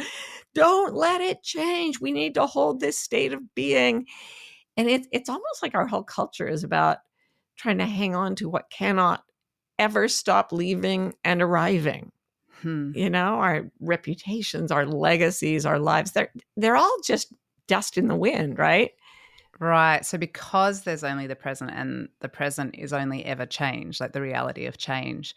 don't 0.54 0.94
let 0.94 1.22
it 1.22 1.44
change. 1.44 2.00
We 2.00 2.12
need 2.12 2.36
to 2.36 2.46
hold 2.46 2.80
this 2.80 2.98
state 2.98 3.34
of 3.34 3.54
being. 3.56 4.08
And 4.78 4.90
it's 4.90 5.08
it's 5.12 5.30
almost 5.30 5.62
like 5.62 5.76
our 5.76 5.88
whole 5.88 6.04
culture 6.04 6.48
is 6.48 6.64
about 6.64 7.00
trying 7.58 7.78
to 7.80 7.86
hang 7.86 8.16
on 8.16 8.36
to 8.36 8.50
what 8.50 8.70
cannot 8.70 9.24
ever 9.80 10.08
stop 10.08 10.52
leaving 10.52 11.14
and 11.24 11.42
arriving 11.42 12.12
Hmm. 12.62 12.92
you 12.96 13.10
know 13.10 13.40
our 13.40 13.70
reputations 13.82 14.72
our 14.72 14.86
legacies 14.86 15.66
our 15.66 15.80
lives 15.80 16.12
they're 16.12 16.32
they're 16.56 16.78
all 16.78 16.98
just 17.04 17.34
dust 17.68 17.98
in 17.98 18.08
the 18.08 18.16
wind 18.16 18.58
right 18.58 18.92
Right. 19.60 20.06
So 20.06 20.18
because 20.18 20.82
there's 20.82 21.04
only 21.04 21.28
the 21.28 21.36
present 21.36 21.72
and 21.72 22.10
the 22.20 22.30
present 22.30 22.76
is 22.78 22.92
only 22.92 23.24
ever 23.24 23.46
change, 23.46 24.00
like 24.00 24.12
the 24.12 24.22
reality 24.22 24.66
of 24.66 24.78
change. 24.78 25.36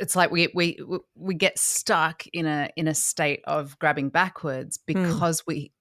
It's 0.00 0.16
like 0.16 0.30
we 0.30 0.48
we 0.54 0.78
we 1.14 1.34
get 1.34 1.58
stuck 1.58 2.26
in 2.32 2.46
a 2.46 2.70
in 2.76 2.88
a 2.88 2.94
state 2.94 3.42
of 3.46 3.78
grabbing 3.78 4.08
backwards 4.10 4.78
because 4.78 5.46
we 5.46 5.72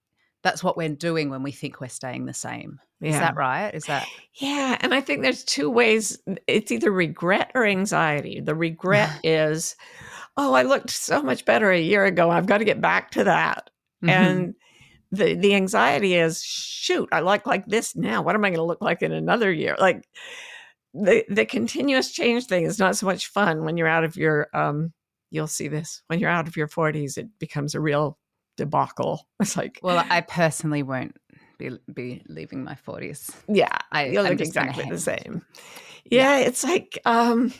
that's 0.42 0.64
what 0.64 0.78
we're 0.78 0.90
doing 0.90 1.30
when 1.30 1.44
we 1.44 1.52
think 1.52 1.82
we're 1.82 1.88
staying 1.90 2.26
the 2.26 2.34
same. 2.34 2.80
Is 3.02 3.16
that 3.16 3.36
right? 3.36 3.74
Is 3.74 3.86
that 3.86 4.08
yeah 4.36 4.78
and 4.82 4.94
i 4.94 5.00
think 5.02 5.22
there's 5.22 5.44
two 5.44 5.70
ways 5.70 6.18
it's 6.48 6.72
either 6.72 6.92
regret 6.92 7.52
or 7.56 7.66
anxiety. 7.66 8.42
The 8.42 8.56
regret 8.56 9.10
is 9.24 9.76
oh 10.38 10.54
i 10.54 10.64
looked 10.64 10.90
so 10.90 11.22
much 11.22 11.46
better 11.46 11.72
a 11.72 11.80
year 11.82 12.06
ago. 12.06 12.30
I've 12.30 12.46
got 12.46 12.58
to 12.60 12.66
get 12.66 12.82
back 12.82 13.12
to 13.12 13.24
that. 13.26 13.70
Mhm. 14.04 14.10
and 14.10 14.56
the 15.12 15.34
the 15.34 15.56
anxiety 15.56 16.14
is 16.16 16.44
shoot 16.44 17.10
i 17.12 17.20
look 17.22 17.46
like 17.46 17.66
this 17.66 17.96
now. 17.96 18.22
What 18.22 18.36
am 18.36 18.46
i 18.46 18.50
going 18.50 18.60
to 18.60 18.64
look 18.64 18.82
like 18.82 19.02
in 19.02 19.12
another 19.12 19.52
year? 19.52 19.76
Like 19.80 20.08
the 20.94 21.24
the 21.30 21.46
continuous 21.46 22.12
change 22.12 22.46
thing 22.46 22.66
is 22.66 22.80
not 22.80 22.96
so 22.96 23.06
much 23.06 23.28
fun 23.28 23.64
when 23.64 23.78
you're 23.78 23.88
out 23.88 24.04
of 24.04 24.16
your 24.16 24.48
um 24.54 24.92
you'll 25.32 25.48
see 25.48 25.68
this 25.68 26.02
when 26.08 26.20
you're 26.20 26.30
out 26.30 26.48
of 26.48 26.58
your 26.58 26.68
40s 26.68 27.18
it 27.18 27.28
becomes 27.40 27.76
a 27.76 27.80
real 27.80 28.18
debacle 28.58 29.28
it's 29.40 29.56
like 29.56 29.80
well, 29.84 30.04
I 30.10 30.22
personally 30.22 30.84
won't 30.84 31.16
be 31.58 31.72
be 31.94 32.24
leaving 32.28 32.64
my 32.64 32.76
forties. 32.76 33.30
yeah 33.48 33.78
I 33.92 34.08
you'll 34.08 34.26
I'm 34.26 34.32
look 34.32 34.42
exactly 34.42 34.86
the 34.90 34.98
same 34.98 35.44
yeah, 36.06 36.38
it's 36.38 36.64
like 36.64 37.00
um 37.06 37.54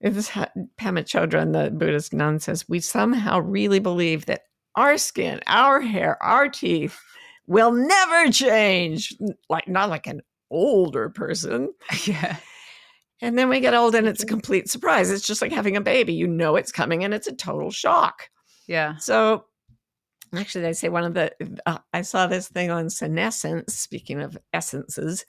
it 0.00 0.14
was 0.14 0.28
Pema 0.28 1.04
Chodron, 1.04 1.52
the 1.52 1.70
Buddhist 1.70 2.14
nun, 2.14 2.40
says 2.40 2.68
we 2.68 2.80
somehow 2.80 3.38
really 3.38 3.80
believe 3.80 4.26
that 4.26 4.42
our 4.74 4.96
skin, 4.96 5.40
our 5.46 5.80
hair, 5.80 6.22
our 6.22 6.48
teeth 6.48 6.98
will 7.46 7.72
never 7.72 8.30
change. 8.30 9.14
Like 9.50 9.68
not 9.68 9.90
like 9.90 10.06
an 10.06 10.22
older 10.50 11.08
person. 11.08 11.72
yeah. 12.04 12.36
And 13.22 13.38
then 13.38 13.48
we 13.48 13.60
get 13.60 13.74
old 13.74 13.94
and 13.94 14.08
it's 14.08 14.22
a 14.22 14.26
complete 14.26 14.68
surprise. 14.68 15.10
It's 15.10 15.26
just 15.26 15.42
like 15.42 15.52
having 15.52 15.76
a 15.76 15.80
baby. 15.80 16.14
You 16.14 16.26
know 16.26 16.56
it's 16.56 16.72
coming 16.72 17.04
and 17.04 17.12
it's 17.12 17.26
a 17.26 17.34
total 17.34 17.70
shock. 17.70 18.30
Yeah. 18.66 18.96
So 18.96 19.44
actually, 20.34 20.62
they 20.62 20.72
say 20.72 20.88
one 20.88 21.04
of 21.04 21.14
the, 21.14 21.32
uh, 21.66 21.78
I 21.92 22.02
saw 22.02 22.26
this 22.26 22.48
thing 22.48 22.70
on 22.70 22.88
senescence, 22.88 23.74
speaking 23.74 24.20
of 24.20 24.38
essences, 24.52 25.24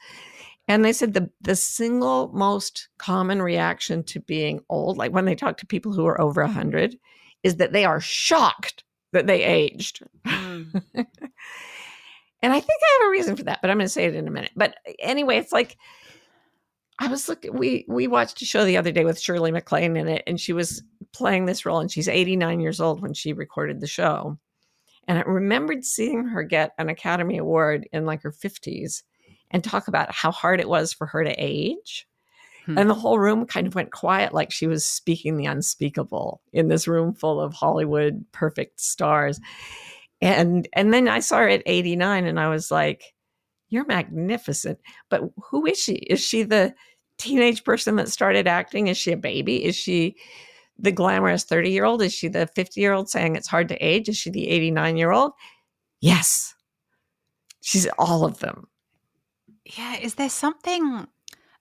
and 0.68 0.86
they 0.86 0.94
said 0.94 1.14
the, 1.14 1.30
the 1.42 1.56
single 1.56 2.32
most 2.34 2.88
common 2.98 3.42
reaction 3.42 4.04
to 4.06 4.20
being 4.22 4.62
old, 4.70 4.98
like 4.98 5.12
when 5.12 5.26
they 5.26 5.36
talk 5.36 5.58
to 5.58 5.66
people 5.66 5.92
who 5.92 6.06
are 6.06 6.22
over 6.22 6.42
100, 6.44 6.98
is 7.44 7.58
that 7.58 7.74
they 7.74 7.84
are 7.84 8.00
shocked 8.00 8.84
that 9.12 9.28
they 9.28 9.44
aged. 9.44 10.04
Mm. 10.26 10.84
And 12.42 12.52
I 12.54 12.60
think 12.60 12.80
I 12.82 13.00
have 13.00 13.08
a 13.08 13.12
reason 13.12 13.36
for 13.36 13.44
that, 13.44 13.60
but 13.62 13.70
I'm 13.70 13.78
going 13.78 13.86
to 13.86 13.90
say 13.90 14.06
it 14.06 14.16
in 14.16 14.28
a 14.28 14.32
minute. 14.32 14.52
But 14.56 14.76
anyway, 15.00 15.38
it's 15.38 15.52
like 15.52 15.78
I 17.00 17.08
was 17.08 17.30
looking. 17.30 17.58
We 17.58 17.86
we 17.88 18.08
watched 18.08 18.42
a 18.42 18.46
show 18.46 18.66
the 18.66 18.78
other 18.78 18.92
day 18.92 19.06
with 19.06 19.20
Shirley 19.20 19.52
MacLaine 19.52 19.98
in 19.98 20.08
it, 20.08 20.24
and 20.28 20.40
she 20.40 20.54
was 20.54 20.84
playing 21.14 21.46
this 21.46 21.66
role, 21.66 21.80
and 21.80 21.92
she's 21.92 22.08
89 22.08 22.60
years 22.60 22.80
old 22.80 23.02
when 23.02 23.14
she 23.14 23.34
recorded 23.34 23.80
the 23.80 23.88
show. 23.88 24.38
And 25.08 25.18
I 25.18 25.22
remembered 25.22 25.84
seeing 25.84 26.26
her 26.26 26.44
get 26.44 26.74
an 26.78 26.90
Academy 26.90 27.38
Award 27.38 27.88
in 27.92 28.06
like 28.06 28.22
her 28.24 28.32
50s, 28.32 29.04
and 29.52 29.64
talk 29.64 29.88
about 29.88 30.12
how 30.12 30.32
hard 30.32 30.60
it 30.60 30.70
was 30.70 30.94
for 30.94 31.08
her 31.08 31.24
to 31.24 31.36
age. 31.38 32.08
Hmm. 32.66 32.78
And 32.78 32.90
the 32.90 32.96
whole 32.96 33.18
room 33.18 33.46
kind 33.46 33.66
of 33.66 33.74
went 33.76 33.92
quiet, 33.92 34.34
like 34.34 34.52
she 34.52 34.68
was 34.68 34.86
speaking 34.86 35.38
the 35.38 35.48
unspeakable 35.48 36.42
in 36.54 36.68
this 36.68 36.88
room 36.88 37.14
full 37.14 37.42
of 37.42 37.54
Hollywood 37.54 38.26
perfect 38.32 38.80
stars 38.80 39.40
and 40.22 40.68
and 40.74 40.94
then 40.94 41.08
I 41.08 41.20
saw 41.20 41.40
her 41.40 41.50
at 41.50 41.64
89 41.66 42.26
and 42.26 42.40
I 42.40 42.48
was 42.50 42.72
like 42.72 43.14
you're 43.70 43.86
magnificent. 43.86 44.80
But 45.10 45.22
who 45.50 45.66
is 45.66 45.80
she? 45.80 45.94
Is 45.94 46.20
she 46.20 46.44
the 46.44 46.74
teenage 47.18 47.64
person 47.64 47.96
that 47.96 48.10
started 48.10 48.48
acting? 48.48 48.88
Is 48.88 48.98
she 48.98 49.12
a 49.14 49.18
baby? 49.18 49.64
Is 49.64 49.76
she 49.76 50.16
the 50.78 50.92
glamorous 50.92 51.44
30 51.44 51.70
year 51.70 51.86
old 51.86 52.02
is 52.02 52.12
she 52.12 52.28
the 52.28 52.48
50 52.48 52.82
year 52.82 52.94
old 52.94 53.10
saying 53.10 53.36
it's 53.36 53.48
hard 53.48 53.68
to 53.70 53.76
age? 53.76 54.10
Is 54.10 54.18
she 54.18 54.30
the 54.30 54.48
89 54.50 54.98
year 54.98 55.12
old 55.12 55.34
yes. 56.02 56.56
She's 57.62 57.88
all 57.98 58.26
of 58.26 58.40
them. 58.40 58.68
Yeah, 59.78 59.98
is 59.98 60.16
there 60.16 60.30
something 60.30 61.08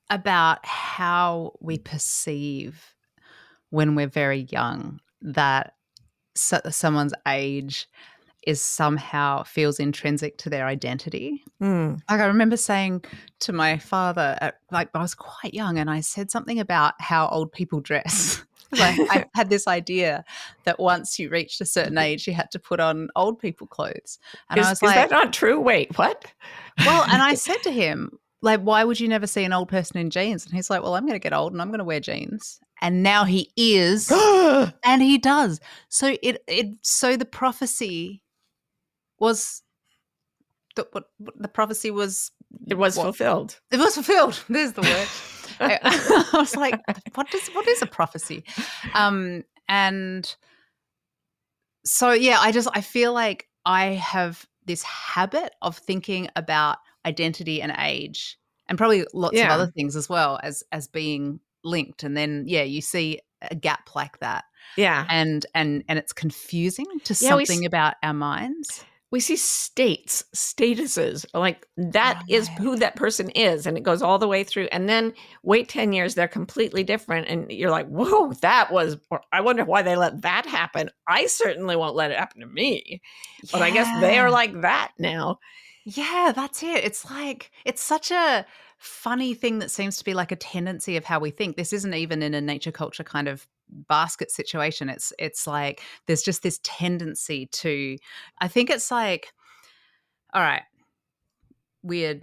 about 0.09 0.65
how 0.65 1.53
we 1.61 1.79
perceive 1.79 2.83
when 3.69 3.95
we're 3.95 4.09
very 4.09 4.49
young 4.51 4.99
that 5.21 5.75
so- 6.35 6.63
someone's 6.71 7.15
age 7.29 7.87
is 8.51 8.61
somehow 8.61 9.43
feels 9.45 9.81
intrinsic 9.81 10.37
to 10.39 10.51
their 10.51 10.67
identity? 10.67 11.45
Hmm. 11.61 11.95
Like 12.11 12.21
I 12.21 12.27
remember 12.27 12.57
saying 12.57 13.05
to 13.41 13.53
my 13.53 13.79
father, 13.79 14.37
at, 14.41 14.57
like 14.71 14.91
I 14.95 15.01
was 15.01 15.15
quite 15.15 15.55
young, 15.55 15.79
and 15.79 15.89
I 15.89 16.01
said 16.01 16.31
something 16.31 16.61
about 16.61 16.95
how 17.01 17.29
old 17.29 17.53
people 17.53 17.81
dress. 17.81 18.45
like 18.73 18.99
I 19.11 19.25
had 19.35 19.49
this 19.49 19.67
idea 19.67 20.25
that 20.65 20.79
once 20.79 21.19
you 21.19 21.31
reached 21.31 21.61
a 21.61 21.67
certain 21.67 21.97
age, 21.97 22.27
you 22.27 22.35
had 22.35 22.51
to 22.51 22.59
put 22.59 22.81
on 22.81 23.09
old 23.17 23.39
people 23.39 23.67
clothes, 23.67 24.19
and 24.51 24.61
is, 24.61 24.67
I 24.67 24.71
was 24.71 24.83
like, 24.83 24.91
is 24.91 24.95
that 24.97 25.11
not 25.11 25.33
true 25.33 25.59
wait 25.61 25.97
what 25.97 26.27
well, 26.85 27.05
and 27.05 27.23
I 27.23 27.35
said 27.35 27.59
to 27.63 27.71
him, 27.71 28.19
like, 28.43 28.61
why 28.61 28.85
would 28.85 28.99
you 28.99 29.09
never 29.09 29.27
see 29.27 29.45
an 29.45 29.53
old 29.53 29.69
person 29.69 29.99
in 29.99 30.11
jeans? 30.11 30.45
And 30.47 30.55
he's 30.55 30.71
like, 30.71 30.83
well, 30.83 30.95
I'm 30.95 31.05
going 31.05 31.19
to 31.19 31.23
get 31.23 31.35
old 31.35 31.53
and 31.53 31.61
I'm 31.61 31.69
going 31.69 31.79
to 31.79 31.85
wear 31.85 32.01
jeans. 32.01 32.59
And 32.81 33.03
now 33.03 33.25
he 33.25 33.51
is, 33.57 34.11
and 34.85 35.03
he 35.03 35.19
does. 35.19 35.61
So 35.91 36.17
it, 36.23 36.43
it, 36.49 36.79
so 36.83 37.17
the 37.17 37.27
prophecy 37.27 38.23
was, 39.21 39.63
the, 40.77 40.87
what, 40.93 41.05
what- 41.19 41.41
the 41.41 41.49
prophecy 41.49 41.91
was, 41.91 42.31
it 42.67 42.75
was 42.79 42.97
what- 42.97 43.05
fulfilled 43.05 43.61
it 43.71 43.79
was 43.79 43.95
fulfilled. 43.95 44.43
There's 44.49 44.73
the 44.73 44.83
word. 44.83 45.09
I, 45.61 45.79
I 46.33 46.39
was 46.39 46.57
like, 46.57 46.81
what 47.15 47.31
does, 47.31 47.49
what 47.49 47.69
is 47.69 47.83
a 47.83 47.87
prophecy? 47.87 48.45
Um, 48.95 49.45
and 49.69 50.35
so 51.85 52.13
yeah, 52.13 52.39
I 52.41 52.53
just 52.53 52.69
I 52.75 52.81
feel 52.81 53.13
like 53.13 53.49
I 53.65 53.87
have 53.93 54.47
this 54.65 54.83
habit 54.83 55.53
of 55.63 55.77
thinking 55.77 56.29
about 56.37 56.79
identity 57.07 57.63
and 57.63 57.73
age, 57.79 58.39
and 58.69 58.77
probably 58.79 59.05
lots 59.15 59.37
Yeah. 59.37 59.47
of 59.47 59.61
other 59.61 59.71
things 59.73 59.97
as 59.97 60.09
well 60.09 60.39
as 60.43 60.63
as 60.73 60.89
being 60.89 61.41
linked. 61.65 62.03
And 62.05 62.17
then 62.17 62.45
yeah, 62.47 62.63
you 62.63 62.81
see 62.81 63.21
a 63.43 63.55
gap 63.55 63.95
like 63.95 64.19
that, 64.21 64.45
yeah 64.77 65.07
and 65.09 65.45
and 65.55 65.83
and 65.89 65.99
it's 65.99 66.13
confusing 66.13 66.87
to 67.05 67.15
Yeah, 67.21 67.37
we 67.37 67.45
something 67.45 67.65
about 67.67 67.95
our 68.03 68.15
minds. 68.15 68.85
We 69.11 69.19
see 69.21 69.37
states, 69.37 70.23
statuses, 70.35 71.27
like 71.35 71.67
that 71.77 72.23
is 72.29 72.49
who 72.59 72.77
that 72.77 72.97
person 72.97 73.29
is. 73.31 73.67
And 73.67 73.77
it 73.77 73.83
goes 73.83 74.03
all 74.03 74.19
the 74.19 74.29
way 74.29 74.45
through. 74.45 74.69
And 74.71 74.89
then 74.89 75.13
wait 75.43 75.69
10 75.69 75.93
years, 75.93 76.15
they're 76.15 76.29
completely 76.29 76.85
different. 76.85 77.27
And 77.29 77.51
you're 77.51 77.71
like, 77.71 77.89
whoa, 77.89 78.33
that 78.35 78.73
was, 78.73 78.99
I 79.33 79.41
wonder 79.41 79.65
why 79.65 79.83
they 79.83 79.97
let 79.97 80.23
that 80.23 80.47
happen. 80.47 80.91
I 81.09 81.27
certainly 81.27 81.75
won't 81.75 81.97
let 81.97 82.13
it 82.13 82.19
happen 82.19 82.41
to 82.41 82.47
me. 82.47 83.03
But 83.51 83.63
I 83.63 83.71
guess 83.71 84.01
they 84.01 84.19
are 84.19 84.31
like 84.31 84.61
that 84.61 84.93
now. 84.99 85.41
Yeah, 85.85 86.33
that's 86.35 86.63
it. 86.63 86.85
It's 86.85 87.11
like 87.11 87.51
it's 87.65 87.83
such 87.83 88.11
a 88.11 88.47
funny 88.77 89.35
thing 89.35 89.59
that 89.59 89.71
seems 89.71 89.97
to 89.97 90.05
be 90.05 90.15
like 90.15 90.31
a 90.31 90.37
tendency 90.37 90.97
of 90.97 91.05
how 91.05 91.19
we 91.19 91.31
think. 91.31 91.57
This 91.57 91.73
isn't 91.73 91.95
even 91.95 92.23
in 92.23 92.35
a 92.35 92.41
nature 92.41 92.71
culture 92.71 93.03
kind 93.03 93.29
of 93.29 93.47
basket 93.89 94.31
situation. 94.31 94.89
It's 94.89 95.13
it's 95.19 95.47
like 95.47 95.83
there's 96.07 96.23
just 96.23 96.43
this 96.43 96.61
tendency 96.63 97.47
to 97.47 97.97
I 98.41 98.49
think 98.49 98.71
it's 98.71 98.91
like 98.91 99.33
all 100.33 100.43
right, 100.43 100.63
weird 101.83 102.23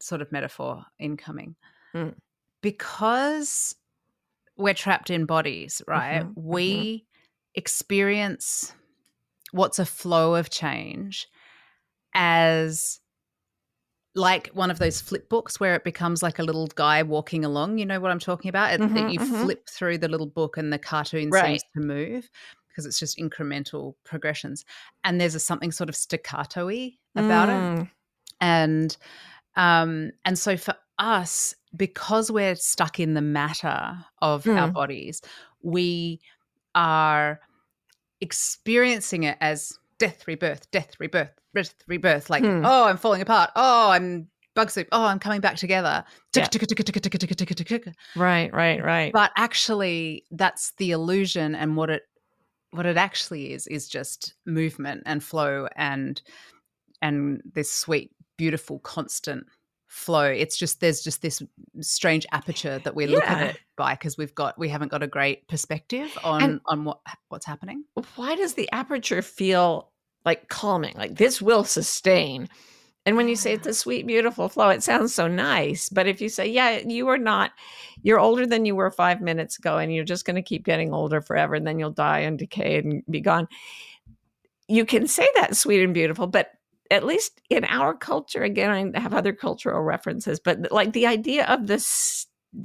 sort 0.00 0.22
of 0.22 0.32
metaphor 0.32 0.84
incoming. 0.98 1.56
Mm. 1.94 2.14
Because 2.62 3.74
we're 4.56 4.74
trapped 4.74 5.10
in 5.10 5.26
bodies, 5.26 5.82
right? 5.86 6.22
Mhm, 6.22 6.34
mhm. 6.34 6.42
We 6.42 7.06
experience 7.54 8.72
what's 9.52 9.78
a 9.78 9.86
flow 9.86 10.34
of 10.34 10.50
change 10.50 11.28
as 12.14 13.00
like 14.14 14.48
one 14.48 14.70
of 14.70 14.78
those 14.78 15.00
flip 15.00 15.28
books 15.28 15.58
where 15.58 15.74
it 15.74 15.84
becomes 15.84 16.22
like 16.22 16.38
a 16.38 16.42
little 16.44 16.68
guy 16.68 17.02
walking 17.02 17.44
along. 17.44 17.78
You 17.78 17.86
know 17.86 18.00
what 18.00 18.10
I'm 18.12 18.18
talking 18.20 18.48
about? 18.48 18.72
It, 18.74 18.82
Mhm, 18.82 19.08
you 19.08 19.18
mhm. 19.18 19.48
flip 19.48 19.68
through 19.68 19.98
the 19.98 20.08
little 20.08 20.26
book 20.28 20.56
and 20.56 20.72
the 20.72 20.78
cartoon 20.78 21.30
Right. 21.30 21.60
seems 21.60 21.64
to 21.74 21.80
move 21.80 22.30
because 22.68 22.86
it's 22.86 22.98
just 22.98 23.18
incremental 23.18 23.94
progressions. 24.04 24.64
And 25.04 25.20
there's 25.20 25.34
a 25.34 25.40
something 25.40 25.72
sort 25.72 25.88
of 25.88 25.96
staccato 25.96 26.66
y 26.66 26.92
about 27.16 27.48
it 27.50 27.64
Mm. 27.64 27.88
and 28.40 28.96
um 29.56 30.12
and 30.24 30.38
so 30.38 30.56
for 30.56 30.74
us 30.98 31.54
because 31.76 32.30
we're 32.30 32.54
stuck 32.56 33.00
in 33.00 33.14
the 33.14 33.22
matter 33.22 33.96
of 34.22 34.48
our 34.56 34.68
Mm. 34.68 34.74
bodies 34.74 35.22
we 35.62 36.20
are 36.74 37.40
experiencing 38.20 39.24
it 39.24 39.38
as 39.40 39.78
death 39.98 40.26
rebirth 40.26 40.70
death 40.70 40.92
rebirth 40.98 41.30
death 41.54 41.74
rebirth 41.86 42.30
like 42.30 42.42
Hmm. 42.44 42.62
oh 42.64 42.84
i'm 42.86 42.96
falling 42.96 43.20
apart 43.22 43.50
oh 43.56 43.90
i'm 43.90 44.28
bug 44.54 44.70
soup 44.70 44.88
oh 44.92 45.04
i'm 45.04 45.18
coming 45.18 45.40
back 45.40 45.56
together 45.56 46.04
Yeah. 46.40 46.48
Right, 48.16 48.52
right, 48.52 48.82
right. 48.82 49.12
but 49.12 49.30
actually 49.36 50.24
that's 50.30 50.72
the 50.78 50.90
illusion 50.92 51.54
and 51.54 51.76
what 51.76 51.90
it 51.90 52.02
what 52.70 52.86
it 52.86 52.96
actually 52.96 53.52
is 53.52 53.66
is 53.68 53.88
just 53.88 54.34
movement 54.46 55.02
and 55.06 55.22
flow 55.22 55.68
and 55.76 56.20
and 57.02 57.40
this 57.54 57.70
sweet 57.72 58.10
beautiful 58.36 58.80
constant 58.80 59.46
flow 59.94 60.24
it's 60.24 60.56
just 60.56 60.80
there's 60.80 61.00
just 61.02 61.22
this 61.22 61.40
strange 61.80 62.26
aperture 62.32 62.80
that 62.80 62.94
we 62.94 63.06
look 63.06 63.24
at 63.24 63.50
it 63.50 63.58
by 63.76 63.94
because 63.94 64.18
we've 64.18 64.34
got 64.34 64.58
we 64.58 64.68
haven't 64.68 64.90
got 64.90 65.02
a 65.02 65.06
great 65.06 65.46
perspective 65.48 66.10
on 66.24 66.42
And- 66.42 66.60
on 66.66 66.84
what 66.84 66.98
what's 67.28 67.46
happening 67.46 67.84
why 68.16 68.34
does 68.34 68.54
the 68.54 68.68
aperture 68.72 69.22
feel 69.22 69.90
like 70.24 70.48
calming? 70.48 70.94
Like 70.96 71.16
this 71.16 71.40
will 71.42 71.64
sustain. 71.64 72.48
And 73.06 73.16
when 73.16 73.28
you 73.28 73.36
say 73.36 73.52
it's 73.52 73.66
a 73.66 73.74
sweet, 73.74 74.06
beautiful 74.06 74.48
flow, 74.48 74.70
it 74.70 74.82
sounds 74.82 75.14
so 75.14 75.28
nice. 75.28 75.90
But 75.90 76.06
if 76.06 76.22
you 76.22 76.30
say, 76.30 76.46
yeah, 76.48 76.78
you 76.78 77.08
are 77.08 77.18
not, 77.18 77.50
you're 78.02 78.18
older 78.18 78.46
than 78.46 78.64
you 78.64 78.74
were 78.74 78.90
five 78.90 79.20
minutes 79.20 79.58
ago, 79.58 79.76
and 79.76 79.94
you're 79.94 80.04
just 80.04 80.24
going 80.24 80.36
to 80.36 80.42
keep 80.42 80.64
getting 80.64 80.94
older 80.94 81.20
forever, 81.20 81.54
and 81.54 81.66
then 81.66 81.78
you'll 81.78 81.90
die 81.90 82.20
and 82.20 82.38
decay 82.38 82.78
and 82.78 83.02
be 83.10 83.20
gone. 83.20 83.46
You 84.68 84.86
can 84.86 85.06
say 85.06 85.28
that 85.36 85.54
sweet 85.54 85.82
and 85.82 85.92
beautiful, 85.92 86.26
but 86.26 86.52
at 86.90 87.04
least 87.04 87.40
in 87.50 87.64
our 87.64 87.94
culture, 87.94 88.42
again, 88.42 88.92
I 88.94 89.00
have 89.00 89.14
other 89.14 89.32
cultural 89.32 89.82
references, 89.82 90.40
but 90.40 90.70
like 90.72 90.92
the 90.92 91.06
idea 91.06 91.46
of 91.46 91.66
the 91.66 91.78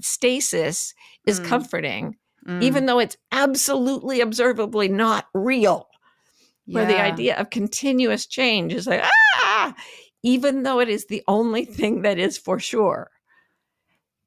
stasis 0.02 0.94
is 1.26 1.40
Mm. 1.40 1.40
comforting, 1.40 2.16
Mm, 2.48 2.60
even 2.60 2.86
though 2.86 3.00
it's 3.00 3.18
absolutely 3.32 4.22
observably 4.22 4.88
not 4.90 5.28
real 5.34 5.88
where 6.72 6.86
the 6.86 7.00
idea 7.02 7.36
of 7.38 7.50
continuous 7.50 8.26
change 8.28 8.74
is 8.74 8.88
like 8.88 9.02
ah 9.36 9.76
even 10.24 10.64
though 10.64 10.80
it 10.80 10.90
is 10.90 11.06
the 11.08 11.24
only 11.28 11.66
thing 11.66 12.02
that 12.04 12.20
is 12.20 12.38
for 12.38 12.60
sure 12.60 13.10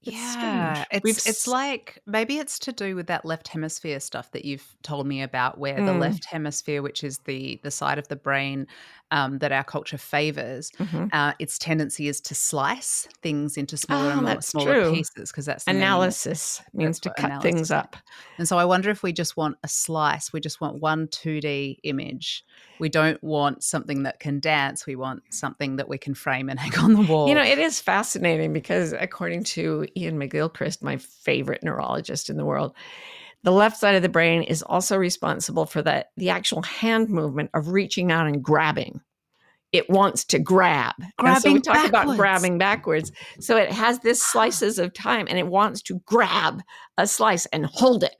It's 0.05 0.21
yeah, 0.21 0.25
strange. 0.25 0.89
We've 1.05 1.21
it's 1.25 1.25
it's 1.25 1.47
like 1.47 2.01
maybe 2.07 2.39
it's 2.39 2.59
to 2.61 2.73
do 2.73 2.97
with 2.97 3.07
that 3.07 3.25
left 3.25 3.47
hemisphere 3.47 4.01
stuff 4.01 4.33
that 4.33 4.45
you've 4.45 4.75
told 4.83 5.07
me 5.07 5.23
about, 5.23 5.59
where 5.59 5.81
the 5.81 5.93
Mm. 5.93 5.95
left 5.95 6.25
hemisphere, 6.25 6.83
which 6.83 7.05
is 7.05 7.19
the 7.21 7.61
the 7.63 7.71
side 7.71 7.99
of 8.01 8.09
the 8.09 8.17
brain 8.17 8.67
um, 9.13 9.39
that 9.39 9.53
our 9.53 9.63
culture 9.65 9.99
favors, 9.99 10.73
Mhm. 10.81 11.09
uh, 11.13 11.35
its 11.39 11.59
tendency 11.59 12.09
is 12.09 12.21
to 12.23 12.35
slice 12.35 13.09
things 13.23 13.57
into 13.57 13.77
smaller 13.77 14.09
Oh, 14.09 14.13
and 14.19 14.23
more, 14.23 14.43
smaller 14.43 14.75
true. 14.75 14.91
pieces 14.95 15.31
because 15.31 15.47
that's 15.47 15.69
analysis 15.69 16.63
means 16.75 16.99
to 17.01 17.11
cut 17.11 17.27
analysis 17.27 17.43
things 17.43 17.71
up 17.71 17.97
And 18.39 18.49
so 18.49 18.59
I 18.59 18.65
wonder 18.65 18.91
if 18.91 19.03
we 19.03 19.13
just 19.13 19.37
want 19.37 19.57
a 19.63 19.69
slice, 19.69 20.33
we 20.33 20.41
just 20.41 20.61
want 20.61 20.81
one 20.81 21.09
2D 21.09 21.79
image. 21.85 22.45
We 22.79 22.89
don't 22.89 23.23
want 23.23 23.63
something 23.63 24.03
that 24.05 24.19
can 24.19 24.41
dance. 24.41 24.87
We 24.87 24.97
want 24.97 25.23
something 25.31 25.77
that 25.77 25.89
we 25.89 25.99
can 25.99 26.15
frame 26.15 26.49
and 26.49 26.59
hang 26.65 26.77
on 26.83 26.95
the 26.95 27.03
wall. 27.03 27.29
you 27.29 27.35
know 27.35 27.43
it 27.43 27.59
is 27.59 27.81
fascinating 27.81 28.53
because 28.53 28.93
according 28.93 29.45
to 29.45 29.87
ian 29.97 30.19
mcgilchrist 30.19 30.83
my 30.83 30.97
favorite 30.97 31.63
neurologist 31.63 32.29
in 32.31 32.37
the 32.37 32.45
world 32.45 32.75
the 33.43 33.51
left 33.51 33.77
side 33.77 33.95
of 33.95 34.03
the 34.03 34.09
brain 34.09 34.43
is 34.43 34.63
also 34.63 34.97
responsible 34.97 35.67
for 35.67 35.83
the, 35.83 36.07
the 36.17 36.31
actual 36.31 36.63
hand 36.63 37.09
movement 37.09 37.51
of 37.55 37.69
reaching 37.69 38.13
out 38.13 38.27
and 38.27 38.43
grabbing. 38.43 39.01
It 39.73 39.89
wants 39.89 40.25
to 40.27 40.39
grab. 40.39 40.95
And 41.19 41.43
so 41.43 41.53
we 41.53 41.61
Grabbing 41.61 41.63
talk 41.63 41.89
about 41.89 42.17
grabbing 42.17 42.59
backwards. 42.59 43.11
So 43.41 43.57
it 43.57 43.73
has 43.73 44.01
this 44.01 44.23
slices 44.33 44.79
of 44.79 44.93
time 44.93 45.27
and 45.29 45.39
it 45.39 45.47
wants 45.47 45.83
to 45.83 46.01
grab 46.07 46.63
a 46.99 47.07
slice 47.07 47.47
and 47.47 47.67
hold 47.67 48.05
it. 48.05 48.17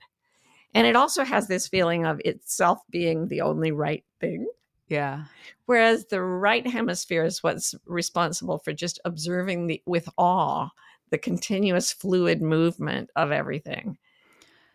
And 0.73 0.87
it 0.87 0.95
also 0.95 1.23
has 1.23 1.47
this 1.47 1.67
feeling 1.67 2.05
of 2.05 2.19
itself 2.25 2.79
being 2.89 3.27
the 3.27 3.41
only 3.41 3.71
right 3.71 4.03
thing. 4.19 4.47
Yeah. 4.89 5.23
whereas 5.65 6.05
the 6.05 6.21
right 6.21 6.67
hemisphere 6.67 7.23
is 7.23 7.41
what's 7.41 7.73
responsible 7.85 8.59
for 8.59 8.73
just 8.73 8.99
observing 9.05 9.65
the 9.65 9.81
with 9.87 10.07
awe 10.17 10.69
the 11.09 11.17
continuous 11.17 11.91
fluid 11.91 12.43
movement 12.43 13.09
of 13.15 13.31
everything 13.31 13.97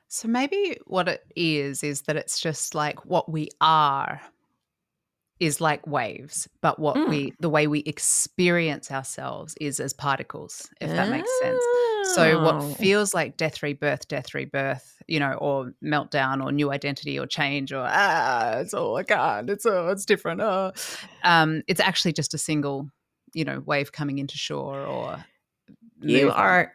So 0.08 0.26
maybe 0.28 0.78
what 0.86 1.08
it 1.08 1.24
is 1.36 1.84
is 1.84 2.02
that 2.02 2.16
it's 2.16 2.40
just 2.40 2.74
like 2.74 3.04
what 3.04 3.30
we 3.30 3.48
are 3.60 4.20
is 5.40 5.60
like 5.60 5.86
waves, 5.86 6.48
but 6.62 6.80
what 6.80 6.96
Mm. 6.96 7.06
we 7.06 7.32
the 7.38 7.48
way 7.48 7.68
we 7.68 7.80
experience 7.80 8.90
ourselves 8.90 9.54
is 9.60 9.78
as 9.78 9.92
particles, 9.92 10.68
if 10.80 10.94
that 10.96 11.08
makes 11.08 11.30
sense. 11.38 11.68
So 12.02 12.40
Oh. 12.40 12.40
what 12.40 12.60
feels 12.60 13.14
like 13.14 13.36
death 13.36 13.62
rebirth, 13.62 14.08
death 14.08 14.34
rebirth, 14.34 15.00
you 15.06 15.20
know, 15.20 15.34
or 15.34 15.72
meltdown 15.84 16.42
or 16.42 16.50
new 16.50 16.72
identity 16.72 17.16
or 17.20 17.26
change 17.26 17.72
or 17.72 17.84
ah, 17.86 18.58
it's 18.58 18.74
all 18.74 18.96
I 18.96 19.04
can't, 19.04 19.48
it's 19.48 19.64
oh, 19.64 19.88
it's 19.90 20.04
different. 20.04 20.40
Oh. 20.40 20.72
Um, 21.22 21.62
it's 21.68 21.80
actually 21.80 22.14
just 22.14 22.34
a 22.34 22.38
single, 22.38 22.90
you 23.32 23.44
know, 23.44 23.60
wave 23.60 23.92
coming 23.92 24.18
into 24.18 24.36
shore 24.36 24.86
or 24.86 25.24
you 26.02 26.30
moving. 26.30 26.32
are 26.32 26.72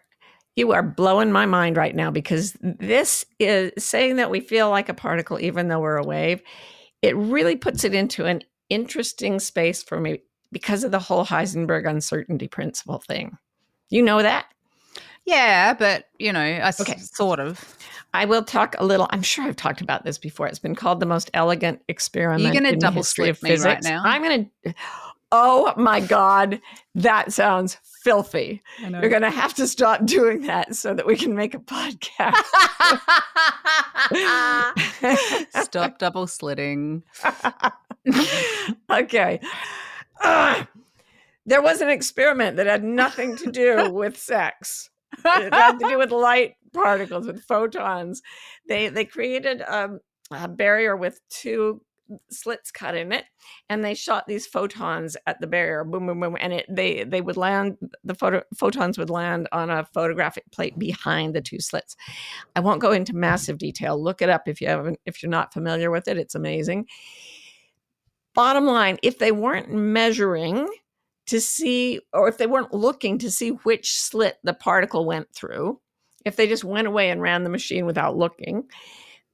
you 0.56 0.72
are 0.72 0.84
blowing 0.84 1.32
my 1.32 1.46
mind 1.46 1.78
right 1.78 1.96
now 1.96 2.12
because 2.12 2.56
this 2.62 3.26
is 3.40 3.72
saying 3.84 4.18
that 4.18 4.30
we 4.32 4.40
feel 4.40 4.70
like 4.70 4.90
a 4.90 4.94
particle 4.94 5.40
even 5.40 5.68
though 5.68 5.80
we're 5.80 5.98
a 5.98 6.04
wave 6.06 6.42
it 7.02 7.16
really 7.18 7.56
puts 7.56 7.84
it 7.84 7.94
into 7.94 8.26
an 8.26 8.42
interesting 8.70 9.40
space 9.40 9.84
for 9.84 10.00
me 10.00 10.20
because 10.52 10.84
of 10.84 10.92
the 10.92 11.00
whole 11.00 11.26
heisenberg 11.26 11.90
uncertainty 11.90 12.48
principle 12.48 13.00
thing 13.00 13.38
you 13.90 14.02
know 14.02 14.22
that 14.22 14.46
Yeah, 15.26 15.74
but 15.74 16.06
you 16.20 16.34
know, 16.34 16.42
I 16.42 16.68
s- 16.68 16.82
Okay. 16.82 16.98
sort 16.98 17.40
of. 17.40 17.64
I 18.14 18.26
will 18.26 18.44
talk 18.44 18.76
a 18.78 18.86
little. 18.86 19.08
I'm 19.12 19.22
sure 19.22 19.46
I've 19.46 19.56
talked 19.56 19.80
about 19.82 20.04
this 20.04 20.18
before. 20.18 20.48
It's 20.48 20.60
been 20.60 20.76
called 20.76 21.00
the 21.00 21.06
most 21.06 21.32
elegant 21.34 21.82
experiment. 21.88 22.44
You're 22.44 22.54
gonna 22.54 22.70
in 22.70 22.76
the 22.80 22.82
double 22.82 22.98
history 22.98 23.30
of 23.30 23.38
slip 23.38 23.58
me 23.58 23.66
right 23.66 23.82
now? 23.84 24.02
I'm 24.04 24.22
going 24.22 24.52
to. 24.66 24.74
Oh 25.36 25.74
my 25.78 26.00
God, 26.00 26.62
that 26.94 27.34
sounds 27.34 27.80
filthy. 28.04 28.62
You're 28.80 29.10
going 29.10 29.24
to 29.24 29.32
have 29.32 29.56
to 29.56 29.66
stop 29.66 30.06
doing 30.06 30.42
that 30.42 30.76
so 30.76 30.94
that 30.94 31.08
we 31.08 31.18
can 31.18 31.34
make 31.36 31.56
a 31.56 31.60
podcast. 31.60 32.36
Stop 35.64 35.98
double 35.98 36.28
slitting. 36.28 37.02
okay. 38.92 39.40
Ugh. 40.24 40.68
there 41.48 41.64
was 41.64 41.82
an 41.82 41.90
experiment 41.90 42.58
that 42.58 42.68
had 42.68 42.84
nothing 42.84 43.36
to 43.38 43.52
do 43.52 43.90
with 43.92 44.16
sex. 44.16 44.92
It 45.26 45.52
had 45.52 45.80
to 45.80 45.90
do 45.90 45.98
with 45.98 46.12
light 46.12 46.58
particles, 46.74 47.26
with 47.26 47.42
photons. 47.44 48.22
They 48.68 48.90
they 48.90 49.06
created 49.06 49.64
um, 49.68 50.00
a 50.30 50.48
barrier 50.48 50.96
with 50.96 51.20
two 51.30 51.82
slits 52.30 52.72
cut 52.72 52.96
in 52.96 53.12
it, 53.12 53.26
and 53.70 53.84
they 53.84 53.94
shot 53.94 54.26
these 54.28 54.48
photons 54.48 55.18
at 55.28 55.40
the 55.40 55.48
barrier, 55.48 55.84
boom, 55.84 56.08
boom, 56.08 56.20
boom, 56.20 56.38
and 56.40 56.54
it 56.54 56.66
they 56.70 57.04
they 57.04 57.22
would 57.22 57.38
land. 57.38 57.78
The 58.04 58.16
photo 58.16 58.42
photons 58.56 58.98
would 58.98 59.10
land 59.10 59.48
on 59.52 59.70
a 59.70 59.86
photographic 59.94 60.44
plate 60.52 60.78
behind 60.80 61.34
the 61.34 61.42
two 61.42 61.60
slits. 61.60 61.96
I 62.56 62.60
won't 62.60 62.82
go 62.82 62.92
into 62.92 63.16
massive 63.16 63.58
detail. 63.58 64.02
Look 64.02 64.22
it 64.22 64.30
up 64.30 64.48
if 64.48 64.62
you 64.62 64.68
haven't 64.68 65.00
if 65.06 65.22
you're 65.22 65.30
not 65.30 65.54
familiar 65.54 65.92
with 65.92 66.08
it. 66.08 66.18
It's 66.18 66.36
amazing. 66.36 66.88
Bottom 68.34 68.66
line, 68.66 68.98
if 69.04 69.20
they 69.20 69.32
weren't 69.32 69.72
measuring 69.72 70.68
to 71.28 71.40
see, 71.40 72.02
or 72.14 72.28
if 72.28 72.38
they 72.38 72.48
weren't 72.48 72.74
looking 72.74 73.18
to 73.20 73.32
see 73.32 73.50
which 73.50 73.94
slit 73.94 74.38
the 74.44 74.54
particle 74.54 75.06
went 75.06 75.34
through, 75.34 75.80
if 76.26 76.36
they 76.36 76.48
just 76.48 76.64
went 76.64 76.88
away 76.88 77.10
and 77.10 77.22
ran 77.22 77.44
the 77.44 77.50
machine 77.50 77.86
without 77.86 78.18
looking, 78.18 78.64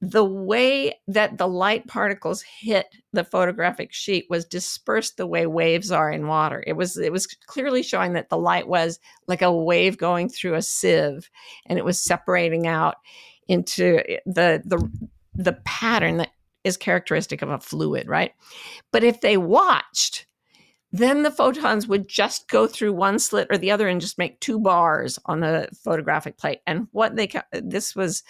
the 0.02 0.24
way 0.24 0.98
that 1.08 1.36
the 1.36 1.46
light 1.46 1.86
particles 1.86 2.42
hit 2.42 2.86
the 3.12 3.24
photographic 3.24 3.92
sheet 3.92 4.26
was 4.30 4.46
dispersed 4.46 5.16
the 5.18 5.26
way 5.26 5.46
waves 5.46 5.90
are 5.92 6.10
in 6.10 6.26
water. 6.26 6.64
It 6.66 6.72
was 6.72 6.96
it 6.96 7.12
was 7.12 7.26
clearly 7.26 7.82
showing 7.82 8.14
that 8.14 8.30
the 8.30 8.38
light 8.38 8.66
was 8.66 8.98
like 9.26 9.42
a 9.42 9.52
wave 9.52 9.98
going 9.98 10.30
through 10.30 10.54
a 10.54 10.62
sieve 10.62 11.30
and 11.66 11.78
it 11.78 11.84
was 11.84 12.02
separating 12.02 12.66
out 12.66 12.96
into 13.46 13.98
eh, 14.10 14.20
the 14.24 14.62
the 14.64 14.90
the 15.34 15.58
pattern 15.64 16.16
that 16.16 16.30
is 16.64 16.76
characteristic 16.76 17.42
of 17.42 17.50
a 17.50 17.58
fluid, 17.58 18.08
right? 18.08 18.32
But 18.92 19.04
if 19.04 19.20
they 19.20 19.36
watched 19.36 20.26
then 20.92 21.22
the 21.22 21.30
photons 21.30 21.86
would 21.86 22.08
just 22.08 22.48
go 22.48 22.66
through 22.66 22.92
one 22.92 23.18
slit 23.18 23.46
or 23.48 23.56
the 23.56 23.70
other 23.70 23.86
and 23.86 24.00
just 24.00 24.18
make 24.18 24.40
two 24.40 24.58
bars 24.58 25.20
on 25.26 25.38
the 25.38 25.68
photographic 25.84 26.36
plate. 26.36 26.60
And 26.66 26.88
what 26.90 27.14
they 27.14 27.30
this 27.52 27.94
was 27.94 28.24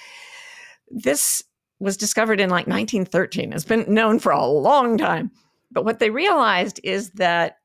this 0.91 1.43
was 1.81 1.97
discovered 1.97 2.41
in 2.41 2.51
like 2.51 2.67
1913. 2.67 3.53
It's 3.53 3.65
been 3.65 3.93
known 3.93 4.19
for 4.19 4.31
a 4.31 4.45
long 4.45 4.99
time. 4.99 5.31
But 5.73 5.85
what 5.85 5.99
they 5.99 6.11
realized 6.11 6.79
is 6.85 7.11
that 7.13 7.57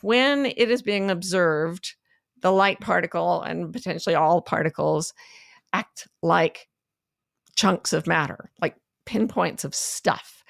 when 0.00 0.46
it 0.46 0.70
is 0.70 0.82
being 0.82 1.10
observed, 1.10 1.94
the 2.40 2.52
light 2.52 2.80
particle 2.80 3.42
and 3.42 3.72
potentially 3.72 4.14
all 4.14 4.42
particles 4.42 5.14
act 5.72 6.08
like 6.22 6.68
chunks 7.54 7.92
of 7.92 8.06
matter, 8.06 8.50
like 8.60 8.76
pinpoints 9.06 9.64
of 9.64 9.74
stuff. 9.74 10.41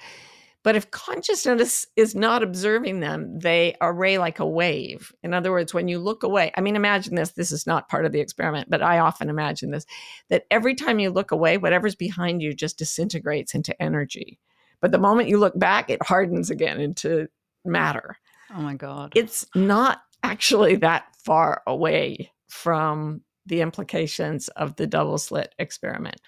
But 0.63 0.77
if 0.77 0.91
consciousness 0.91 1.85
is 1.97 2.15
not 2.15 2.41
observing 2.41 3.01
them, 3.01 3.37
they 3.39 3.75
array 3.81 4.17
like 4.17 4.39
a 4.39 4.47
wave. 4.47 5.11
In 5.21 5.33
other 5.33 5.51
words, 5.51 5.73
when 5.73 5.89
you 5.89 5.99
look 5.99 6.23
away, 6.23 6.53
I 6.55 6.61
mean, 6.61 6.77
imagine 6.77 7.15
this. 7.15 7.31
This 7.31 7.51
is 7.51 7.67
not 7.67 7.89
part 7.89 8.05
of 8.05 8.13
the 8.13 8.21
experiment, 8.21 8.69
but 8.69 8.81
I 8.81 8.99
often 8.99 9.29
imagine 9.29 9.71
this 9.71 9.85
that 10.29 10.45
every 10.49 10.73
time 10.73 10.99
you 10.99 11.09
look 11.09 11.31
away, 11.31 11.57
whatever's 11.57 11.95
behind 11.95 12.41
you 12.41 12.53
just 12.53 12.77
disintegrates 12.77 13.53
into 13.53 13.79
energy. 13.81 14.39
But 14.79 14.91
the 14.91 14.99
moment 14.99 15.29
you 15.29 15.37
look 15.37 15.57
back, 15.59 15.89
it 15.89 16.01
hardens 16.01 16.49
again 16.49 16.79
into 16.79 17.27
matter. 17.65 18.17
Oh 18.55 18.61
my 18.61 18.75
God. 18.75 19.11
It's 19.15 19.45
not 19.55 20.01
actually 20.23 20.77
that 20.77 21.05
far 21.25 21.61
away 21.67 22.31
from 22.47 23.21
the 23.45 23.59
implications 23.61 24.47
of 24.49 24.77
the 24.77 24.87
double 24.87 25.17
slit 25.17 25.53
experiment. 25.59 26.21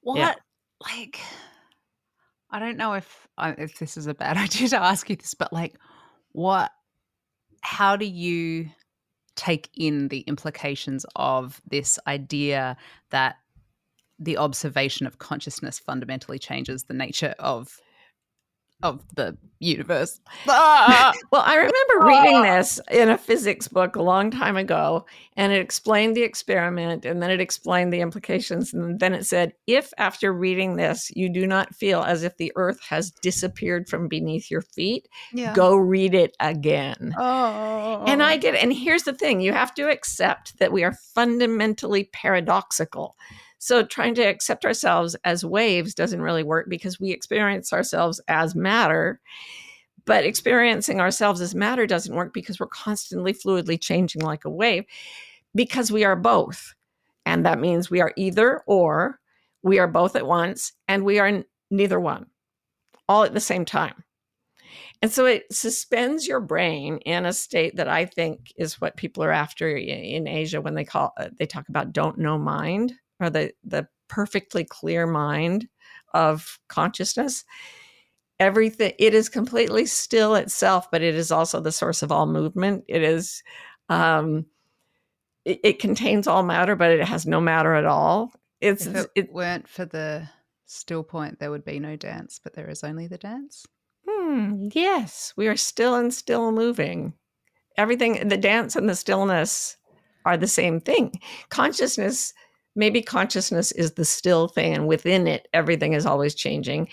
What? 0.00 0.18
Yeah. 0.18 0.34
Like, 0.80 1.20
I 2.50 2.58
don't 2.58 2.76
know 2.76 2.94
if 2.94 3.28
if 3.38 3.78
this 3.78 3.96
is 3.96 4.06
a 4.06 4.14
bad 4.14 4.36
idea 4.44 4.68
to 4.68 4.82
ask 4.82 5.08
you 5.10 5.16
this, 5.16 5.34
but 5.34 5.52
like, 5.52 5.78
what? 6.32 6.72
How 7.60 7.96
do 7.96 8.06
you 8.06 8.70
take 9.34 9.70
in 9.76 10.08
the 10.08 10.20
implications 10.20 11.06
of 11.16 11.60
this 11.68 11.98
idea 12.06 12.76
that 13.10 13.36
the 14.18 14.36
observation 14.36 15.06
of 15.06 15.18
consciousness 15.18 15.78
fundamentally 15.78 16.38
changes 16.38 16.84
the 16.84 16.94
nature 16.94 17.34
of 17.38 17.80
of 18.82 19.02
the 19.14 19.36
universe. 19.58 20.20
Ah! 20.48 21.12
well, 21.32 21.42
I 21.44 21.56
remember 21.56 21.77
reading 22.04 22.42
this 22.42 22.80
in 22.90 23.08
a 23.08 23.18
physics 23.18 23.68
book 23.68 23.96
a 23.96 24.02
long 24.02 24.30
time 24.30 24.56
ago, 24.56 25.06
and 25.36 25.52
it 25.52 25.60
explained 25.60 26.16
the 26.16 26.22
experiment 26.22 27.04
and 27.04 27.22
then 27.22 27.30
it 27.30 27.40
explained 27.40 27.92
the 27.92 28.00
implications. 28.00 28.72
And 28.72 28.98
then 28.98 29.14
it 29.14 29.26
said, 29.26 29.52
if 29.66 29.92
after 29.98 30.32
reading 30.32 30.76
this, 30.76 31.10
you 31.14 31.28
do 31.28 31.46
not 31.46 31.74
feel 31.74 32.02
as 32.02 32.22
if 32.22 32.36
the 32.36 32.52
earth 32.56 32.80
has 32.88 33.10
disappeared 33.10 33.88
from 33.88 34.08
beneath 34.08 34.50
your 34.50 34.62
feet, 34.62 35.08
yeah. 35.32 35.54
go 35.54 35.76
read 35.76 36.14
it 36.14 36.36
again. 36.40 37.14
Oh. 37.18 38.04
And 38.06 38.22
I 38.22 38.36
oh. 38.36 38.38
did. 38.38 38.54
And 38.54 38.72
here's 38.72 39.04
the 39.04 39.12
thing 39.12 39.40
you 39.40 39.52
have 39.52 39.74
to 39.74 39.88
accept 39.88 40.58
that 40.58 40.72
we 40.72 40.84
are 40.84 40.92
fundamentally 41.14 42.04
paradoxical. 42.12 43.16
So 43.58 43.82
trying 43.82 44.14
to 44.14 44.22
accept 44.22 44.64
ourselves 44.64 45.16
as 45.24 45.44
waves 45.44 45.94
doesn't 45.94 46.22
really 46.22 46.44
work 46.44 46.66
because 46.68 47.00
we 47.00 47.10
experience 47.10 47.72
ourselves 47.72 48.20
as 48.28 48.54
matter. 48.54 49.20
But 50.08 50.24
experiencing 50.24 51.02
ourselves 51.02 51.42
as 51.42 51.54
matter 51.54 51.86
doesn't 51.86 52.14
work 52.14 52.32
because 52.32 52.58
we're 52.58 52.66
constantly 52.68 53.34
fluidly 53.34 53.78
changing 53.78 54.22
like 54.22 54.46
a 54.46 54.50
wave 54.50 54.86
because 55.54 55.92
we 55.92 56.02
are 56.02 56.16
both. 56.16 56.74
And 57.26 57.44
that 57.44 57.60
means 57.60 57.90
we 57.90 58.00
are 58.00 58.14
either 58.16 58.62
or, 58.66 59.20
we 59.62 59.78
are 59.78 59.86
both 59.86 60.16
at 60.16 60.26
once, 60.26 60.72
and 60.88 61.04
we 61.04 61.18
are 61.18 61.44
neither 61.70 62.00
one, 62.00 62.24
all 63.06 63.24
at 63.24 63.34
the 63.34 63.40
same 63.40 63.66
time. 63.66 64.02
And 65.02 65.12
so 65.12 65.26
it 65.26 65.44
suspends 65.52 66.26
your 66.26 66.40
brain 66.40 67.00
in 67.04 67.26
a 67.26 67.34
state 67.34 67.76
that 67.76 67.88
I 67.88 68.06
think 68.06 68.50
is 68.56 68.80
what 68.80 68.96
people 68.96 69.22
are 69.22 69.30
after 69.30 69.68
in 69.76 70.26
Asia 70.26 70.62
when 70.62 70.74
they 70.74 70.86
call 70.86 71.12
uh, 71.18 71.28
they 71.38 71.44
talk 71.44 71.68
about 71.68 71.92
don't 71.92 72.16
know 72.16 72.38
mind 72.38 72.94
or 73.20 73.28
the 73.28 73.52
the 73.62 73.86
perfectly 74.08 74.64
clear 74.64 75.06
mind 75.06 75.68
of 76.14 76.58
consciousness 76.68 77.44
everything 78.40 78.92
it 78.98 79.14
is 79.14 79.28
completely 79.28 79.86
still 79.86 80.34
itself 80.34 80.90
but 80.90 81.02
it 81.02 81.14
is 81.14 81.30
also 81.32 81.60
the 81.60 81.72
source 81.72 82.02
of 82.02 82.12
all 82.12 82.26
movement. 82.26 82.84
It 82.88 83.02
is 83.02 83.42
um 83.88 84.46
it, 85.44 85.60
it 85.64 85.78
contains 85.78 86.26
all 86.26 86.42
matter 86.42 86.76
but 86.76 86.90
it 86.90 87.06
has 87.06 87.26
no 87.26 87.40
matter 87.40 87.74
at 87.74 87.84
all. 87.84 88.32
It's 88.60 88.86
if 88.86 88.96
it, 88.96 89.10
it 89.14 89.32
weren't 89.32 89.68
for 89.68 89.84
the 89.84 90.28
still 90.66 91.02
point 91.02 91.38
there 91.38 91.50
would 91.50 91.64
be 91.64 91.80
no 91.80 91.96
dance 91.96 92.40
but 92.42 92.54
there 92.54 92.68
is 92.68 92.84
only 92.84 93.06
the 93.06 93.18
dance? 93.18 93.66
Hmm, 94.08 94.68
yes. 94.72 95.32
We 95.36 95.48
are 95.48 95.56
still 95.56 95.94
and 95.94 96.12
still 96.12 96.52
moving. 96.52 97.14
Everything 97.76 98.28
the 98.28 98.36
dance 98.36 98.76
and 98.76 98.88
the 98.88 98.96
stillness 98.96 99.76
are 100.24 100.36
the 100.36 100.48
same 100.48 100.80
thing. 100.80 101.20
Consciousness 101.48 102.32
maybe 102.76 103.02
consciousness 103.02 103.72
is 103.72 103.94
the 103.94 104.04
still 104.04 104.46
thing 104.46 104.72
and 104.72 104.86
within 104.86 105.26
it 105.26 105.48
everything 105.52 105.94
is 105.94 106.06
always 106.06 106.34
changing 106.34 106.88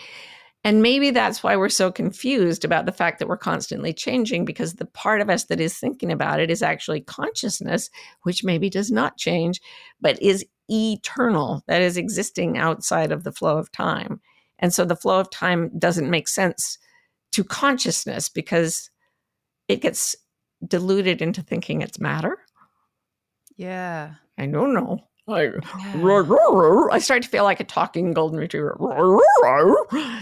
and 0.66 0.82
maybe 0.82 1.12
that's 1.12 1.44
why 1.44 1.56
we're 1.56 1.70
so 1.70 1.92
confused 1.92 2.66
about 2.66 2.88
the 2.88 2.92
fact 2.92 3.20
that 3.20 3.28
we're 3.28 3.38
constantly 3.38 3.94
changing 3.94 4.46
because 4.46 4.74
the 4.74 4.88
part 4.88 5.22
of 5.22 5.30
us 5.30 5.44
that 5.46 5.62
is 5.62 5.78
thinking 5.78 6.12
about 6.12 6.40
it 6.40 6.50
is 6.50 6.64
actually 6.64 7.02
consciousness 7.02 7.92
which 8.24 8.44
maybe 8.44 8.68
does 8.68 8.92
not 8.92 9.16
change 9.16 9.62
but 10.02 10.20
is 10.24 10.44
eternal 10.68 11.64
that 11.68 11.84
is 11.84 11.98
existing 11.98 12.58
outside 12.58 13.12
of 13.12 13.24
the 13.24 13.32
flow 13.32 13.60
of 13.60 13.72
time. 13.72 14.20
And 14.58 14.74
so 14.74 14.86
the 14.86 14.96
flow 14.96 15.20
of 15.20 15.30
time 15.30 15.70
doesn't 15.78 16.10
make 16.10 16.28
sense 16.28 16.80
to 17.34 17.44
consciousness 17.44 18.28
because 18.28 18.90
it 19.68 19.82
gets 19.82 20.16
diluted 20.68 21.22
into 21.22 21.44
thinking 21.44 21.84
it's 21.84 22.00
matter. 22.00 22.40
Yeah. 23.56 24.16
I 24.40 24.48
don't 24.48 24.74
know 24.74 25.04
I, 25.28 25.50
I 26.92 27.00
start 27.00 27.24
to 27.24 27.30
feel 27.30 27.44
like 27.44 27.60
a 27.60 27.64
talking 27.64 28.14
golden 28.14 28.40
retriever. 28.40 28.78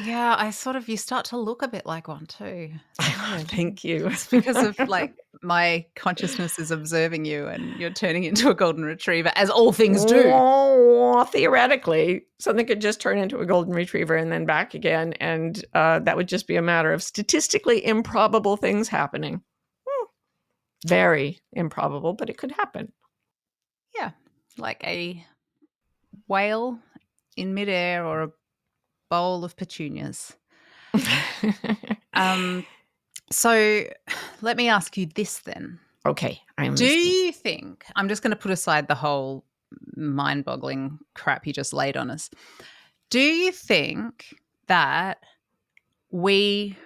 Yeah, 0.04 0.36
I 0.38 0.50
sort 0.50 0.76
of 0.76 0.88
you 0.90 0.98
start 0.98 1.26
to 1.26 1.38
look 1.38 1.62
a 1.62 1.68
bit 1.68 1.86
like 1.86 2.08
one 2.08 2.26
too. 2.26 2.72
Thank 3.02 3.84
you. 3.84 4.08
It's 4.08 4.28
because 4.28 4.58
of 4.58 4.78
like 4.88 5.14
my 5.42 5.86
consciousness 5.96 6.60
is 6.60 6.72
observing 6.72 7.26
you 7.26 7.48
and 7.48 7.80
you're 7.80 7.90
turning 7.90 8.24
into 8.26 8.50
a 8.50 8.54
golden 8.54 8.84
retriever, 8.84 9.32
as 9.36 9.50
all 9.50 9.72
things 9.72 10.06
do. 10.06 10.24
Oh, 10.34 11.24
theoretically, 11.26 12.26
something 12.40 12.66
could 12.66 12.82
just 12.82 13.02
turn 13.02 13.18
into 13.18 13.40
a 13.40 13.46
golden 13.46 13.74
retriever 13.74 14.16
and 14.16 14.32
then 14.32 14.46
back 14.46 14.74
again, 14.74 15.14
and 15.14 15.64
uh, 15.74 16.00
that 16.00 16.18
would 16.18 16.28
just 16.28 16.48
be 16.48 16.56
a 16.56 16.62
matter 16.62 16.94
of 16.94 17.02
statistically 17.02 17.86
improbable 17.86 18.58
things 18.58 18.88
happening. 18.90 19.42
Hmm. 19.88 20.06
Very 20.86 21.40
improbable, 21.54 22.14
but 22.14 22.30
it 22.30 22.38
could 22.38 22.52
happen. 22.52 22.92
Yeah, 23.96 24.12
like 24.58 24.84
a 24.86 25.26
whale 26.28 26.80
in 27.36 27.54
midair 27.54 28.06
or 28.06 28.24
a 28.24 28.32
bowl 29.10 29.44
of 29.44 29.56
petunias. 29.56 30.34
um, 32.14 32.66
so 33.32 33.84
let 34.42 34.58
me 34.58 34.70
ask 34.70 34.98
you 34.98 35.08
this 35.08 35.40
then. 35.40 35.80
Okay. 36.06 36.42
I'm 36.58 36.76
Do 36.76 36.84
listening. 36.84 37.06
you 37.06 37.32
think, 37.32 37.86
I'm 37.96 38.08
just 38.10 38.22
going 38.22 38.32
to 38.32 38.38
put 38.38 38.52
aside 38.52 38.88
the 38.88 38.96
whole 38.96 39.46
mind 39.96 40.46
boggling 40.46 41.00
crap 41.16 41.48
you 41.48 41.54
just 41.54 41.74
laid 41.74 41.98
on 41.98 42.12
us. 42.12 42.30
Do 43.10 43.20
you 43.20 43.52
think 43.52 44.36
that 44.68 45.20
we 46.12 46.78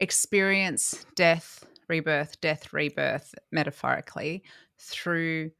experience 0.00 1.04
death, 1.14 1.64
rebirth, 1.88 2.40
death, 2.40 2.72
rebirth 2.72 3.34
metaphorically 3.52 4.42
through 4.78 5.50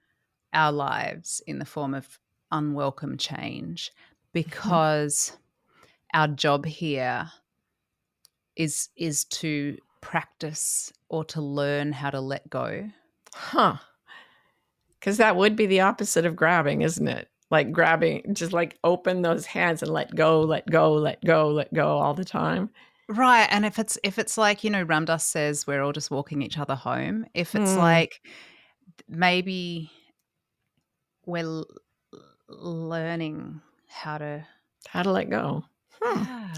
our 0.53 0.73
lives 0.73 1.43
in 1.47 1.59
the 1.59 1.65
form 1.65 1.95
of 1.95 2.19
unwelcome 2.51 3.17
change 3.17 3.91
mm-hmm. 3.91 4.29
because 4.33 5.33
mm-hmm. 5.33 6.21
our 6.21 6.29
job 6.29 6.65
here 6.65 7.31
is 8.57 8.89
is 8.97 9.25
to 9.25 9.77
practice 10.01 10.93
or 11.09 11.25
to 11.25 11.41
learn 11.41 11.93
how 11.93 12.11
to 12.11 12.21
let 12.21 12.49
go 12.49 12.89
huh 13.35 13.77
because 14.99 15.17
that 15.19 15.37
would 15.37 15.55
be 15.57 15.67
the 15.67 15.81
opposite 15.81 16.25
of 16.25 16.37
grabbing 16.37 16.83
isn't 16.83 17.09
it 17.09 17.29
like 17.51 17.73
grabbing 17.73 18.23
just 18.35 18.53
like 18.53 18.79
open 18.85 19.23
those 19.23 19.47
hands 19.47 19.83
and 19.83 19.93
let 19.93 20.15
go 20.15 20.41
let 20.41 20.67
go 20.71 20.93
let 20.95 21.23
go 21.25 21.49
let 21.49 21.73
go 21.73 21.87
all 21.87 22.15
the 22.15 22.25
time 22.25 22.71
right 23.09 23.49
and 23.51 23.65
if 23.65 23.79
it's 23.79 23.99
if 24.03 24.19
it's 24.19 24.37
like 24.37 24.63
you 24.63 24.71
know 24.71 24.83
Ram 24.83 25.05
Dass 25.05 25.25
says 25.25 25.67
we're 25.67 25.83
all 25.83 25.93
just 25.93 26.11
walking 26.11 26.43
each 26.43 26.59
other 26.59 26.75
home 26.75 27.27
if 27.35 27.55
it's 27.55 27.73
mm. 27.73 27.79
like 27.79 28.21
maybe 29.09 29.91
we're 31.29 31.45
l- 31.45 31.67
learning 32.49 33.61
how 33.89 34.19
to 34.19 34.45
how 34.89 35.03
to 35.03 35.11
let 35.13 35.31
go. 35.31 35.65
Hmm. 36.01 36.23
Yeah. 36.25 36.55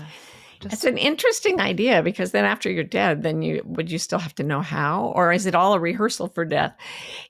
It's 0.63 0.85
an 0.85 0.99
interesting 0.99 1.59
idea 1.59 2.03
because 2.03 2.33
then 2.33 2.45
after 2.45 2.71
you're 2.71 2.85
dead, 2.85 3.23
then 3.23 3.41
you 3.41 3.63
would 3.65 3.91
you 3.91 3.99
still 3.99 4.19
have 4.19 4.35
to 4.35 4.43
know 4.43 4.61
how, 4.61 5.13
or 5.17 5.33
is 5.33 5.47
it 5.47 5.55
all 5.55 5.73
a 5.73 5.81
rehearsal 5.81 6.29
for 6.29 6.45
death? 6.45 6.77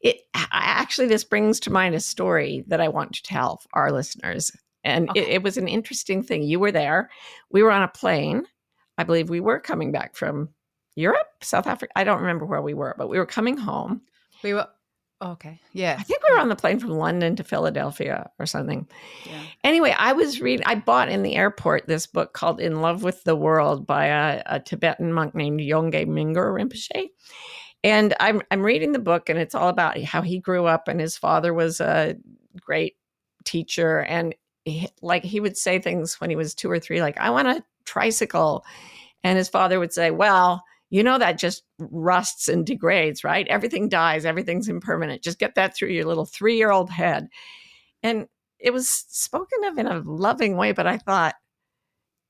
It 0.02 0.16
I- 0.34 0.48
actually 0.50 1.06
this 1.06 1.22
brings 1.24 1.60
to 1.60 1.70
mind 1.70 1.94
a 1.94 2.00
story 2.00 2.64
that 2.66 2.80
I 2.80 2.88
want 2.88 3.14
to 3.14 3.22
tell 3.22 3.62
our 3.72 3.92
listeners, 3.92 4.50
and 4.82 5.08
it, 5.14 5.28
it 5.28 5.42
was 5.44 5.56
an 5.56 5.68
interesting 5.68 6.22
thing. 6.24 6.42
You 6.42 6.58
were 6.58 6.72
there. 6.72 7.08
We 7.52 7.62
were 7.62 7.70
on 7.70 7.82
a 7.82 7.88
plane. 7.88 8.46
I 8.98 9.04
believe 9.04 9.30
we 9.30 9.40
were 9.40 9.60
coming 9.60 9.92
back 9.92 10.16
from 10.16 10.48
Europe, 10.96 11.28
South 11.40 11.68
Africa. 11.68 11.92
I 11.94 12.02
don't 12.04 12.20
remember 12.20 12.44
where 12.46 12.62
we 12.62 12.74
were, 12.74 12.96
but 12.98 13.08
we 13.08 13.16
were 13.18 13.26
coming 13.26 13.56
home. 13.56 14.02
we 14.42 14.54
were 14.54 14.66
oh, 15.20 15.32
okay. 15.32 15.60
Yeah. 15.72 15.96
I 15.98 16.02
think 16.02 16.22
we 16.22 16.34
were 16.34 16.40
on 16.40 16.48
the 16.48 16.56
plane 16.56 16.78
from 16.78 16.90
London 16.90 17.36
to 17.36 17.44
Philadelphia 17.44 18.30
or 18.38 18.46
something. 18.46 18.88
yeah. 19.24 19.42
Anyway, 19.64 19.94
I 19.96 20.12
was 20.12 20.40
reading, 20.40 20.64
I 20.66 20.74
bought 20.74 21.08
in 21.08 21.22
the 21.22 21.36
airport 21.36 21.86
this 21.86 22.06
book 22.06 22.32
called 22.32 22.60
In 22.60 22.80
Love 22.80 23.02
with 23.02 23.24
the 23.24 23.36
World 23.36 23.86
by 23.86 24.06
a, 24.06 24.42
a 24.46 24.60
Tibetan 24.60 25.12
monk 25.12 25.34
named 25.34 25.60
Yongey 25.60 26.06
Mingyur 26.06 26.54
Rinpoche. 26.54 27.08
And 27.82 28.14
I'm, 28.20 28.42
I'm 28.50 28.62
reading 28.62 28.92
the 28.92 28.98
book, 28.98 29.30
and 29.30 29.38
it's 29.38 29.54
all 29.54 29.68
about 29.68 29.98
how 30.02 30.20
he 30.20 30.38
grew 30.38 30.66
up, 30.66 30.86
and 30.86 31.00
his 31.00 31.16
father 31.16 31.54
was 31.54 31.80
a 31.80 32.16
great 32.60 32.96
teacher. 33.44 34.00
And 34.00 34.34
he, 34.66 34.88
like 35.00 35.24
he 35.24 35.40
would 35.40 35.56
say 35.56 35.78
things 35.78 36.20
when 36.20 36.28
he 36.28 36.36
was 36.36 36.54
two 36.54 36.70
or 36.70 36.78
three, 36.78 37.00
like, 37.00 37.18
I 37.18 37.30
want 37.30 37.48
a 37.48 37.64
tricycle. 37.86 38.64
And 39.24 39.38
his 39.38 39.48
father 39.48 39.78
would 39.78 39.92
say, 39.92 40.10
Well, 40.10 40.62
you 40.90 41.02
know 41.02 41.18
that 41.18 41.38
just 41.38 41.62
rusts 41.78 42.48
and 42.48 42.66
degrades, 42.66 43.24
right? 43.24 43.46
Everything 43.48 43.88
dies, 43.88 44.24
everything's 44.24 44.68
impermanent. 44.68 45.22
Just 45.22 45.38
get 45.38 45.54
that 45.54 45.74
through 45.76 45.88
your 45.90 46.04
little 46.04 46.26
three 46.26 46.56
year 46.56 46.70
old 46.70 46.90
head. 46.90 47.28
And 48.02 48.26
it 48.58 48.72
was 48.72 48.88
spoken 48.88 49.64
of 49.64 49.78
in 49.78 49.86
a 49.86 50.00
loving 50.04 50.56
way, 50.56 50.72
but 50.72 50.86
I 50.86 50.98
thought, 50.98 51.34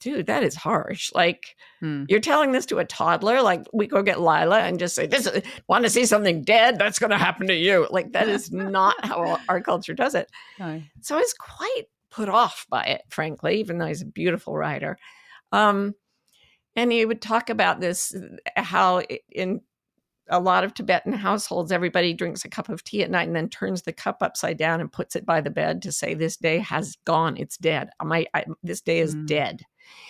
dude, 0.00 0.26
that 0.26 0.42
is 0.42 0.54
harsh. 0.54 1.10
Like, 1.14 1.56
Hmm. 1.80 2.04
you're 2.08 2.20
telling 2.20 2.52
this 2.52 2.66
to 2.66 2.78
a 2.78 2.84
toddler, 2.84 3.42
like 3.42 3.66
we 3.72 3.86
go 3.86 4.02
get 4.02 4.20
Lila 4.20 4.60
and 4.60 4.78
just 4.78 4.94
say, 4.94 5.06
"This 5.06 5.26
is, 5.26 5.42
want 5.68 5.84
to 5.84 5.90
see 5.90 6.06
something 6.06 6.42
dead? 6.42 6.78
That's 6.78 6.98
going 6.98 7.10
to 7.10 7.18
happen 7.18 7.46
to 7.48 7.54
you." 7.54 7.86
Like 7.90 8.12
that 8.12 8.28
is 8.28 8.50
not 8.52 8.94
how 9.04 9.38
our- 9.48 9.60
culture 9.62 9.94
does 9.94 10.14
it. 10.14 10.30
No. 10.58 10.80
So 11.00 11.16
I 11.16 11.20
was 11.20 11.34
quite 11.34 11.84
put 12.10 12.28
off 12.28 12.66
by 12.70 12.82
it, 12.84 13.02
frankly, 13.08 13.60
even 13.60 13.78
though 13.78 13.86
he's 13.86 14.02
a 14.02 14.06
beautiful 14.06 14.56
writer. 14.56 14.98
Um, 15.52 15.94
and 16.80 16.92
he 16.92 17.04
would 17.04 17.20
talk 17.20 17.50
about 17.50 17.80
this 17.80 18.14
how 18.56 19.00
in 19.30 19.60
a 20.28 20.38
lot 20.40 20.62
of 20.64 20.72
Tibetan 20.74 21.12
households, 21.12 21.72
everybody 21.72 22.14
drinks 22.14 22.44
a 22.44 22.48
cup 22.48 22.68
of 22.68 22.84
tea 22.84 23.02
at 23.02 23.10
night 23.10 23.26
and 23.26 23.34
then 23.34 23.48
turns 23.48 23.82
the 23.82 23.92
cup 23.92 24.18
upside 24.22 24.56
down 24.56 24.80
and 24.80 24.92
puts 24.92 25.16
it 25.16 25.26
by 25.26 25.40
the 25.40 25.50
bed 25.50 25.82
to 25.82 25.90
say, 25.92 26.14
"This 26.14 26.36
day 26.36 26.58
has 26.58 26.96
gone. 27.04 27.36
It's 27.36 27.56
dead. 27.56 27.90
My 28.02 28.26
I, 28.34 28.44
this 28.62 28.80
day 28.80 29.00
is 29.00 29.14
Mm. 29.14 29.26
dead." 29.26 29.62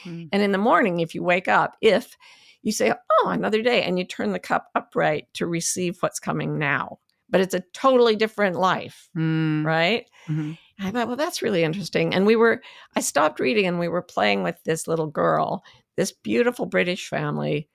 Mm. 0.05 0.29
And 0.33 0.43
in 0.43 0.53
the 0.53 0.59
morning, 0.59 1.01
if 1.01 1.14
you 1.14 1.23
wake 1.23 1.49
up, 1.49 1.77
if 1.81 2.16
you 2.62 2.71
say, 2.73 2.93
"Oh, 2.93 3.29
another 3.31 3.62
day," 3.62 3.83
and 3.83 3.99
you 3.99 4.05
turn 4.05 4.33
the 4.33 4.39
cup 4.39 4.68
upright 4.75 5.33
to 5.35 5.47
receive 5.47 5.97
what's 6.01 6.21
coming 6.21 6.59
now, 6.59 6.99
but 7.31 7.41
it's 7.41 7.55
a 7.55 7.64
totally 7.73 8.14
different 8.14 8.57
life, 8.57 9.09
Mm. 9.16 9.64
right? 9.64 10.07
Mhm. 10.27 10.59
I 10.83 10.91
thought, 10.91 11.09
well, 11.09 11.16
that's 11.16 11.43
really 11.43 11.62
interesting. 11.62 12.14
And 12.14 12.25
we 12.27 12.37
were, 12.37 12.62
I 12.97 13.01
stopped 13.01 13.39
reading 13.39 13.66
and 13.66 13.79
we 13.79 13.89
were 13.89 14.01
playing 14.03 14.43
with 14.43 14.57
this 14.64 14.89
little 14.89 15.07
girl, 15.09 15.62
this 16.01 16.13
beautiful 16.13 16.65
British 16.65 17.09
family, 17.09 17.69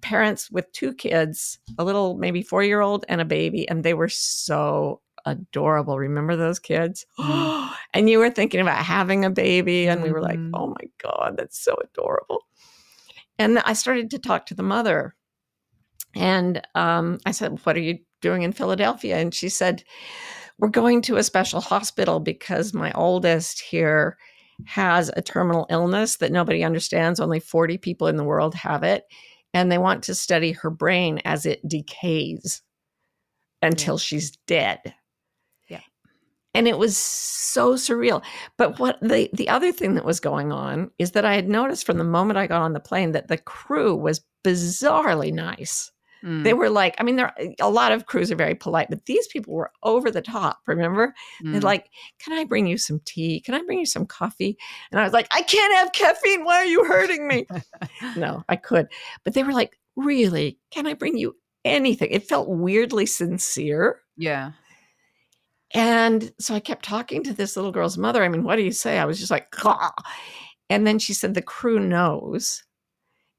parents 0.00 0.50
with 0.50 0.70
two 0.72 0.92
kids, 0.92 1.60
a 1.78 1.84
little 1.84 2.16
maybe 2.16 2.42
four 2.42 2.64
year 2.64 2.80
old 2.80 3.04
and 3.08 3.20
a 3.20 3.24
baby. 3.24 3.68
And 3.68 3.84
they 3.84 3.94
were 3.94 4.08
so 4.08 5.00
adorable. 5.24 5.96
Remember 5.96 6.34
those 6.34 6.58
kids? 6.58 7.06
And 7.94 8.08
you 8.08 8.18
were 8.18 8.30
thinking 8.30 8.60
about 8.60 8.84
having 8.84 9.24
a 9.24 9.30
baby. 9.30 9.86
And 9.86 10.02
we 10.02 10.10
were 10.10 10.22
like, 10.22 10.38
Mhm. 10.38 10.50
oh 10.54 10.68
my 10.68 10.88
God, 10.98 11.36
that's 11.36 11.62
so 11.62 11.76
adorable. 11.84 12.40
And 13.38 13.58
I 13.60 13.74
started 13.74 14.10
to 14.10 14.18
talk 14.18 14.46
to 14.46 14.54
the 14.54 14.62
mother. 14.62 15.14
And 16.14 16.66
um, 16.74 17.18
I 17.26 17.30
said, 17.32 17.60
What 17.64 17.76
are 17.76 17.80
you 17.80 17.98
doing 18.22 18.42
in 18.42 18.52
Philadelphia? 18.52 19.18
And 19.18 19.32
she 19.34 19.48
said, 19.50 19.84
We're 20.58 20.68
going 20.68 21.02
to 21.02 21.16
a 21.18 21.22
special 21.22 21.60
hospital 21.60 22.18
because 22.18 22.74
my 22.74 22.90
oldest 22.92 23.60
here 23.60 24.16
has 24.66 25.10
a 25.16 25.22
terminal 25.22 25.66
illness 25.70 26.16
that 26.16 26.32
nobody 26.32 26.64
understands. 26.64 27.20
Only 27.20 27.40
40 27.40 27.78
people 27.78 28.06
in 28.06 28.16
the 28.16 28.24
world 28.24 28.54
have 28.54 28.82
it. 28.82 29.04
And 29.54 29.70
they 29.70 29.78
want 29.78 30.04
to 30.04 30.14
study 30.14 30.52
her 30.52 30.70
brain 30.70 31.20
as 31.24 31.46
it 31.46 31.66
decays 31.66 32.62
until 33.60 33.98
she's 33.98 34.32
dead. 34.46 34.94
Yeah. 35.68 35.80
And 36.54 36.66
it 36.66 36.78
was 36.78 36.96
so 36.96 37.74
surreal. 37.74 38.22
But 38.56 38.78
what 38.78 38.98
the, 39.00 39.30
the 39.32 39.48
other 39.48 39.72
thing 39.72 39.94
that 39.94 40.04
was 40.04 40.20
going 40.20 40.52
on 40.52 40.90
is 40.98 41.12
that 41.12 41.24
I 41.24 41.34
had 41.34 41.48
noticed 41.48 41.86
from 41.86 41.98
the 41.98 42.04
moment 42.04 42.38
I 42.38 42.46
got 42.46 42.62
on 42.62 42.72
the 42.72 42.80
plane 42.80 43.12
that 43.12 43.28
the 43.28 43.38
crew 43.38 43.94
was 43.94 44.22
bizarrely 44.44 45.32
nice. 45.32 45.91
Mm. 46.24 46.44
They 46.44 46.52
were 46.54 46.70
like, 46.70 46.94
I 46.98 47.02
mean, 47.02 47.16
there 47.16 47.32
a 47.60 47.68
lot 47.70 47.92
of 47.92 48.06
crews 48.06 48.30
are 48.30 48.36
very 48.36 48.54
polite, 48.54 48.88
but 48.90 49.06
these 49.06 49.26
people 49.28 49.54
were 49.54 49.72
over 49.82 50.10
the 50.10 50.22
top. 50.22 50.60
Remember, 50.66 51.14
they're 51.42 51.60
Mm. 51.60 51.64
like, 51.64 51.90
"Can 52.20 52.32
I 52.38 52.44
bring 52.44 52.66
you 52.66 52.78
some 52.78 53.00
tea? 53.04 53.40
Can 53.40 53.54
I 53.54 53.62
bring 53.62 53.78
you 53.80 53.86
some 53.86 54.06
coffee?" 54.06 54.56
And 54.90 55.00
I 55.00 55.04
was 55.04 55.12
like, 55.12 55.26
"I 55.32 55.42
can't 55.42 55.74
have 55.74 55.92
caffeine. 55.92 56.44
Why 56.44 56.56
are 56.58 56.64
you 56.64 56.84
hurting 56.84 57.26
me?" 57.26 57.46
no, 58.16 58.44
I 58.48 58.56
could, 58.56 58.86
but 59.24 59.34
they 59.34 59.42
were 59.42 59.52
like, 59.52 59.78
"Really? 59.96 60.58
Can 60.70 60.86
I 60.86 60.94
bring 60.94 61.16
you 61.18 61.36
anything?" 61.64 62.10
It 62.10 62.28
felt 62.28 62.48
weirdly 62.48 63.06
sincere. 63.06 64.00
yeah. 64.16 64.52
And 65.74 66.32
so 66.38 66.54
I 66.54 66.60
kept 66.60 66.84
talking 66.84 67.22
to 67.24 67.32
this 67.32 67.56
little 67.56 67.72
girl's 67.72 67.96
mother. 67.96 68.22
I 68.22 68.28
mean, 68.28 68.44
what 68.44 68.56
do 68.56 68.62
you 68.62 68.72
say? 68.72 68.98
I 68.98 69.06
was 69.06 69.18
just 69.18 69.30
like, 69.30 69.50
"Caw." 69.50 69.90
and 70.70 70.86
then 70.86 70.98
she 70.98 71.12
said, 71.14 71.34
the 71.34 71.42
crew 71.42 71.78
knows, 71.78 72.62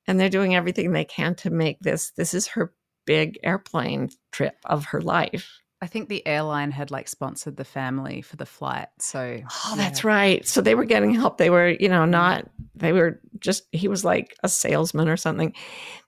and 0.07 0.19
they're 0.19 0.29
doing 0.29 0.55
everything 0.55 0.91
they 0.91 1.05
can 1.05 1.35
to 1.35 1.49
make 1.49 1.79
this. 1.79 2.11
This 2.11 2.33
is 2.33 2.47
her 2.47 2.73
big 3.05 3.39
airplane 3.43 4.09
trip 4.31 4.55
of 4.65 4.85
her 4.85 5.01
life. 5.01 5.59
I 5.81 5.87
think 5.87 6.07
the 6.07 6.25
airline 6.25 6.71
had 6.71 6.91
like 6.91 7.09
sponsored 7.09 7.57
the 7.57 7.65
family 7.65 8.21
for 8.21 8.37
the 8.37 8.45
flight. 8.45 8.87
So 8.99 9.41
Oh, 9.65 9.73
that's 9.75 10.05
right. 10.05 10.47
So 10.47 10.61
they 10.61 10.75
were 10.75 10.85
getting 10.85 11.13
help. 11.13 11.37
They 11.37 11.49
were, 11.49 11.67
you 11.67 11.89
know, 11.89 12.05
not, 12.05 12.49
they 12.73 12.93
were 12.93 13.19
just, 13.39 13.63
he 13.73 13.89
was 13.89 14.05
like 14.05 14.33
a 14.43 14.49
salesman 14.49 15.09
or 15.09 15.17
something. 15.17 15.53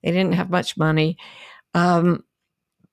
They 0.01 0.11
didn't 0.11 0.35
have 0.35 0.49
much 0.49 0.77
money. 0.77 1.17
Um, 1.73 2.23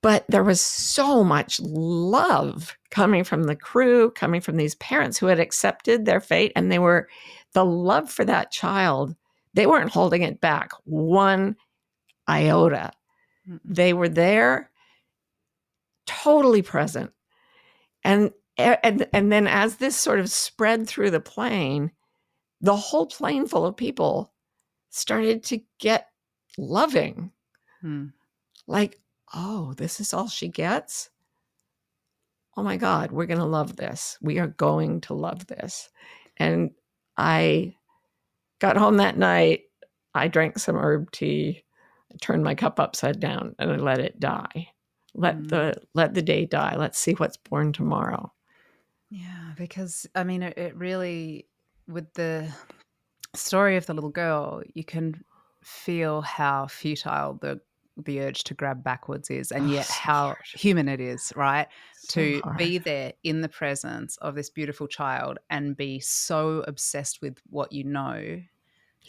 but 0.03 0.25
there 0.29 0.43
was 0.43 0.61
so 0.61 1.23
much 1.23 1.61
love 1.61 2.77
coming 2.91 3.23
from 3.23 3.45
the 3.45 3.55
crew, 3.55 4.11
coming 4.11 4.41
from 4.41 4.57
these 4.57 4.75
parents 4.75 5.17
who 5.17 5.27
had 5.27 5.39
accepted 5.39 6.05
their 6.05 6.19
fate. 6.21 6.51
And 6.57 6.73
they 6.73 6.81
were, 6.81 7.09
the 7.55 7.65
love 7.65 8.11
for 8.11 8.25
that 8.25 8.51
child, 8.51 9.15
they 9.55 9.67
weren't 9.67 9.93
holding 9.93 10.23
it 10.23 10.41
back 10.41 10.73
one 10.85 11.57
iota. 12.29 12.93
They 13.65 13.93
were 13.93 14.09
there, 14.09 14.71
totally 16.07 16.63
present. 16.63 17.13
And 18.05 18.31
and 18.57 19.07
and 19.13 19.33
then 19.33 19.47
as 19.47 19.77
this 19.77 19.97
sort 19.97 20.21
of 20.21 20.31
spread 20.31 20.87
through 20.87 21.11
the 21.11 21.21
plane, 21.21 21.91
the 22.61 22.77
whole 22.77 23.07
plane 23.07 23.47
full 23.47 23.67
of 23.67 23.77
people 23.77 24.33
started 24.91 25.43
to 25.45 25.61
get 25.79 26.09
loving. 26.57 27.33
Mm. 27.83 28.13
Like, 28.67 29.01
oh, 29.35 29.75
this 29.75 30.01
is 30.01 30.15
all 30.15 30.29
she 30.29 30.49
gets? 30.49 31.11
Oh 32.57 32.63
my 32.63 32.77
God, 32.77 33.11
we're 33.11 33.27
going 33.27 33.41
to 33.41 33.47
love 33.47 33.77
this. 33.77 34.19
We 34.21 34.39
are 34.39 34.49
going 34.49 35.01
to 35.03 35.15
love 35.15 35.47
this. 35.47 35.89
And 36.37 36.73
I 37.17 37.75
got 38.63 38.77
home 38.77 38.97
that 38.99 39.19
night. 39.19 39.65
I 40.15 40.29
drank 40.29 40.59
some 40.59 40.77
herb 40.77 41.11
tea, 41.11 41.65
I 42.13 42.17
turned 42.21 42.45
my 42.45 42.55
cup 42.55 42.79
upside 42.79 43.19
down, 43.19 43.55
and 43.59 43.73
I 43.73 43.77
let 43.77 43.99
it 43.99 44.21
die. 44.21 44.69
Let 45.15 45.37
Mm. 45.37 45.49
the 45.49 45.75
let 45.95 46.15
the 46.15 46.23
day 46.23 46.47
die. 46.47 46.77
Let's 46.77 46.99
see 46.99 47.13
what's 47.15 47.37
born 47.37 47.73
tomorrow. 47.73 48.33
Yeah, 49.11 49.53
because 49.57 50.07
I 50.15 50.25
mean, 50.25 50.43
it, 50.43 50.57
it 50.57 50.77
really, 50.77 51.49
with 51.87 52.13
the 52.15 52.53
story 53.35 53.77
of 53.77 53.87
the 53.87 53.95
little 53.95 54.11
girl, 54.11 54.63
you 54.75 54.85
can 54.85 55.25
feel 55.65 56.23
how 56.23 56.67
futile 56.69 57.35
the 57.35 57.61
the 57.99 58.21
urge 58.23 58.45
to 58.45 58.55
grab 58.55 58.83
backwards 58.83 59.31
is, 59.31 59.53
and 59.53 59.69
Oh, 59.69 59.71
yet 59.71 59.87
so 59.89 60.01
how 60.01 60.27
hard. 60.27 60.37
human 60.55 60.89
it 60.89 61.01
is, 61.01 61.33
right? 61.37 61.69
So 61.97 62.11
to 62.15 62.43
hard. 62.43 62.57
be 62.57 62.79
there 62.79 63.13
in 63.23 63.43
the 63.43 63.49
presence 63.49 64.17
of 64.19 64.35
this 64.35 64.51
beautiful 64.51 64.89
child 64.89 65.39
and 65.51 65.77
be 65.77 66.01
so 66.01 66.65
obsessed 66.69 67.21
with 67.23 67.39
what 67.51 67.73
you 67.73 67.85
know 67.85 68.43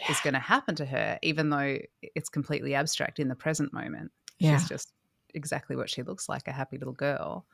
is 0.10 0.20
going 0.22 0.34
to 0.34 0.40
happen 0.40 0.76
to 0.76 0.86
her, 0.86 1.18
even 1.22 1.50
though 1.50 1.78
it's 2.02 2.30
completely 2.30 2.76
abstract 2.76 3.20
in 3.20 3.28
the 3.28 3.36
present 3.36 3.72
moment. 3.74 4.12
Yeah. 4.40 4.58
She's 4.58 4.68
just 4.70 4.94
exactly 5.34 5.76
what 5.76 5.90
she 5.90 6.04
looks 6.04 6.28
like 6.30 6.48
a 6.48 6.52
happy 6.52 6.78
little 6.78 6.94
girl. 6.94 7.46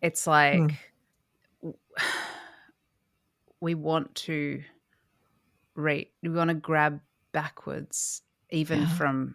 It's 0.00 0.26
like 0.26 0.60
Mm. 1.64 1.74
we 3.60 3.74
want 3.74 4.14
to 4.16 4.62
rate, 5.74 6.12
we 6.22 6.28
want 6.30 6.48
to 6.48 6.54
grab 6.54 7.00
backwards, 7.32 8.22
even 8.50 8.80
Yeah. 8.82 8.88
from 8.96 9.34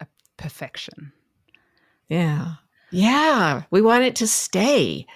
a 0.00 0.06
perfection. 0.36 1.12
Yeah. 2.08 2.54
Yeah. 2.90 3.64
We 3.70 3.82
want 3.82 4.04
it 4.04 4.16
to 4.16 4.26
stay. 4.26 5.06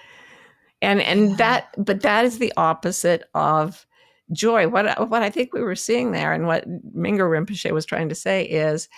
And 0.81 1.01
and 1.01 1.31
Yeah. 1.31 1.35
that 1.37 1.75
but 1.77 2.01
that 2.01 2.25
is 2.25 2.37
the 2.39 2.53
opposite 2.57 3.23
of 3.33 3.87
joy. 4.33 4.67
What 4.67 5.09
what 5.09 5.23
I 5.23 5.29
think 5.29 5.53
we 5.53 5.61
were 5.61 5.75
seeing 5.75 6.11
there, 6.11 6.33
and 6.33 6.47
what 6.47 6.67
Mingyur 6.67 7.29
Rinpoche 7.29 7.71
was 7.71 7.85
trying 7.85 8.09
to 8.09 8.15
say 8.15 8.43
is, 8.43 8.89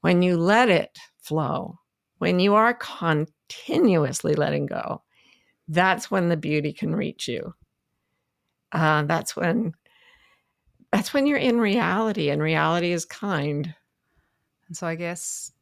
when 0.00 0.22
you 0.22 0.36
let 0.36 0.68
it 0.68 0.98
flow, 1.18 1.78
when 2.18 2.40
you 2.40 2.54
are 2.54 2.74
continuously 2.74 4.34
letting 4.34 4.66
go, 4.66 5.02
that's 5.68 6.10
when 6.10 6.28
the 6.28 6.36
beauty 6.36 6.72
can 6.72 6.94
reach 6.94 7.28
you. 7.28 7.54
Uh, 8.72 9.02
that's 9.04 9.36
when 9.36 9.74
that's 10.92 11.14
when 11.14 11.26
you're 11.26 11.38
in 11.38 11.58
reality, 11.58 12.30
and 12.30 12.42
reality 12.42 12.92
is 12.92 13.04
kind. 13.04 13.74
And 14.68 14.76
so 14.76 14.86
I 14.86 14.94
guess 14.94 15.52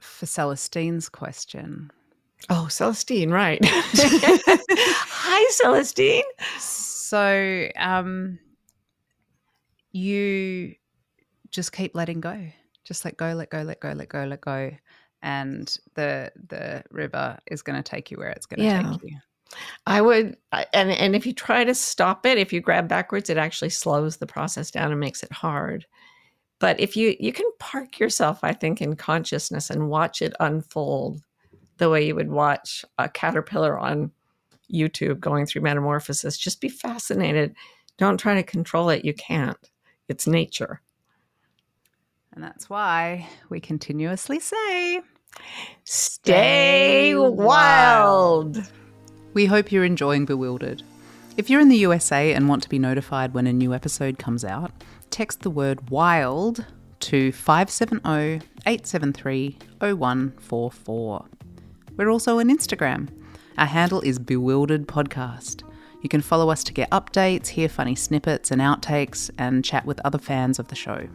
for 0.00 0.26
Celestine's 0.26 1.08
question. 1.08 1.90
Oh, 2.50 2.66
Celestine, 2.70 3.32
right. 3.32 3.58
Hi, 3.64 5.50
Celestine. 5.50 6.22
So 6.58 7.68
um 7.76 8.38
you 9.98 10.74
just 11.50 11.72
keep 11.72 11.94
letting 11.94 12.20
go. 12.20 12.48
Just 12.84 13.04
let 13.04 13.16
go, 13.16 13.32
let 13.32 13.50
go, 13.50 13.62
let 13.62 13.80
go, 13.80 13.92
let 13.92 14.08
go, 14.08 14.24
let 14.24 14.40
go. 14.40 14.70
And 15.22 15.76
the 15.94 16.30
the 16.48 16.84
river 16.90 17.38
is 17.46 17.62
going 17.62 17.76
to 17.76 17.82
take 17.82 18.10
you 18.10 18.18
where 18.18 18.30
it's 18.30 18.46
going 18.46 18.60
to 18.60 18.66
Yeah. 18.66 18.92
take 18.92 19.02
you. 19.02 19.18
I 19.86 20.00
would, 20.00 20.36
and 20.52 20.90
and 20.90 21.16
if 21.16 21.26
you 21.26 21.32
try 21.32 21.64
to 21.64 21.74
stop 21.74 22.26
it, 22.26 22.38
if 22.38 22.52
you 22.52 22.60
grab 22.60 22.86
backwards, 22.88 23.30
it 23.30 23.38
actually 23.38 23.70
slows 23.70 24.18
the 24.18 24.26
process 24.26 24.70
down 24.70 24.90
and 24.90 25.00
makes 25.00 25.22
it 25.22 25.32
hard. 25.32 25.86
But 26.58 26.78
if 26.80 26.96
you 26.96 27.16
you 27.18 27.32
can 27.32 27.50
park 27.58 27.98
yourself, 27.98 28.40
I 28.42 28.52
think, 28.52 28.82
in 28.82 28.94
consciousness 28.96 29.70
and 29.70 29.88
watch 29.88 30.22
it 30.22 30.34
unfold, 30.40 31.22
the 31.78 31.88
way 31.88 32.06
you 32.06 32.14
would 32.14 32.30
watch 32.30 32.84
a 32.98 33.08
caterpillar 33.08 33.78
on 33.78 34.10
YouTube 34.72 35.18
going 35.20 35.46
through 35.46 35.62
metamorphosis. 35.62 36.36
Just 36.36 36.60
be 36.60 36.68
fascinated. 36.68 37.54
Don't 37.96 38.18
try 38.18 38.34
to 38.34 38.42
control 38.42 38.90
it. 38.90 39.04
You 39.04 39.14
can't. 39.14 39.56
It's 40.08 40.26
nature. 40.26 40.80
And 42.32 42.42
that's 42.42 42.70
why 42.70 43.28
we 43.48 43.60
continuously 43.60 44.40
say 44.40 45.02
Stay 45.84 47.14
wild. 47.14 48.62
We 49.34 49.46
hope 49.46 49.70
you're 49.70 49.84
enjoying 49.84 50.24
Bewildered. 50.24 50.82
If 51.36 51.48
you're 51.48 51.60
in 51.60 51.68
the 51.68 51.76
USA 51.76 52.32
and 52.32 52.48
want 52.48 52.62
to 52.64 52.68
be 52.68 52.78
notified 52.78 53.34
when 53.34 53.46
a 53.46 53.52
new 53.52 53.72
episode 53.72 54.18
comes 54.18 54.44
out, 54.44 54.72
text 55.10 55.42
the 55.42 55.50
word 55.50 55.90
WILD 55.90 56.66
to 57.00 57.32
570 57.32 58.44
873 58.66 59.58
0144. 59.80 61.26
We're 61.96 62.10
also 62.10 62.38
on 62.38 62.48
Instagram. 62.48 63.08
Our 63.56 63.66
handle 63.66 64.00
is 64.00 64.18
Bewildered 64.18 64.86
Podcast. 64.88 65.67
You 66.00 66.08
can 66.08 66.20
follow 66.20 66.50
us 66.50 66.62
to 66.64 66.72
get 66.72 66.90
updates, 66.90 67.48
hear 67.48 67.68
funny 67.68 67.94
snippets 67.94 68.50
and 68.50 68.60
outtakes, 68.60 69.30
and 69.36 69.64
chat 69.64 69.84
with 69.84 70.00
other 70.04 70.18
fans 70.18 70.58
of 70.58 70.68
the 70.68 70.76
show. 70.76 71.08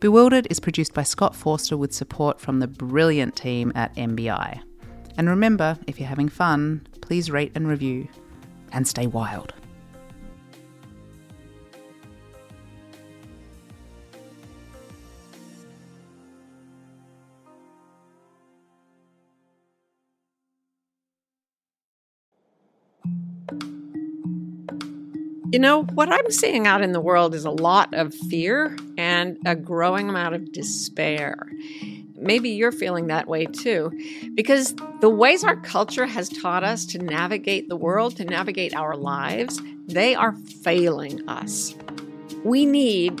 Bewildered 0.00 0.46
is 0.50 0.60
produced 0.60 0.94
by 0.94 1.02
Scott 1.02 1.34
Forster 1.34 1.76
with 1.76 1.92
support 1.92 2.40
from 2.40 2.60
the 2.60 2.68
brilliant 2.68 3.36
team 3.36 3.72
at 3.74 3.94
MBI. 3.96 4.60
And 5.18 5.28
remember, 5.28 5.78
if 5.86 5.98
you're 5.98 6.08
having 6.08 6.28
fun, 6.28 6.86
please 7.02 7.30
rate 7.30 7.52
and 7.54 7.68
review 7.68 8.08
and 8.72 8.86
stay 8.86 9.06
wild. 9.06 9.54
You 25.52 25.58
know, 25.58 25.82
what 25.82 26.12
I'm 26.12 26.30
seeing 26.30 26.68
out 26.68 26.80
in 26.80 26.92
the 26.92 27.00
world 27.00 27.34
is 27.34 27.44
a 27.44 27.50
lot 27.50 27.92
of 27.92 28.14
fear 28.14 28.76
and 28.96 29.36
a 29.44 29.56
growing 29.56 30.08
amount 30.08 30.36
of 30.36 30.52
despair. 30.52 31.50
Maybe 32.14 32.50
you're 32.50 32.70
feeling 32.70 33.08
that 33.08 33.26
way 33.26 33.46
too, 33.46 33.90
because 34.36 34.76
the 35.00 35.08
ways 35.08 35.42
our 35.42 35.56
culture 35.56 36.06
has 36.06 36.28
taught 36.28 36.62
us 36.62 36.86
to 36.86 36.98
navigate 36.98 37.68
the 37.68 37.74
world, 37.74 38.16
to 38.18 38.24
navigate 38.24 38.76
our 38.76 38.96
lives, 38.96 39.60
they 39.88 40.14
are 40.14 40.34
failing 40.62 41.28
us. 41.28 41.74
We 42.44 42.64
need 42.64 43.20